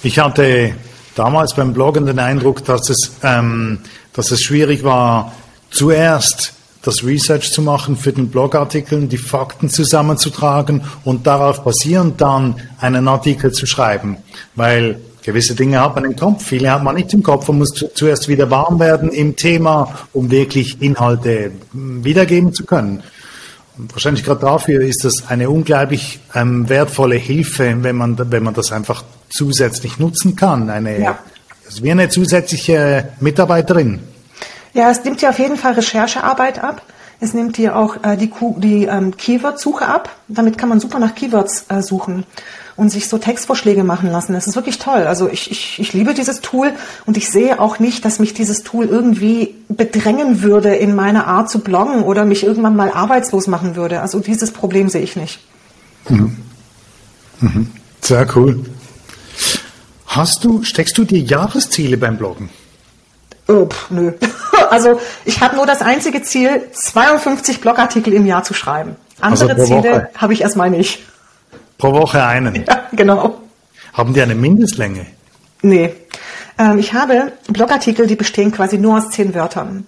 Ich 0.03 0.19
hatte 0.19 0.75
damals 1.15 1.56
beim 1.56 1.73
Bloggen 1.73 2.06
den 2.06 2.19
Eindruck, 2.19 2.63
dass 2.63 2.89
es 2.89 3.12
ähm, 3.23 3.80
dass 4.17 4.32
es 4.32 4.41
schwierig 4.41 4.84
war, 4.84 5.32
zuerst 5.69 6.53
das 6.82 7.03
Research 7.03 7.51
zu 7.51 7.62
machen 7.62 7.97
für 7.97 8.12
den 8.12 8.30
Blogartikel, 8.30 9.08
die 9.08 9.17
Fakten 9.17 9.69
zusammenzutragen 9.69 10.84
und 11.03 11.27
darauf 11.27 11.63
basierend 11.63 12.19
dann 12.19 12.56
einen 12.80 13.08
Artikel 13.08 13.51
zu 13.51 13.67
schreiben. 13.67 14.17
Weil 14.56 14.99
gewisse 15.27 15.55
Dinge 15.55 15.81
hat 15.81 15.93
man 15.93 16.05
im 16.05 16.15
Kopf, 16.15 16.45
viele 16.45 16.71
hat 16.71 16.83
man 16.83 16.95
nicht 16.95 17.13
im 17.13 17.21
Kopf. 17.21 17.49
Man 17.49 17.57
muss 17.57 17.85
zuerst 17.93 18.29
wieder 18.29 18.49
warm 18.49 18.79
werden 18.79 19.11
im 19.11 19.35
Thema, 19.35 19.93
um 20.13 20.31
wirklich 20.31 20.81
Inhalte 20.81 21.51
hm, 21.73 22.05
wiedergeben 22.05 22.53
zu 22.53 22.65
können. 22.65 23.03
Und 23.77 23.91
wahrscheinlich 23.91 24.23
gerade 24.23 24.39
dafür 24.39 24.81
ist 24.81 25.03
das 25.03 25.27
eine 25.27 25.49
unglaublich 25.49 26.21
ähm, 26.33 26.69
wertvolle 26.69 27.17
Hilfe, 27.17 27.75
wenn 27.81 27.97
man, 27.97 28.31
wenn 28.31 28.41
man 28.41 28.53
das 28.53 28.71
einfach 28.71 29.03
zusätzlich 29.29 29.99
nutzen 29.99 30.37
kann. 30.37 30.69
Eine, 30.69 30.97
ja. 30.97 31.19
Also 31.65 31.83
wie 31.83 31.91
eine 31.91 32.07
zusätzliche 32.07 33.09
Mitarbeiterin. 33.19 33.99
Ja, 34.73 34.89
es 34.89 35.03
nimmt 35.03 35.21
dir 35.21 35.29
auf 35.29 35.39
jeden 35.39 35.57
Fall 35.57 35.73
Recherchearbeit 35.73 36.63
ab. 36.63 36.81
Es 37.19 37.34
nimmt 37.34 37.58
dir 37.58 37.75
auch 37.75 38.03
äh, 38.03 38.15
die, 38.15 38.32
die 38.58 38.86
ähm, 38.86 39.17
Keyword-Suche 39.17 39.88
ab. 39.88 40.10
Damit 40.27 40.58
kann 40.58 40.69
man 40.69 40.80
super 40.80 40.99
nach 40.99 41.15
Keywords 41.15 41.65
äh, 41.69 41.82
suchen 41.82 42.25
und 42.75 42.91
sich 42.91 43.10
so 43.10 43.17
Textvorschläge 43.17 43.84
machen 43.84 44.12
lassen. 44.12 44.34
Das 44.34 44.45
ist 44.45 44.56
wirklich 44.56 44.77
toll. 44.77 45.08
Also 45.08 45.27
ich, 45.27 45.49
ich, 45.49 45.80
ich 45.80 45.93
liebe 45.93 46.13
dieses 46.13 46.41
Tool 46.41 46.71
und 47.08 47.17
ich 47.17 47.30
sehe 47.30 47.60
auch 47.60 47.80
nicht, 47.80 48.06
dass 48.06 48.19
mich 48.19 48.36
dieses 48.36 48.62
Tool 48.62 48.86
irgendwie 48.86 49.56
bedrängen 49.67 50.43
würde 50.43 50.75
in 50.75 50.95
meiner 50.95 51.25
Art 51.25 51.49
zu 51.49 51.60
bloggen 51.60 52.03
oder 52.03 52.23
mich 52.23 52.43
irgendwann 52.43 52.75
mal 52.75 52.91
arbeitslos 52.91 53.47
machen 53.47 53.75
würde. 53.75 54.01
Also 54.01 54.19
dieses 54.19 54.51
Problem 54.51 54.89
sehe 54.89 55.01
ich 55.01 55.15
nicht. 55.15 55.39
Mhm. 56.08 56.38
Mhm. 57.39 57.71
Sehr 58.01 58.27
cool. 58.36 58.63
Hast 60.06 60.43
du, 60.43 60.63
steckst 60.63 60.97
du 60.99 61.03
dir 61.03 61.19
Jahresziele 61.19 61.97
beim 61.97 62.17
Bloggen? 62.17 62.49
Oh, 63.47 63.65
pff, 63.65 63.89
nö. 63.89 64.13
Also 64.71 64.99
ich 65.25 65.41
habe 65.41 65.56
nur 65.56 65.65
das 65.65 65.82
einzige 65.82 66.21
Ziel, 66.23 66.62
52 66.73 67.62
Blogartikel 67.62 68.13
im 68.13 68.25
Jahr 68.25 68.43
zu 68.43 68.53
schreiben. 68.53 68.95
Andere 69.19 69.53
also 69.53 69.65
Ziele 69.65 70.10
habe 70.15 70.34
ich 70.34 70.41
erstmal 70.41 70.69
nicht. 70.69 71.03
Pro 71.77 71.91
Woche 71.93 72.23
einen? 72.23 72.63
Ja, 72.67 72.88
genau. 72.91 73.38
Haben 73.93 74.13
die 74.13 74.21
eine 74.21 74.36
Mindestlänge? 74.36 75.06
Nee. 75.62 75.93
Ähm, 76.60 76.77
ich 76.77 76.93
habe 76.93 77.34
Blogartikel, 77.47 78.08
die 78.08 78.15
bestehen 78.15 78.51
quasi 78.51 78.77
nur 78.77 78.97
aus 78.97 79.10
zehn 79.10 79.34
Wörtern 79.34 79.86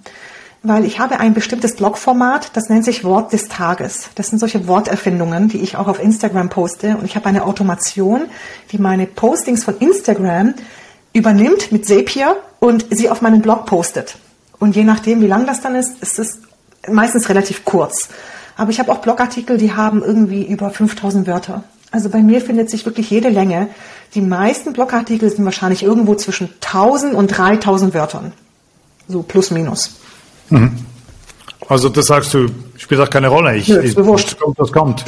weil 0.61 0.83
ich 0.83 0.99
habe 0.99 1.19
ein 1.19 1.33
bestimmtes 1.33 1.75
Blogformat, 1.75 2.55
das 2.55 2.69
nennt 2.69 2.83
sich 2.83 3.03
Wort 3.03 3.31
des 3.31 3.47
Tages. 3.47 4.09
Das 4.15 4.27
sind 4.27 4.39
solche 4.39 4.67
Worterfindungen, 4.67 5.47
die 5.47 5.59
ich 5.59 5.77
auch 5.77 5.87
auf 5.87 6.01
Instagram 6.01 6.49
poste. 6.49 6.97
Und 6.97 7.05
ich 7.05 7.15
habe 7.15 7.27
eine 7.27 7.45
Automation, 7.45 8.23
die 8.71 8.77
meine 8.77 9.05
Postings 9.05 9.63
von 9.63 9.77
Instagram 9.77 10.53
übernimmt 11.13 11.71
mit 11.71 11.85
Zapier 11.85 12.35
und 12.59 12.85
sie 12.89 13.09
auf 13.09 13.21
meinen 13.21 13.41
Blog 13.41 13.65
postet. 13.65 14.17
Und 14.59 14.75
je 14.75 14.83
nachdem, 14.83 15.21
wie 15.21 15.27
lang 15.27 15.45
das 15.45 15.61
dann 15.61 15.75
ist, 15.75 16.01
ist 16.01 16.19
es 16.19 16.39
meistens 16.87 17.29
relativ 17.29 17.65
kurz. 17.65 18.09
Aber 18.57 18.71
ich 18.71 18.79
habe 18.79 18.91
auch 18.91 18.97
Blogartikel, 18.97 19.57
die 19.57 19.73
haben 19.73 20.03
irgendwie 20.03 20.45
über 20.45 20.69
5000 20.69 21.27
Wörter. 21.27 21.63
Also 21.91 22.09
bei 22.09 22.21
mir 22.21 22.41
findet 22.41 22.69
sich 22.69 22.85
wirklich 22.85 23.09
jede 23.09 23.29
Länge. 23.29 23.69
Die 24.13 24.21
meisten 24.21 24.73
Blogartikel 24.73 25.29
sind 25.29 25.45
wahrscheinlich 25.45 25.81
irgendwo 25.81 26.15
zwischen 26.15 26.49
1000 26.61 27.15
und 27.15 27.27
3000 27.27 27.93
Wörtern. 27.93 28.33
So 29.07 29.23
plus 29.23 29.49
minus. 29.51 29.99
Mhm. 30.49 30.77
Also 31.67 31.89
das 31.89 32.07
sagst 32.07 32.33
du, 32.33 32.47
spielt 32.77 32.99
auch 33.01 33.09
keine 33.09 33.27
Rolle. 33.27 33.55
Ich, 33.55 33.67
ja, 33.67 33.77
ist 33.77 33.97
mir 33.97 34.05
wurscht. 34.05 34.33
Was 34.33 34.39
kommt, 34.39 34.59
was 34.59 34.71
kommt. 34.73 35.05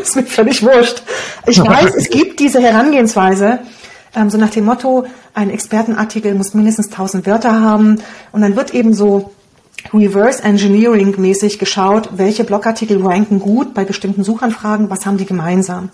ist 0.00 0.16
mir 0.16 0.22
völlig 0.24 0.62
wurscht. 0.62 1.02
Ich 1.46 1.58
weiß, 1.62 1.94
es 1.94 2.10
gibt 2.10 2.40
diese 2.40 2.60
Herangehensweise, 2.60 3.60
ähm, 4.18 4.30
so 4.30 4.38
nach 4.38 4.50
dem 4.50 4.64
Motto, 4.64 5.06
ein 5.34 5.50
Expertenartikel 5.50 6.34
muss 6.34 6.54
mindestens 6.54 6.86
1000 6.86 7.26
Wörter 7.26 7.60
haben 7.60 8.00
und 8.32 8.42
dann 8.42 8.56
wird 8.56 8.74
eben 8.74 8.92
so 8.92 9.30
Reverse 9.94 10.42
Engineering 10.42 11.14
mäßig 11.18 11.58
geschaut, 11.58 12.10
welche 12.16 12.44
Blogartikel 12.44 13.00
ranken 13.00 13.38
gut 13.38 13.74
bei 13.74 13.84
bestimmten 13.84 14.24
Suchanfragen, 14.24 14.90
was 14.90 15.06
haben 15.06 15.18
die 15.18 15.24
gemeinsam. 15.24 15.90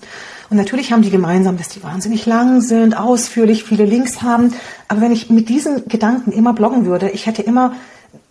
Und 0.51 0.57
natürlich 0.57 0.93
haben 0.93 1.03
die 1.03 1.11
gemeinsam, 1.11 1.57
dass 1.59 1.69
die 1.69 1.83
wahnsinnig 1.83 2.27
lang 2.27 2.61
sind, 2.61 2.97
ausführlich, 2.97 3.65
viele 3.65 3.85
Links 3.85 4.23
haben. 4.23 4.53
Aber 4.89 5.01
wenn 5.01 5.13
ich 5.13 5.31
mit 5.31 5.49
diesen 5.49 5.87
Gedanken 5.89 6.33
immer 6.33 6.55
bloggen 6.55 6.87
würde, 6.87 7.11
ich 7.11 7.27
hätte 7.27 7.43
immer 7.43 7.75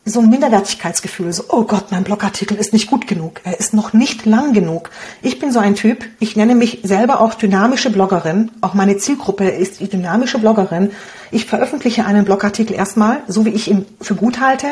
so 0.05 0.19
ein 0.19 0.29
Minderwertigkeitsgefühl, 0.29 1.31
so, 1.31 1.45
oh 1.49 1.63
Gott, 1.63 1.91
mein 1.91 2.03
Blogartikel 2.03 2.57
ist 2.57 2.73
nicht 2.73 2.89
gut 2.89 3.07
genug, 3.07 3.39
er 3.45 3.59
ist 3.59 3.73
noch 3.73 3.93
nicht 3.93 4.25
lang 4.25 4.53
genug. 4.53 4.89
Ich 5.21 5.39
bin 5.39 5.51
so 5.51 5.59
ein 5.59 5.75
Typ, 5.75 6.03
ich 6.19 6.35
nenne 6.35 6.55
mich 6.55 6.81
selber 6.83 7.21
auch 7.21 7.35
dynamische 7.35 7.89
Bloggerin, 7.89 8.51
auch 8.59 8.73
meine 8.73 8.97
Zielgruppe 8.97 9.47
ist 9.47 9.79
die 9.79 9.87
dynamische 9.87 10.39
Bloggerin. 10.39 10.91
Ich 11.31 11.45
veröffentliche 11.45 12.05
einen 12.05 12.25
Blogartikel 12.25 12.75
erstmal, 12.75 13.21
so 13.27 13.45
wie 13.45 13.51
ich 13.51 13.69
ihn 13.69 13.85
für 14.01 14.15
gut 14.15 14.41
halte, 14.41 14.67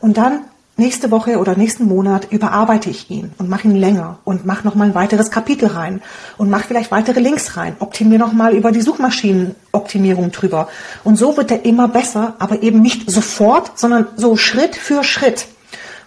und 0.00 0.18
dann 0.18 0.40
nächste 0.76 1.10
Woche 1.10 1.38
oder 1.38 1.56
nächsten 1.56 1.84
Monat 1.84 2.30
überarbeite 2.30 2.90
ich 2.90 3.10
ihn 3.10 3.32
und 3.38 3.48
mache 3.48 3.68
ihn 3.68 3.76
länger 3.76 4.18
und 4.24 4.44
mache 4.44 4.66
nochmal 4.66 4.88
ein 4.88 4.94
weiteres 4.94 5.30
Kapitel 5.30 5.68
rein 5.68 6.02
und 6.36 6.50
mache 6.50 6.68
vielleicht 6.68 6.90
weitere 6.90 7.20
Links 7.20 7.56
rein, 7.56 7.76
optimiere 7.78 8.20
nochmal 8.20 8.54
über 8.54 8.72
die 8.72 8.82
Suchmaschinenoptimierung 8.82 10.32
drüber. 10.32 10.68
Und 11.04 11.16
so 11.16 11.36
wird 11.36 11.50
er 11.50 11.64
immer 11.64 11.88
besser, 11.88 12.34
aber 12.38 12.62
eben 12.62 12.82
nicht 12.82 13.10
sofort, 13.10 13.78
sondern 13.78 14.06
so 14.16 14.36
Schritt 14.36 14.76
für 14.76 15.02
Schritt. 15.02 15.46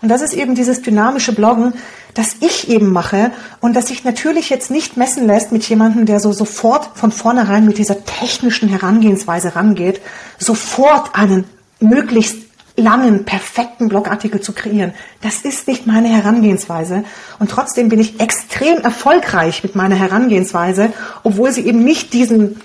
Und 0.01 0.09
das 0.09 0.21
ist 0.21 0.33
eben 0.33 0.55
dieses 0.55 0.81
dynamische 0.81 1.33
Bloggen, 1.33 1.73
das 2.13 2.37
ich 2.39 2.69
eben 2.69 2.91
mache 2.91 3.31
und 3.59 3.75
das 3.75 3.87
sich 3.87 4.03
natürlich 4.03 4.49
jetzt 4.49 4.71
nicht 4.71 4.97
messen 4.97 5.27
lässt 5.27 5.51
mit 5.51 5.67
jemandem, 5.67 6.05
der 6.05 6.19
so 6.19 6.31
sofort 6.31 6.97
von 6.97 7.11
vornherein 7.11 7.65
mit 7.65 7.77
dieser 7.77 8.03
technischen 8.05 8.69
Herangehensweise 8.69 9.55
rangeht, 9.55 10.01
sofort 10.37 11.15
einen 11.15 11.45
möglichst 11.79 12.48
langen, 12.79 13.25
perfekten 13.25 13.89
Blogartikel 13.89 14.41
zu 14.41 14.53
kreieren. 14.53 14.93
Das 15.21 15.41
ist 15.41 15.67
nicht 15.67 15.87
meine 15.87 16.09
Herangehensweise. 16.09 17.03
Und 17.39 17.51
trotzdem 17.51 17.89
bin 17.89 17.99
ich 17.99 18.19
extrem 18.19 18.79
erfolgreich 18.79 19.63
mit 19.63 19.75
meiner 19.75 19.95
Herangehensweise, 19.95 20.91
obwohl 21.23 21.51
sie 21.51 21.65
eben 21.65 21.83
nicht 21.83 22.13
diesem 22.13 22.57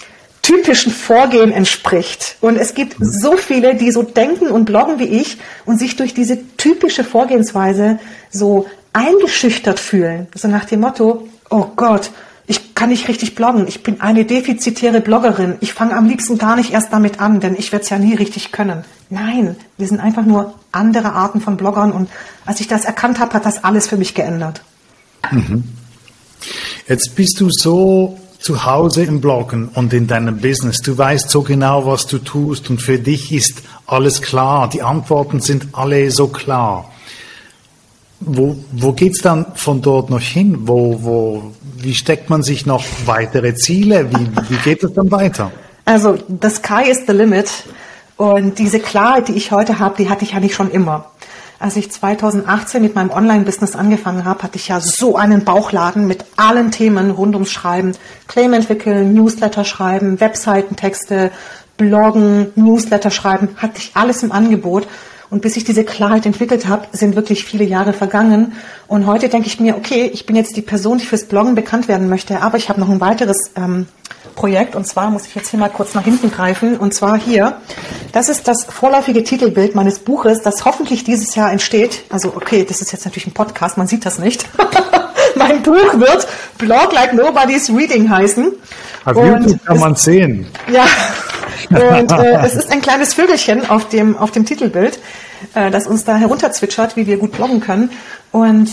typischen 0.42 0.92
Vorgehen 0.92 1.52
entspricht. 1.52 2.36
Und 2.40 2.56
es 2.56 2.74
gibt 2.74 2.96
so 3.00 3.36
viele, 3.36 3.74
die 3.74 3.90
so 3.90 4.02
denken 4.02 4.48
und 4.48 4.66
bloggen 4.66 4.98
wie 4.98 5.04
ich 5.04 5.38
und 5.64 5.78
sich 5.78 5.96
durch 5.96 6.12
diese 6.12 6.38
typische 6.56 7.02
Vorgehensweise 7.02 7.98
so 8.30 8.66
eingeschüchtert 8.92 9.80
fühlen. 9.80 10.26
So 10.34 10.48
nach 10.48 10.66
dem 10.66 10.80
Motto, 10.80 11.28
oh 11.48 11.66
Gott, 11.76 12.10
ich 12.46 12.74
kann 12.74 12.90
nicht 12.90 13.08
richtig 13.08 13.34
bloggen. 13.34 13.66
Ich 13.66 13.82
bin 13.82 14.00
eine 14.00 14.24
defizitäre 14.24 15.00
Bloggerin. 15.00 15.56
Ich 15.60 15.72
fange 15.72 15.96
am 15.96 16.06
liebsten 16.06 16.38
gar 16.38 16.56
nicht 16.56 16.72
erst 16.72 16.92
damit 16.92 17.20
an, 17.20 17.40
denn 17.40 17.54
ich 17.56 17.72
werde 17.72 17.84
es 17.84 17.90
ja 17.90 17.98
nie 17.98 18.14
richtig 18.14 18.52
können. 18.52 18.84
Nein, 19.10 19.56
wir 19.78 19.88
sind 19.88 20.00
einfach 20.00 20.24
nur 20.24 20.54
andere 20.72 21.12
Arten 21.12 21.40
von 21.40 21.56
Bloggern 21.56 21.92
und 21.92 22.10
als 22.44 22.60
ich 22.60 22.68
das 22.68 22.84
erkannt 22.84 23.18
habe, 23.18 23.32
hat 23.34 23.46
das 23.46 23.64
alles 23.64 23.86
für 23.86 23.96
mich 23.96 24.14
geändert. 24.14 24.62
Mhm. 25.30 25.64
Jetzt 26.86 27.14
bist 27.16 27.40
du 27.40 27.48
so 27.50 28.18
zu 28.38 28.66
Hause 28.66 29.04
im 29.04 29.22
Bloggen 29.22 29.68
und 29.68 29.94
in 29.94 30.06
deinem 30.06 30.36
Business. 30.36 30.82
Du 30.82 30.98
weißt 30.98 31.30
so 31.30 31.40
genau, 31.40 31.86
was 31.86 32.06
du 32.06 32.18
tust 32.18 32.68
und 32.68 32.82
für 32.82 32.98
dich 32.98 33.32
ist 33.32 33.62
alles 33.86 34.20
klar. 34.20 34.68
Die 34.68 34.82
Antworten 34.82 35.40
sind 35.40 35.68
alle 35.72 36.10
so 36.10 36.28
klar. 36.28 36.90
Wo, 38.20 38.56
wo 38.72 38.92
geht's 38.92 39.22
dann 39.22 39.46
von 39.54 39.80
dort 39.80 40.10
noch 40.10 40.20
hin? 40.20 40.68
Wo, 40.68 41.02
wo, 41.02 41.52
wie 41.84 41.94
steckt 41.94 42.30
man 42.30 42.42
sich 42.42 42.66
noch 42.66 42.84
weitere 43.04 43.54
Ziele? 43.54 44.10
Wie, 44.10 44.28
wie 44.48 44.56
geht 44.56 44.82
es 44.82 44.92
dann 44.94 45.10
weiter? 45.10 45.52
Also, 45.84 46.16
the 46.42 46.48
sky 46.50 46.90
is 46.90 47.02
the 47.06 47.12
limit. 47.12 47.50
Und 48.16 48.58
diese 48.58 48.80
Klarheit, 48.80 49.28
die 49.28 49.34
ich 49.34 49.50
heute 49.50 49.78
habe, 49.78 49.96
die 49.98 50.08
hatte 50.08 50.24
ich 50.24 50.32
ja 50.32 50.40
nicht 50.40 50.54
schon 50.54 50.70
immer. 50.70 51.10
Als 51.58 51.76
ich 51.76 51.90
2018 51.90 52.82
mit 52.82 52.94
meinem 52.94 53.10
Online-Business 53.10 53.76
angefangen 53.76 54.24
habe, 54.24 54.42
hatte 54.42 54.56
ich 54.56 54.68
ja 54.68 54.80
so 54.80 55.16
einen 55.16 55.44
Bauchladen 55.44 56.06
mit 56.06 56.24
allen 56.36 56.70
Themen 56.70 57.10
rund 57.10 57.34
ums 57.34 57.52
Schreiben. 57.52 57.92
Claim 58.28 58.52
entwickeln, 58.52 59.14
Newsletter 59.14 59.64
schreiben, 59.64 60.20
Webseitentexte, 60.20 61.30
Bloggen, 61.76 62.48
Newsletter 62.54 63.10
schreiben, 63.10 63.48
hatte 63.56 63.78
ich 63.78 63.92
alles 63.94 64.22
im 64.22 64.32
Angebot. 64.32 64.86
Und 65.34 65.40
bis 65.40 65.56
ich 65.56 65.64
diese 65.64 65.82
Klarheit 65.82 66.26
entwickelt 66.26 66.68
habe, 66.68 66.86
sind 66.92 67.16
wirklich 67.16 67.44
viele 67.44 67.64
Jahre 67.64 67.92
vergangen. 67.92 68.52
Und 68.86 69.04
heute 69.08 69.28
denke 69.28 69.48
ich 69.48 69.58
mir, 69.58 69.76
okay, 69.76 70.08
ich 70.14 70.26
bin 70.26 70.36
jetzt 70.36 70.56
die 70.56 70.62
Person, 70.62 70.98
die 70.98 71.06
fürs 71.06 71.24
Bloggen 71.24 71.56
bekannt 71.56 71.88
werden 71.88 72.08
möchte, 72.08 72.40
aber 72.40 72.56
ich 72.56 72.68
habe 72.68 72.78
noch 72.78 72.88
ein 72.88 73.00
weiteres 73.00 73.50
ähm, 73.56 73.88
Projekt. 74.36 74.76
Und 74.76 74.86
zwar 74.86 75.10
muss 75.10 75.26
ich 75.26 75.34
jetzt 75.34 75.48
hier 75.48 75.58
mal 75.58 75.70
kurz 75.70 75.92
nach 75.94 76.04
hinten 76.04 76.30
greifen. 76.30 76.76
Und 76.76 76.94
zwar 76.94 77.18
hier. 77.18 77.56
Das 78.12 78.28
ist 78.28 78.46
das 78.46 78.62
vorläufige 78.62 79.24
Titelbild 79.24 79.74
meines 79.74 79.98
Buches, 79.98 80.40
das 80.42 80.64
hoffentlich 80.64 81.02
dieses 81.02 81.34
Jahr 81.34 81.50
entsteht. 81.50 82.04
Also 82.10 82.28
okay, 82.36 82.64
das 82.64 82.80
ist 82.80 82.92
jetzt 82.92 83.04
natürlich 83.04 83.26
ein 83.26 83.34
Podcast, 83.34 83.76
man 83.76 83.88
sieht 83.88 84.06
das 84.06 84.20
nicht. 84.20 84.46
mein 85.34 85.64
Buch 85.64 85.98
wird 85.98 86.28
Blog 86.58 86.92
Like 86.92 87.12
Nobody's 87.12 87.70
Reading 87.70 88.08
heißen. 88.08 88.52
Auf 89.04 89.16
und 89.16 89.26
YouTube 89.26 89.64
kann 89.64 89.80
man 89.80 89.96
sehen. 89.96 90.46
Ja, 90.72 90.86
und 91.70 92.12
äh, 92.12 92.44
es 92.44 92.54
ist 92.54 92.70
ein 92.70 92.80
kleines 92.80 93.14
Vögelchen 93.14 93.68
auf 93.68 93.88
dem, 93.88 94.16
auf 94.16 94.30
dem 94.30 94.44
Titelbild, 94.44 94.98
äh, 95.54 95.70
das 95.70 95.86
uns 95.86 96.04
da 96.04 96.16
herunterzwitschert, 96.16 96.96
wie 96.96 97.06
wir 97.06 97.18
gut 97.18 97.32
bloggen 97.32 97.60
können. 97.60 97.90
Und 98.32 98.70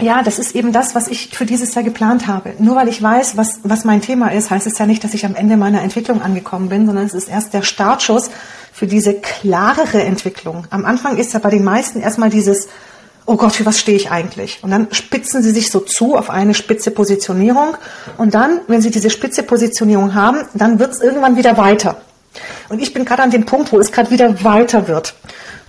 ja, 0.00 0.22
das 0.22 0.38
ist 0.38 0.54
eben 0.54 0.72
das, 0.72 0.94
was 0.94 1.08
ich 1.08 1.36
für 1.36 1.46
dieses 1.46 1.74
Jahr 1.74 1.84
geplant 1.84 2.26
habe. 2.26 2.54
Nur 2.58 2.76
weil 2.76 2.88
ich 2.88 3.00
weiß, 3.00 3.36
was, 3.36 3.60
was 3.62 3.84
mein 3.84 4.00
Thema 4.00 4.32
ist, 4.32 4.50
heißt 4.50 4.66
es 4.66 4.78
ja 4.78 4.86
nicht, 4.86 5.04
dass 5.04 5.14
ich 5.14 5.24
am 5.24 5.34
Ende 5.34 5.56
meiner 5.56 5.82
Entwicklung 5.82 6.22
angekommen 6.22 6.68
bin, 6.68 6.86
sondern 6.86 7.06
es 7.06 7.14
ist 7.14 7.28
erst 7.28 7.54
der 7.54 7.62
Startschuss 7.62 8.30
für 8.72 8.86
diese 8.86 9.14
klarere 9.14 10.02
Entwicklung. 10.02 10.66
Am 10.70 10.84
Anfang 10.84 11.16
ist 11.16 11.32
ja 11.32 11.38
bei 11.38 11.50
den 11.50 11.64
meisten 11.64 12.00
erstmal 12.00 12.30
dieses, 12.30 12.68
oh 13.26 13.36
Gott, 13.36 13.52
für 13.52 13.66
was 13.66 13.78
stehe 13.78 13.96
ich 13.96 14.10
eigentlich? 14.10 14.60
Und 14.62 14.70
dann 14.70 14.88
spitzen 14.92 15.42
sie 15.42 15.50
sich 15.50 15.70
so 15.70 15.80
zu 15.80 16.16
auf 16.16 16.30
eine 16.30 16.54
spitze 16.54 16.90
Positionierung. 16.90 17.76
Und 18.16 18.34
dann, 18.34 18.60
wenn 18.68 18.80
sie 18.80 18.90
diese 18.90 19.10
spitze 19.10 19.42
Positionierung 19.42 20.14
haben, 20.14 20.38
dann 20.54 20.78
wird 20.78 20.92
es 20.92 21.00
irgendwann 21.00 21.36
wieder 21.36 21.56
weiter. 21.56 21.96
Und 22.68 22.80
ich 22.80 22.94
bin 22.94 23.04
gerade 23.04 23.22
an 23.22 23.30
dem 23.30 23.44
Punkt, 23.44 23.72
wo 23.72 23.78
es 23.78 23.92
gerade 23.92 24.10
wieder 24.10 24.44
weiter 24.44 24.88
wird. 24.88 25.14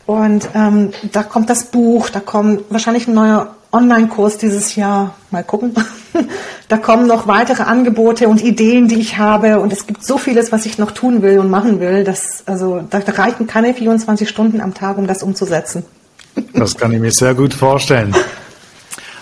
Und 0.06 0.48
ähm, 0.56 0.92
da 1.12 1.24
kommt 1.24 1.50
das 1.50 1.66
Buch, 1.66 2.10
da 2.10 2.20
kommt 2.20 2.64
wahrscheinlich 2.70 3.08
ein 3.08 3.14
neuer 3.14 3.56
Online-Kurs 3.72 4.38
dieses 4.38 4.76
Jahr. 4.76 5.16
Mal 5.32 5.44
gucken. 5.44 5.76
da 6.70 6.78
kommen 6.78 7.08
noch 7.08 7.28
weitere 7.28 7.64
Angebote 7.64 8.30
und 8.30 8.42
Ideen, 8.42 8.88
die 8.88 9.00
ich 9.00 9.18
habe. 9.18 9.60
Und 9.60 9.74
es 9.74 9.86
gibt 9.86 10.06
so 10.06 10.18
vieles, 10.18 10.52
was 10.52 10.66
ich 10.66 10.78
noch 10.78 10.92
tun 10.92 11.22
will 11.22 11.40
und 11.40 11.50
machen 11.50 11.80
will. 11.80 12.06
Dass, 12.06 12.44
also, 12.46 12.82
da, 12.90 13.00
reichen 13.00 13.48
keine 13.48 13.74
24 13.74 14.30
Stunden 14.30 14.62
am 14.62 14.74
Tag, 14.74 14.98
um 14.98 15.08
das 15.08 15.24
umzusetzen. 15.24 15.84
Das 16.54 16.76
kann 16.76 16.92
ich 16.92 17.00
mir 17.00 17.12
sehr 17.12 17.34
gut 17.34 17.54
vorstellen. 17.54 18.16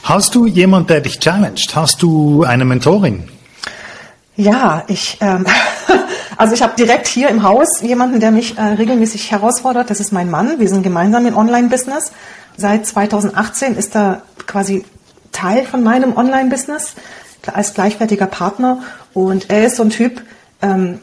Hast 0.03 0.35
du 0.35 0.45
jemand, 0.45 0.89
der 0.89 1.01
dich 1.01 1.19
challenged? 1.19 1.75
Hast 1.75 2.01
du 2.01 2.43
eine 2.43 2.65
Mentorin? 2.65 3.27
Ja, 4.35 4.83
ich, 4.87 5.17
ähm, 5.21 5.45
also 6.37 6.53
ich 6.53 6.61
habe 6.61 6.75
direkt 6.77 7.07
hier 7.07 7.29
im 7.29 7.43
Haus 7.43 7.81
jemanden, 7.81 8.19
der 8.19 8.31
mich 8.31 8.57
äh, 8.57 8.61
regelmäßig 8.61 9.31
herausfordert. 9.31 9.89
Das 9.89 9.99
ist 9.99 10.11
mein 10.11 10.29
Mann. 10.29 10.59
Wir 10.59 10.69
sind 10.69 10.83
gemeinsam 10.83 11.25
im 11.25 11.35
Online-Business. 11.35 12.11
Seit 12.57 12.85
2018 12.85 13.75
ist 13.75 13.95
er 13.95 14.21
quasi 14.45 14.85
Teil 15.31 15.65
von 15.65 15.83
meinem 15.83 16.15
Online-Business 16.15 16.95
als 17.51 17.73
gleichwertiger 17.73 18.27
Partner. 18.27 18.83
Und 19.13 19.49
er 19.49 19.65
ist 19.65 19.77
so 19.77 19.83
ein 19.83 19.89
Typ, 19.89 20.21
ähm, 20.61 20.99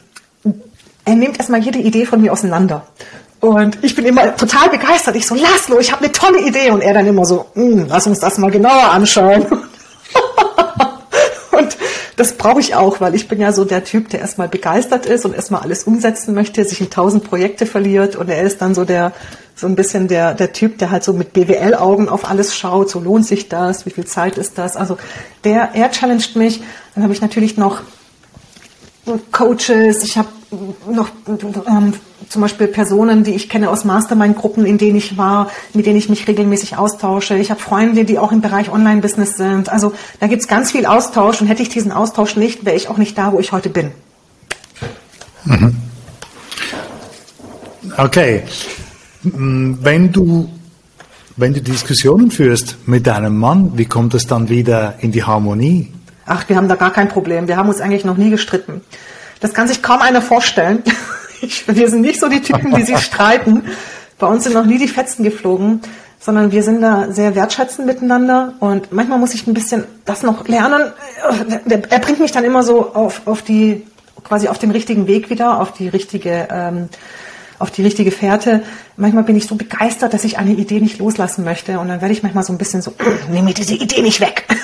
er 1.05 1.15
nimmt 1.15 1.37
erstmal 1.37 1.61
jede 1.61 1.79
Idee 1.79 2.05
von 2.05 2.21
mir 2.21 2.31
auseinander. 2.31 2.87
Und 3.43 3.83
ich 3.83 3.93
bin 3.93 4.05
immer 4.05 4.37
total 4.37 4.69
begeistert. 4.69 5.17
Ich 5.17 5.27
so, 5.27 5.35
Laszlo, 5.35 5.77
ich 5.77 5.91
habe 5.91 6.05
eine 6.05 6.13
tolle 6.13 6.39
Idee. 6.39 6.71
Und 6.71 6.79
er 6.79 6.93
dann 6.93 7.05
immer 7.05 7.25
so, 7.25 7.47
hm, 7.55 7.87
lass 7.89 8.07
uns 8.07 8.21
das 8.21 8.37
mal 8.37 8.49
genauer 8.49 8.91
anschauen. 8.91 9.45
und 11.51 11.77
das 12.15 12.37
brauche 12.37 12.61
ich 12.61 12.73
auch, 12.73 13.01
weil 13.01 13.15
ich 13.15 13.27
bin 13.27 13.41
ja 13.41 13.51
so 13.51 13.65
der 13.65 13.83
Typ, 13.83 14.07
der 14.07 14.21
erstmal 14.21 14.47
begeistert 14.47 15.05
ist 15.05 15.25
und 15.25 15.35
erstmal 15.35 15.59
alles 15.59 15.83
umsetzen 15.83 16.33
möchte, 16.33 16.63
sich 16.63 16.79
in 16.79 16.89
tausend 16.89 17.25
Projekte 17.25 17.65
verliert. 17.65 18.15
Und 18.15 18.29
er 18.29 18.43
ist 18.43 18.61
dann 18.61 18.73
so 18.73 18.85
der, 18.85 19.11
so 19.57 19.67
ein 19.67 19.75
bisschen 19.75 20.07
der, 20.07 20.35
der 20.35 20.53
Typ, 20.53 20.77
der 20.77 20.91
halt 20.91 21.03
so 21.03 21.11
mit 21.11 21.33
BWL-Augen 21.33 22.07
auf 22.07 22.29
alles 22.29 22.55
schaut, 22.55 22.89
so 22.89 23.01
lohnt 23.01 23.25
sich 23.25 23.49
das, 23.49 23.85
wie 23.85 23.89
viel 23.89 24.05
Zeit 24.05 24.37
ist 24.37 24.57
das. 24.57 24.77
Also 24.77 24.97
der, 25.43 25.71
er 25.73 25.91
challenged 25.91 26.37
mich. 26.37 26.63
Dann 26.95 27.03
habe 27.03 27.11
ich 27.11 27.19
natürlich 27.19 27.57
noch 27.57 27.81
Coaches, 29.31 30.03
ich 30.03 30.17
habe 30.17 30.29
noch 30.89 31.09
ähm, 31.67 31.93
zum 32.29 32.41
Beispiel 32.41 32.67
Personen, 32.67 33.23
die 33.23 33.31
ich 33.31 33.49
kenne 33.49 33.69
aus 33.69 33.83
Mastermind-Gruppen, 33.83 34.65
in 34.65 34.77
denen 34.77 34.97
ich 34.97 35.17
war, 35.17 35.51
mit 35.73 35.85
denen 35.85 35.97
ich 35.97 36.09
mich 36.09 36.27
regelmäßig 36.27 36.77
austausche. 36.77 37.37
Ich 37.37 37.51
habe 37.51 37.59
Freunde, 37.59 38.05
die 38.05 38.17
auch 38.17 38.31
im 38.31 38.41
Bereich 38.41 38.71
Online-Business 38.71 39.35
sind. 39.35 39.69
Also 39.69 39.93
da 40.19 40.27
gibt's 40.27 40.47
ganz 40.47 40.71
viel 40.71 40.85
Austausch 40.85 41.41
und 41.41 41.47
hätte 41.47 41.61
ich 41.61 41.69
diesen 41.69 41.91
Austausch 41.91 42.35
nicht, 42.35 42.65
wäre 42.65 42.75
ich 42.75 42.87
auch 42.87 42.97
nicht 42.97 43.17
da, 43.17 43.33
wo 43.33 43.39
ich 43.39 43.51
heute 43.51 43.69
bin. 43.69 43.91
Mhm. 45.45 45.75
Okay. 47.97 48.43
Wenn 49.23 50.11
du, 50.11 50.49
wenn 51.35 51.53
du 51.53 51.61
Diskussionen 51.61 52.31
führst 52.31 52.77
mit 52.85 53.05
deinem 53.05 53.37
Mann, 53.37 53.77
wie 53.77 53.85
kommt 53.85 54.13
es 54.13 54.27
dann 54.27 54.49
wieder 54.49 54.95
in 54.99 55.11
die 55.11 55.23
Harmonie? 55.23 55.91
Ach, 56.25 56.47
wir 56.47 56.55
haben 56.55 56.67
da 56.67 56.75
gar 56.75 56.91
kein 56.91 57.09
Problem. 57.09 57.47
Wir 57.47 57.57
haben 57.57 57.69
uns 57.69 57.81
eigentlich 57.81 58.05
noch 58.05 58.17
nie 58.17 58.29
gestritten. 58.29 58.81
Das 59.39 59.53
kann 59.53 59.67
sich 59.67 59.81
kaum 59.81 60.01
einer 60.01 60.21
vorstellen. 60.21 60.83
wir 61.67 61.89
sind 61.89 62.01
nicht 62.01 62.19
so 62.19 62.29
die 62.29 62.41
Typen, 62.41 62.73
die 62.73 62.83
sich 62.83 62.99
streiten. 62.99 63.63
Bei 64.17 64.27
uns 64.27 64.45
sind 64.45 64.53
noch 64.53 64.65
nie 64.65 64.77
die 64.77 64.87
Fetzen 64.87 65.23
geflogen, 65.23 65.81
sondern 66.19 66.51
wir 66.51 66.63
sind 66.63 66.81
da 66.81 67.11
sehr 67.11 67.35
wertschätzend 67.35 67.85
miteinander. 67.85 68.53
Und 68.61 68.93
manchmal 68.93 69.19
muss 69.19 69.33
ich 69.33 69.47
ein 69.47 69.53
bisschen 69.53 69.83
das 70.05 70.23
noch 70.23 70.47
lernen. 70.47 70.93
Er 71.67 71.99
bringt 71.99 72.19
mich 72.21 72.31
dann 72.31 72.45
immer 72.45 72.63
so 72.63 72.93
auf, 72.93 73.23
auf 73.25 73.41
die, 73.41 73.85
quasi 74.23 74.47
auf 74.47 74.59
den 74.59 74.71
richtigen 74.71 75.07
Weg 75.07 75.29
wieder, 75.29 75.59
auf 75.59 75.73
die 75.73 75.89
richtige, 75.89 76.47
ähm, 76.49 76.87
auf 77.59 77.69
die 77.69 77.81
richtige 77.81 78.11
Fährte. 78.11 78.63
Manchmal 78.95 79.25
bin 79.25 79.35
ich 79.35 79.47
so 79.47 79.55
begeistert, 79.55 80.13
dass 80.13 80.23
ich 80.23 80.37
eine 80.37 80.51
Idee 80.51 80.79
nicht 80.79 80.99
loslassen 80.99 81.43
möchte. 81.43 81.79
Und 81.79 81.89
dann 81.89 81.99
werde 81.99 82.13
ich 82.13 82.23
manchmal 82.23 82.45
so 82.45 82.53
ein 82.53 82.57
bisschen 82.57 82.81
so, 82.81 82.93
nehme 83.29 83.47
mir 83.47 83.53
diese 83.53 83.73
Idee 83.73 84.01
nicht 84.01 84.21
weg. 84.21 84.47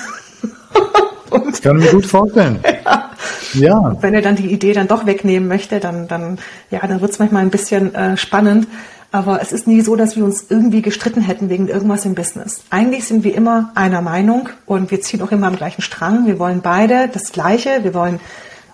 Und, 1.30 1.62
kann 1.62 1.78
ich 1.78 1.84
mir 1.86 1.90
gut 1.92 2.06
vorstellen. 2.06 2.60
ja. 2.84 3.10
ja. 3.54 3.78
Und 3.78 4.02
wenn 4.02 4.14
er 4.14 4.22
dann 4.22 4.36
die 4.36 4.52
Idee 4.52 4.72
dann 4.72 4.88
doch 4.88 5.06
wegnehmen 5.06 5.48
möchte, 5.48 5.80
dann, 5.80 6.08
dann, 6.08 6.38
ja, 6.70 6.80
dann 6.86 7.00
wird 7.00 7.10
es 7.10 7.18
manchmal 7.18 7.42
ein 7.42 7.50
bisschen 7.50 7.94
äh, 7.94 8.16
spannend. 8.16 8.66
Aber 9.12 9.42
es 9.42 9.50
ist 9.50 9.66
nie 9.66 9.80
so, 9.80 9.96
dass 9.96 10.16
wir 10.16 10.24
uns 10.24 10.46
irgendwie 10.48 10.82
gestritten 10.82 11.20
hätten 11.20 11.48
wegen 11.48 11.66
irgendwas 11.66 12.04
im 12.04 12.14
Business. 12.14 12.62
Eigentlich 12.70 13.06
sind 13.06 13.24
wir 13.24 13.34
immer 13.34 13.72
einer 13.74 14.02
Meinung 14.02 14.48
und 14.66 14.92
wir 14.92 15.00
ziehen 15.00 15.20
auch 15.22 15.32
immer 15.32 15.48
am 15.48 15.56
gleichen 15.56 15.82
Strang. 15.82 16.26
Wir 16.26 16.38
wollen 16.38 16.60
beide 16.62 17.08
das 17.08 17.32
Gleiche. 17.32 17.80
Wir 17.82 17.94
wollen 17.94 18.20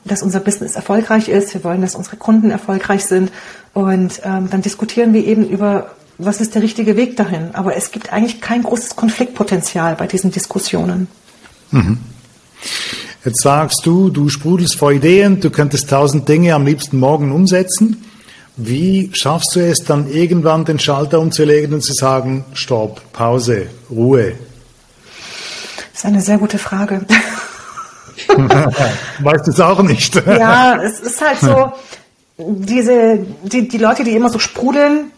dass 0.06 0.22
unser 0.22 0.40
Business 0.40 0.76
erfolgreich 0.76 1.28
ist, 1.28 1.52
wir 1.52 1.64
wollen, 1.64 1.80
dass 1.80 1.96
unsere 1.96 2.16
Kunden 2.16 2.50
erfolgreich 2.50 3.04
sind 3.04 3.32
und 3.74 4.20
ähm, 4.24 4.48
dann 4.50 4.62
diskutieren 4.62 5.12
wir 5.12 5.24
eben 5.24 5.48
über 5.48 5.90
was 6.18 6.40
ist 6.40 6.54
der 6.54 6.62
richtige 6.62 6.96
Weg 6.96 7.16
dahin. 7.16 7.50
Aber 7.54 7.76
es 7.76 7.90
gibt 7.90 8.12
eigentlich 8.12 8.40
kein 8.40 8.62
großes 8.62 8.96
Konfliktpotenzial 8.96 9.96
bei 9.96 10.06
diesen 10.06 10.30
Diskussionen. 10.30 11.08
Mhm. 11.72 11.98
Jetzt 13.24 13.42
sagst 13.42 13.84
du, 13.84 14.10
du 14.10 14.28
sprudelst 14.28 14.76
vor 14.76 14.92
Ideen, 14.92 15.40
du 15.40 15.50
könntest 15.50 15.90
tausend 15.90 16.28
Dinge 16.28 16.54
am 16.54 16.64
liebsten 16.64 16.98
morgen 16.98 17.32
umsetzen. 17.32 18.04
Wie 18.56 19.10
schaffst 19.12 19.54
du 19.54 19.60
es 19.60 19.80
dann 19.84 20.10
irgendwann 20.10 20.64
den 20.64 20.78
Schalter 20.78 21.20
umzulegen 21.20 21.74
und 21.74 21.82
zu 21.82 21.92
sagen, 21.92 22.44
Stopp, 22.54 23.12
Pause, 23.12 23.66
Ruhe? 23.90 24.34
Das 25.92 26.00
ist 26.00 26.06
eine 26.06 26.20
sehr 26.20 26.38
gute 26.38 26.58
Frage. 26.58 27.04
weißt 29.18 29.46
du 29.46 29.50
es 29.50 29.60
auch 29.60 29.82
nicht? 29.82 30.14
ja, 30.26 30.80
es 30.82 31.00
ist 31.00 31.20
halt 31.20 31.40
so, 31.40 31.72
diese, 32.38 33.18
die, 33.42 33.68
die 33.68 33.78
Leute, 33.78 34.04
die 34.04 34.12
immer 34.12 34.30
so 34.30 34.38
sprudeln, 34.38 35.10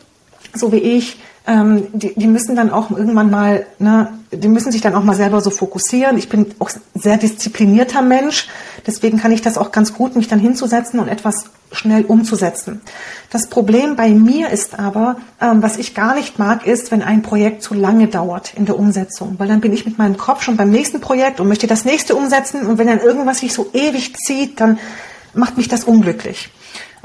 so 0.54 0.72
wie 0.72 0.78
ich, 0.78 1.18
ähm, 1.48 1.86
die, 1.94 2.14
die 2.14 2.26
müssen 2.26 2.54
dann 2.54 2.70
auch 2.70 2.90
irgendwann 2.90 3.30
mal, 3.30 3.66
ne, 3.78 4.12
die 4.30 4.48
müssen 4.48 4.70
sich 4.70 4.82
dann 4.82 4.94
auch 4.94 5.02
mal 5.02 5.14
selber 5.16 5.40
so 5.40 5.48
fokussieren. 5.48 6.18
Ich 6.18 6.28
bin 6.28 6.54
auch 6.58 6.70
sehr 6.94 7.16
disziplinierter 7.16 8.02
Mensch, 8.02 8.48
deswegen 8.86 9.18
kann 9.18 9.32
ich 9.32 9.40
das 9.40 9.56
auch 9.56 9.72
ganz 9.72 9.94
gut, 9.94 10.14
mich 10.14 10.28
dann 10.28 10.38
hinzusetzen 10.38 11.00
und 11.00 11.08
etwas 11.08 11.46
schnell 11.72 12.04
umzusetzen. 12.04 12.82
Das 13.30 13.48
Problem 13.48 13.96
bei 13.96 14.10
mir 14.10 14.50
ist 14.50 14.78
aber, 14.78 15.16
ähm, 15.40 15.62
was 15.62 15.78
ich 15.78 15.94
gar 15.94 16.14
nicht 16.14 16.38
mag, 16.38 16.66
ist, 16.66 16.90
wenn 16.90 17.02
ein 17.02 17.22
Projekt 17.22 17.62
zu 17.62 17.72
lange 17.72 18.08
dauert 18.08 18.52
in 18.54 18.66
der 18.66 18.78
Umsetzung, 18.78 19.36
weil 19.38 19.48
dann 19.48 19.60
bin 19.60 19.72
ich 19.72 19.86
mit 19.86 19.98
meinem 19.98 20.18
Kopf 20.18 20.42
schon 20.42 20.58
beim 20.58 20.70
nächsten 20.70 21.00
Projekt 21.00 21.40
und 21.40 21.48
möchte 21.48 21.66
das 21.66 21.86
nächste 21.86 22.14
umsetzen 22.14 22.66
und 22.66 22.76
wenn 22.76 22.86
dann 22.86 23.00
irgendwas 23.00 23.38
sich 23.38 23.54
so 23.54 23.70
ewig 23.72 24.16
zieht, 24.16 24.60
dann 24.60 24.78
macht 25.32 25.56
mich 25.56 25.68
das 25.68 25.84
unglücklich. 25.84 26.50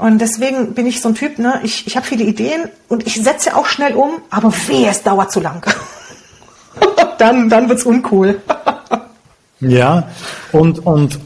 Und 0.04 0.18
deswegen 0.18 0.74
bin 0.74 0.86
ich 0.86 1.00
so 1.00 1.08
ein 1.08 1.14
Typ, 1.14 1.38
ne, 1.38 1.60
ich, 1.62 1.86
ich 1.86 1.96
habe 1.96 2.04
viele 2.04 2.24
Ideen 2.24 2.68
und 2.90 3.06
ich 3.06 3.14
setze 3.14 3.56
auch 3.56 3.64
schnell 3.64 3.94
um, 3.94 4.10
aber 4.28 4.52
weh, 4.68 4.84
es 4.86 5.02
dauert 5.02 5.32
zu 5.32 5.40
lang. 5.40 5.64
dann 7.18 7.48
dann 7.48 7.70
wird's 7.70 7.84
uncool. 7.84 8.38
ja, 9.60 10.10
und, 10.52 10.84
und 10.84 11.18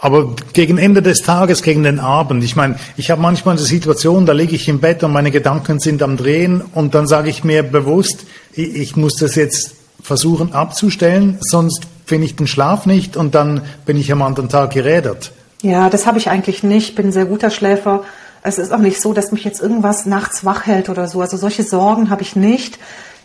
aber 0.00 0.36
gegen 0.52 0.76
Ende 0.76 1.00
des 1.00 1.22
Tages, 1.22 1.62
gegen 1.62 1.82
den 1.82 1.98
Abend, 1.98 2.44
ich 2.44 2.56
meine, 2.56 2.76
ich 2.98 3.10
habe 3.10 3.22
manchmal 3.22 3.56
eine 3.56 3.64
Situation, 3.64 4.26
da 4.26 4.34
liege 4.34 4.54
ich 4.54 4.68
im 4.68 4.80
Bett 4.80 5.02
und 5.02 5.12
meine 5.14 5.30
Gedanken 5.30 5.80
sind 5.80 6.02
am 6.02 6.18
Drehen 6.18 6.60
und 6.74 6.94
dann 6.94 7.06
sage 7.06 7.30
ich 7.30 7.42
mir 7.42 7.62
bewusst, 7.62 8.26
ich, 8.52 8.74
ich 8.74 8.96
muss 8.96 9.14
das 9.16 9.34
jetzt 9.34 9.76
versuchen 10.02 10.52
abzustellen, 10.52 11.38
sonst 11.40 11.84
finde 12.04 12.26
ich 12.26 12.36
den 12.36 12.48
Schlaf 12.48 12.84
nicht 12.84 13.16
und 13.16 13.34
dann 13.34 13.62
bin 13.86 13.96
ich 13.96 14.12
am 14.12 14.20
anderen 14.20 14.50
Tag 14.50 14.72
gerädert. 14.74 15.32
Ja, 15.62 15.88
das 15.88 16.06
habe 16.06 16.18
ich 16.18 16.28
eigentlich 16.28 16.62
nicht. 16.62 16.90
Ich 16.90 16.94
bin 16.96 17.06
ein 17.06 17.12
sehr 17.12 17.24
guter 17.24 17.50
Schläfer. 17.50 18.02
Es 18.42 18.58
ist 18.58 18.72
auch 18.72 18.78
nicht 18.78 19.00
so, 19.00 19.12
dass 19.12 19.30
mich 19.30 19.44
jetzt 19.44 19.62
irgendwas 19.62 20.06
nachts 20.06 20.44
wach 20.44 20.66
hält 20.66 20.88
oder 20.88 21.06
so. 21.06 21.20
Also 21.20 21.36
solche 21.36 21.62
Sorgen 21.62 22.10
habe 22.10 22.22
ich 22.22 22.34
nicht. 22.34 22.78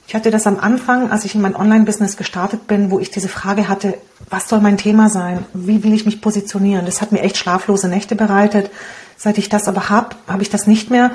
Ich 0.07 0.15
hatte 0.15 0.29
das 0.29 0.47
am 0.47 0.59
Anfang, 0.59 1.11
als 1.11 1.25
ich 1.25 1.35
in 1.35 1.41
mein 1.41 1.55
Online-Business 1.55 2.15
gestartet 2.15 2.67
bin, 2.67 2.91
wo 2.91 2.99
ich 2.99 3.11
diese 3.11 3.27
Frage 3.27 3.67
hatte, 3.67 3.95
was 4.29 4.47
soll 4.47 4.61
mein 4.61 4.77
Thema 4.77 5.09
sein? 5.09 5.45
Wie 5.53 5.83
will 5.83 5.93
ich 5.93 6.05
mich 6.05 6.21
positionieren? 6.21 6.85
Das 6.85 7.01
hat 7.01 7.11
mir 7.11 7.21
echt 7.21 7.37
schlaflose 7.37 7.89
Nächte 7.89 8.15
bereitet. 8.15 8.69
Seit 9.17 9.39
ich 9.39 9.49
das 9.49 9.67
aber 9.67 9.89
habe, 9.89 10.15
habe 10.27 10.43
ich 10.43 10.49
das 10.49 10.67
nicht 10.67 10.91
mehr. 10.91 11.11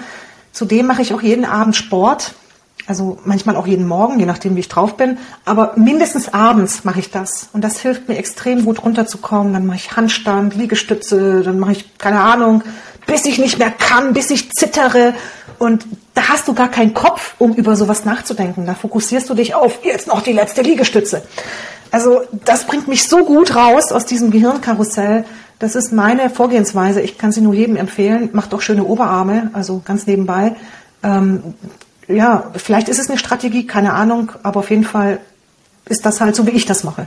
Zudem 0.51 0.87
mache 0.87 1.03
ich 1.03 1.15
auch 1.15 1.23
jeden 1.23 1.45
Abend 1.45 1.77
Sport. 1.77 2.35
Also 2.87 3.19
manchmal 3.25 3.57
auch 3.57 3.67
jeden 3.67 3.87
Morgen, 3.87 4.19
je 4.19 4.27
nachdem, 4.27 4.57
wie 4.57 4.61
ich 4.61 4.69
drauf 4.69 4.97
bin. 4.97 5.19
Aber 5.45 5.75
mindestens 5.77 6.35
abends 6.35 6.85
mache 6.85 7.01
ich 7.01 7.11
das. 7.11 7.49
Und 7.53 7.63
das 7.63 7.81
hilft 7.81 8.09
mir 8.09 8.17
extrem 8.17 8.65
gut 8.65 8.85
runterzukommen. 8.85 9.53
Dann 9.53 9.67
mache 9.67 9.77
ich 9.77 9.97
Handstand, 9.97 10.57
Liegestütze, 10.57 11.43
dann 11.43 11.59
mache 11.59 11.73
ich, 11.73 11.99
keine 11.99 12.21
Ahnung, 12.21 12.63
bis 13.07 13.25
ich 13.25 13.39
nicht 13.39 13.59
mehr 13.59 13.71
kann, 13.71 14.13
bis 14.13 14.31
ich 14.31 14.51
zittere. 14.53 15.15
Und 15.59 15.87
da 16.15 16.29
hast 16.29 16.49
du 16.49 16.55
gar 16.55 16.69
keinen 16.69 16.93
Kopf, 16.93 17.35
um 17.39 17.55
über 17.55 17.77
sowas 17.77 18.05
nachzudenken. 18.05 18.67
Da 18.67 18.75
fokussierst 18.75 19.31
du 19.31 19.35
dich 19.35 19.55
auf, 19.55 19.85
jetzt 19.85 20.09
noch 20.09 20.23
die 20.23 20.33
letzte 20.33 20.63
Liegestütze. 20.63 21.23
Also 21.93 22.23
das 22.45 22.65
bringt 22.67 22.89
mich 22.89 23.09
so 23.09 23.25
gut 23.25 23.55
raus 23.55 23.93
aus 23.93 24.07
diesem 24.07 24.31
Gehirnkarussell. 24.31 25.25
Das 25.59 25.77
ist 25.77 25.93
meine 25.93 26.31
Vorgehensweise. 26.31 27.01
Ich 27.01 27.19
kann 27.19 27.31
sie 27.31 27.43
nur 27.43 27.55
jedem 27.55 27.77
empfehlen. 27.77 28.31
Macht 28.33 28.53
auch 28.55 28.61
schöne 28.61 28.85
Oberarme, 28.85 29.51
also 29.53 29.83
ganz 29.85 30.07
nebenbei. 30.07 30.57
Ähm, 31.05 31.55
ja, 32.09 32.51
vielleicht 32.57 32.89
ist 32.89 32.99
es 32.99 33.09
eine 33.09 33.19
Strategie, 33.19 33.67
keine 33.67 33.93
Ahnung, 33.95 34.33
aber 34.43 34.61
auf 34.61 34.71
jeden 34.71 34.85
Fall 34.85 35.21
ist 35.89 36.07
das 36.07 36.21
halt 36.21 36.37
so, 36.37 36.47
wie 36.47 36.51
ich 36.51 36.67
das 36.67 36.85
mache. 36.85 37.07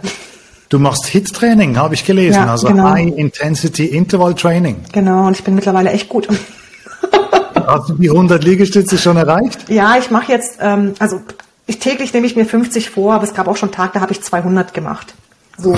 Du 0.70 0.80
machst 0.80 1.06
HIT-Training, 1.06 1.78
habe 1.78 1.94
ich 1.94 2.06
gelesen, 2.06 2.42
ja, 2.42 2.52
also 2.52 2.68
genau. 2.68 2.90
High 2.90 3.14
Intensity 3.16 3.86
Interval 3.86 4.34
Training. 4.34 4.84
Genau, 4.92 5.28
und 5.28 5.38
ich 5.38 5.44
bin 5.44 5.56
mittlerweile 5.56 5.92
echt 5.92 6.10
gut. 6.10 6.28
Hast 7.68 7.90
du 7.90 7.94
die 7.96 8.10
100 8.10 8.44
Liegestütze 8.44 8.98
schon 8.98 9.18
erreicht? 9.18 9.70
Ja, 9.70 9.98
ich 9.98 10.12
mache 10.12 10.32
jetzt, 10.32 10.58
ähm, 10.60 10.94
also 11.00 11.22
ich 11.68 11.80
täglich 11.80 12.14
nehme 12.14 12.28
ich 12.28 12.36
mir 12.36 12.46
50 12.46 12.90
vor, 12.90 13.14
aber 13.14 13.24
es 13.24 13.34
gab 13.34 13.48
auch 13.48 13.58
schon 13.58 13.72
Tage, 13.72 13.92
da 13.94 14.02
habe 14.02 14.12
ich 14.12 14.22
200 14.22 14.74
gemacht. 14.74 15.14
So 15.58 15.76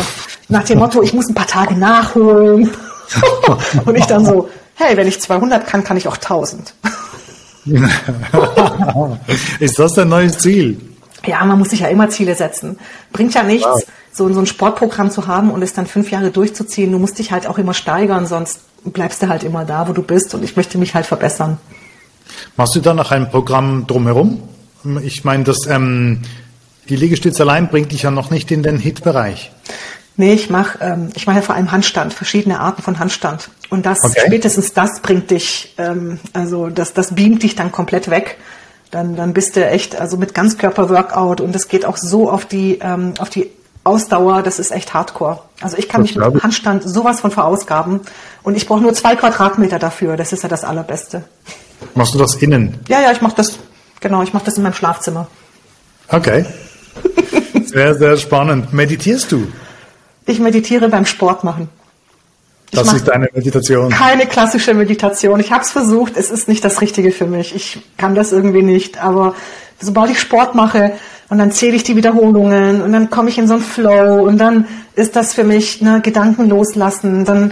nach 0.50 0.64
dem 0.64 0.80
Motto, 0.80 1.02
ich 1.02 1.14
muss 1.14 1.30
ein 1.30 1.36
paar 1.36 1.48
Tage 1.48 1.76
nachholen. 1.76 2.72
und 3.86 3.96
ich 3.96 4.06
dann 4.06 4.26
so, 4.26 4.50
hey, 4.76 4.98
wenn 4.98 5.08
ich 5.08 5.22
200 5.22 5.66
kann, 5.66 5.84
kann 5.84 5.98
ich 5.98 6.08
auch 6.08 6.18
1000. 6.18 6.74
Ist 9.60 9.80
das 9.80 9.94
dein 9.94 10.10
neues 10.10 10.38
Ziel? 10.38 10.80
Ja, 11.26 11.44
man 11.46 11.60
muss 11.60 11.70
sich 11.70 11.82
ja 11.82 11.88
immer 11.88 12.10
Ziele 12.10 12.36
setzen. 12.36 12.78
Bringt 13.12 13.34
ja 13.34 13.44
nichts, 13.44 13.68
wow. 13.68 13.84
so, 14.12 14.32
so 14.34 14.40
ein 14.40 14.46
Sportprogramm 14.46 15.12
zu 15.12 15.28
haben 15.28 15.52
und 15.52 15.62
es 15.62 15.74
dann 15.74 15.86
fünf 15.86 16.12
Jahre 16.12 16.32
durchzuziehen. 16.32 16.92
Du 16.92 17.00
musst 17.00 17.20
dich 17.20 17.32
halt 17.32 17.48
auch 17.48 17.58
immer 17.58 17.74
steigern, 17.74 18.26
sonst 18.26 18.62
bleibst 18.84 19.22
du 19.22 19.28
halt 19.28 19.44
immer 19.44 19.66
da, 19.66 19.88
wo 19.88 19.94
du 19.94 20.02
bist 20.02 20.34
und 20.34 20.44
ich 20.44 20.56
möchte 20.56 20.78
mich 20.78 20.96
halt 20.96 21.06
verbessern. 21.06 21.58
Machst 22.56 22.76
du 22.76 22.80
da 22.80 22.94
noch 22.94 23.12
ein 23.12 23.30
Programm 23.30 23.88
drumherum? 23.88 24.44
Ich 25.04 25.24
meine, 25.24 25.44
das, 25.44 25.66
ähm, 25.68 26.22
die 26.88 26.96
Liegestütze 26.96 27.44
allein 27.44 27.68
bringt 27.68 27.92
dich 27.92 28.04
ja 28.04 28.12
noch 28.12 28.30
nicht 28.30 28.52
in 28.52 28.64
den 28.64 28.78
Hit-Bereich. 28.78 29.52
Nee, 30.20 30.34
ich 30.34 30.50
mache 30.50 30.80
ähm, 30.82 31.10
ich 31.16 31.26
ja 31.26 31.42
vor 31.42 31.54
allem 31.54 31.72
Handstand, 31.72 32.12
verschiedene 32.12 32.60
Arten 32.60 32.82
von 32.82 32.98
Handstand. 32.98 33.50
Und 33.70 33.86
das, 33.86 34.04
okay. 34.04 34.24
spätestens 34.26 34.74
das 34.74 35.00
bringt 35.02 35.30
dich, 35.30 35.76
ähm, 35.78 36.20
also 36.34 36.70
das, 36.70 36.94
das 36.94 37.14
beamt 37.14 37.44
dich 37.44 37.56
dann 37.56 37.72
komplett 37.72 38.10
weg. 38.10 38.38
Dann, 38.90 39.16
dann 39.16 39.34
bist 39.34 39.56
du 39.56 39.66
echt, 39.66 40.00
also 40.00 40.18
mit 40.18 40.34
Ganzkörper-Workout 40.34 41.40
und 41.42 41.54
das 41.54 41.68
geht 41.68 41.86
auch 41.86 41.98
so 41.98 42.32
auf 42.32 42.46
die, 42.46 42.80
ähm, 42.82 43.14
auf 43.20 43.30
die 43.30 43.52
Ausdauer, 43.84 44.42
das 44.42 44.58
ist 44.60 44.72
echt 44.72 44.94
hardcore. 44.94 45.40
Also 45.62 45.78
ich 45.78 45.88
kann 45.88 46.02
das 46.02 46.16
mich 46.16 46.34
mit 46.34 46.44
Handstand 46.44 46.84
sowas 46.84 47.22
von 47.22 47.30
verausgaben 47.30 48.02
und 48.44 48.58
ich 48.58 48.66
brauche 48.66 48.82
nur 48.82 48.94
zwei 48.94 49.16
Quadratmeter 49.16 49.78
dafür. 49.78 50.18
Das 50.18 50.34
ist 50.34 50.42
ja 50.42 50.50
das 50.50 50.64
Allerbeste. 50.64 51.26
Machst 51.94 52.14
du 52.14 52.18
das 52.18 52.36
innen? 52.36 52.80
Ja, 52.88 53.02
ja, 53.02 53.12
ich 53.12 53.22
mache 53.22 53.36
das, 53.36 53.60
genau, 54.00 54.24
ich 54.24 54.34
mache 54.34 54.46
das 54.46 54.58
in 54.58 54.64
meinem 54.64 54.74
Schlafzimmer. 54.74 55.28
Okay. 56.10 56.46
Sehr, 57.66 57.96
sehr 57.96 58.16
spannend. 58.16 58.72
Meditierst 58.72 59.30
du? 59.32 59.48
Ich 60.28 60.40
meditiere 60.40 60.90
beim 60.90 61.06
Sport 61.06 61.44
machen. 61.44 61.70
Ich 62.70 62.78
das 62.78 62.94
ist 62.94 63.08
deine 63.08 63.30
Meditation. 63.34 63.90
Keine 63.90 64.26
klassische 64.26 64.74
Meditation. 64.74 65.40
Ich 65.40 65.52
habe 65.52 65.64
es 65.64 65.72
versucht, 65.72 66.18
es 66.18 66.30
ist 66.30 66.50
nicht 66.50 66.64
das 66.66 66.82
Richtige 66.82 67.12
für 67.12 67.26
mich. 67.26 67.56
Ich 67.56 67.80
kann 67.98 68.14
das 68.14 68.34
irgendwie 68.34 68.62
nicht. 68.62 69.02
Aber 69.02 69.36
sobald 69.80 70.12
ich 70.12 70.20
Sport 70.20 70.54
mache 70.54 70.92
und 71.30 71.38
dann 71.38 71.54
zähle 71.54 71.78
ich 71.78 71.84
die 71.84 71.96
Wiederholungen 71.96 72.82
und 72.82 72.92
dann 72.92 73.10
komme 73.10 73.30
ich 73.30 73.38
in 73.38 73.48
so 73.48 73.54
einen 73.54 73.64
Flow 73.64 74.28
und 74.28 74.38
dann 74.38 74.68
ist 74.96 75.16
das 75.16 75.34
für 75.34 75.46
mich 75.46 75.82
ne, 75.82 76.02
Gedanken 76.02 76.50
loslassen. 76.50 77.24
Dann 77.24 77.52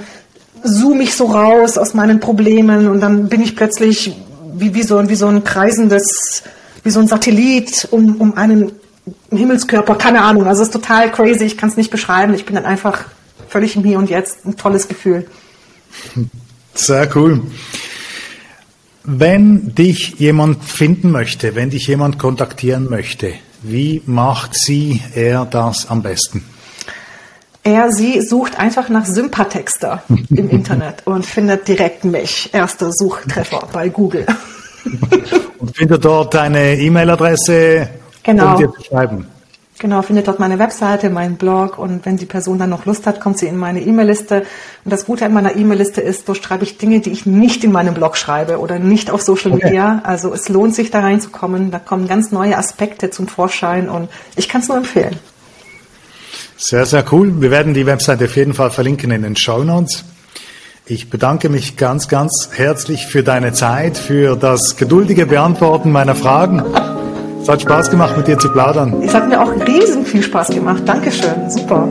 zoome 0.63 1.03
ich 1.03 1.15
so 1.15 1.27
raus 1.27 1.77
aus 1.77 1.93
meinen 1.93 2.19
Problemen 2.19 2.89
und 2.89 2.99
dann 2.99 3.29
bin 3.29 3.41
ich 3.41 3.55
plötzlich 3.55 4.13
wie, 4.53 4.73
wie, 4.73 4.83
so, 4.83 5.07
wie 5.07 5.15
so 5.15 5.27
ein 5.27 5.45
kreisendes, 5.45 6.43
wie 6.83 6.89
so 6.89 6.99
ein 6.99 7.07
Satellit 7.07 7.87
um, 7.91 8.15
um 8.17 8.37
einen 8.37 8.73
Himmelskörper, 9.29 9.95
keine 9.95 10.21
Ahnung. 10.21 10.47
Also 10.47 10.61
es 10.61 10.69
ist 10.69 10.73
total 10.73 11.11
crazy, 11.11 11.45
ich 11.45 11.57
kann 11.57 11.69
es 11.69 11.77
nicht 11.77 11.91
beschreiben. 11.91 12.33
Ich 12.33 12.45
bin 12.45 12.55
dann 12.55 12.65
einfach 12.65 13.05
völlig 13.47 13.75
im 13.75 13.83
Hier 13.83 13.99
und 13.99 14.09
Jetzt, 14.09 14.45
ein 14.45 14.57
tolles 14.57 14.87
Gefühl. 14.87 15.27
Sehr 16.73 17.15
cool. 17.15 17.41
Wenn 19.03 19.75
dich 19.75 20.15
jemand 20.17 20.63
finden 20.63 21.11
möchte, 21.11 21.55
wenn 21.55 21.69
dich 21.69 21.87
jemand 21.87 22.17
kontaktieren 22.17 22.89
möchte, 22.89 23.33
wie 23.61 24.01
macht 24.05 24.55
sie, 24.55 25.01
er 25.13 25.45
das 25.45 25.89
am 25.89 26.01
besten? 26.01 26.43
Er, 27.63 27.91
sie 27.91 28.21
sucht 28.21 28.59
einfach 28.59 28.89
nach 28.89 29.05
Sympathexter 29.05 30.03
im 30.29 30.49
Internet 30.51 31.05
und 31.05 31.25
findet 31.25 31.67
direkt 31.67 32.03
mich. 32.05 32.53
Erster 32.53 32.91
Suchtreffer 32.91 33.67
bei 33.71 33.89
Google. 33.89 34.25
und 35.57 35.75
findet 35.75 36.05
dort 36.05 36.35
deine 36.35 36.75
E-Mail-Adresse, 36.77 37.89
genau. 38.25 38.53
um 38.53 38.57
dir 38.57 38.71
zu 38.73 38.83
schreiben. 38.83 39.27
Genau, 39.77 40.01
findet 40.01 40.29
dort 40.29 40.39
meine 40.39 40.57
Webseite, 40.57 41.09
meinen 41.09 41.35
Blog 41.35 41.77
und 41.77 42.05
wenn 42.05 42.15
die 42.15 42.25
Person 42.25 42.57
dann 42.57 42.69
noch 42.69 42.85
Lust 42.85 43.05
hat, 43.05 43.19
kommt 43.19 43.37
sie 43.37 43.47
in 43.47 43.57
meine 43.57 43.81
E-Mail-Liste. 43.81 44.45
Und 44.85 44.91
das 44.91 45.05
Gute 45.05 45.25
an 45.25 45.33
meiner 45.33 45.57
E-Mail-Liste 45.57 45.99
ist, 45.99 46.29
dort 46.29 46.37
schreibe 46.37 46.63
ich 46.63 46.77
Dinge, 46.77 47.01
die 47.01 47.09
ich 47.09 47.25
nicht 47.25 47.61
in 47.65 47.73
meinem 47.73 47.93
Blog 47.93 48.15
schreibe 48.15 48.59
oder 48.59 48.79
nicht 48.79 49.11
auf 49.11 49.21
Social 49.21 49.51
okay. 49.51 49.65
Media. 49.65 50.01
Also 50.05 50.33
es 50.33 50.47
lohnt 50.47 50.73
sich 50.75 50.91
da 50.91 51.01
reinzukommen. 51.01 51.71
Da 51.71 51.79
kommen 51.79 52.07
ganz 52.07 52.31
neue 52.31 52.57
Aspekte 52.57 53.09
zum 53.09 53.27
Vorschein 53.27 53.89
und 53.89 54.07
ich 54.37 54.47
kann 54.47 54.61
es 54.61 54.69
nur 54.69 54.77
empfehlen. 54.77 55.17
Sehr, 56.55 56.85
sehr 56.85 57.03
cool. 57.11 57.41
Wir 57.41 57.51
werden 57.51 57.73
die 57.73 57.85
Webseite 57.85 58.25
auf 58.25 58.35
jeden 58.37 58.53
Fall 58.53 58.71
verlinken 58.71 59.11
in 59.11 59.23
den 59.23 59.35
Show 59.35 59.61
Notes. 59.61 60.05
Ich 60.85 61.09
bedanke 61.09 61.49
mich 61.49 61.75
ganz, 61.75 62.07
ganz 62.07 62.49
herzlich 62.53 63.07
für 63.07 63.23
deine 63.23 63.51
Zeit, 63.51 63.97
für 63.97 64.37
das 64.37 64.77
geduldige 64.77 65.25
Beantworten 65.25 65.91
meiner 65.91 66.15
Fragen. 66.15 66.63
Es 67.45 67.49
hat 67.49 67.61
Spaß 67.61 67.91
gemacht, 67.91 68.17
mit 68.17 68.27
dir 68.27 68.39
zu 68.39 68.49
plaudern. 68.49 69.03
Es 69.03 69.13
hat 69.13 69.29
mir 69.29 69.39
auch 69.39 69.51
riesen 69.67 70.03
viel 70.03 70.23
Spaß 70.23 70.49
gemacht. 70.49 70.81
Dankeschön. 70.83 71.47
Super. 71.47 71.87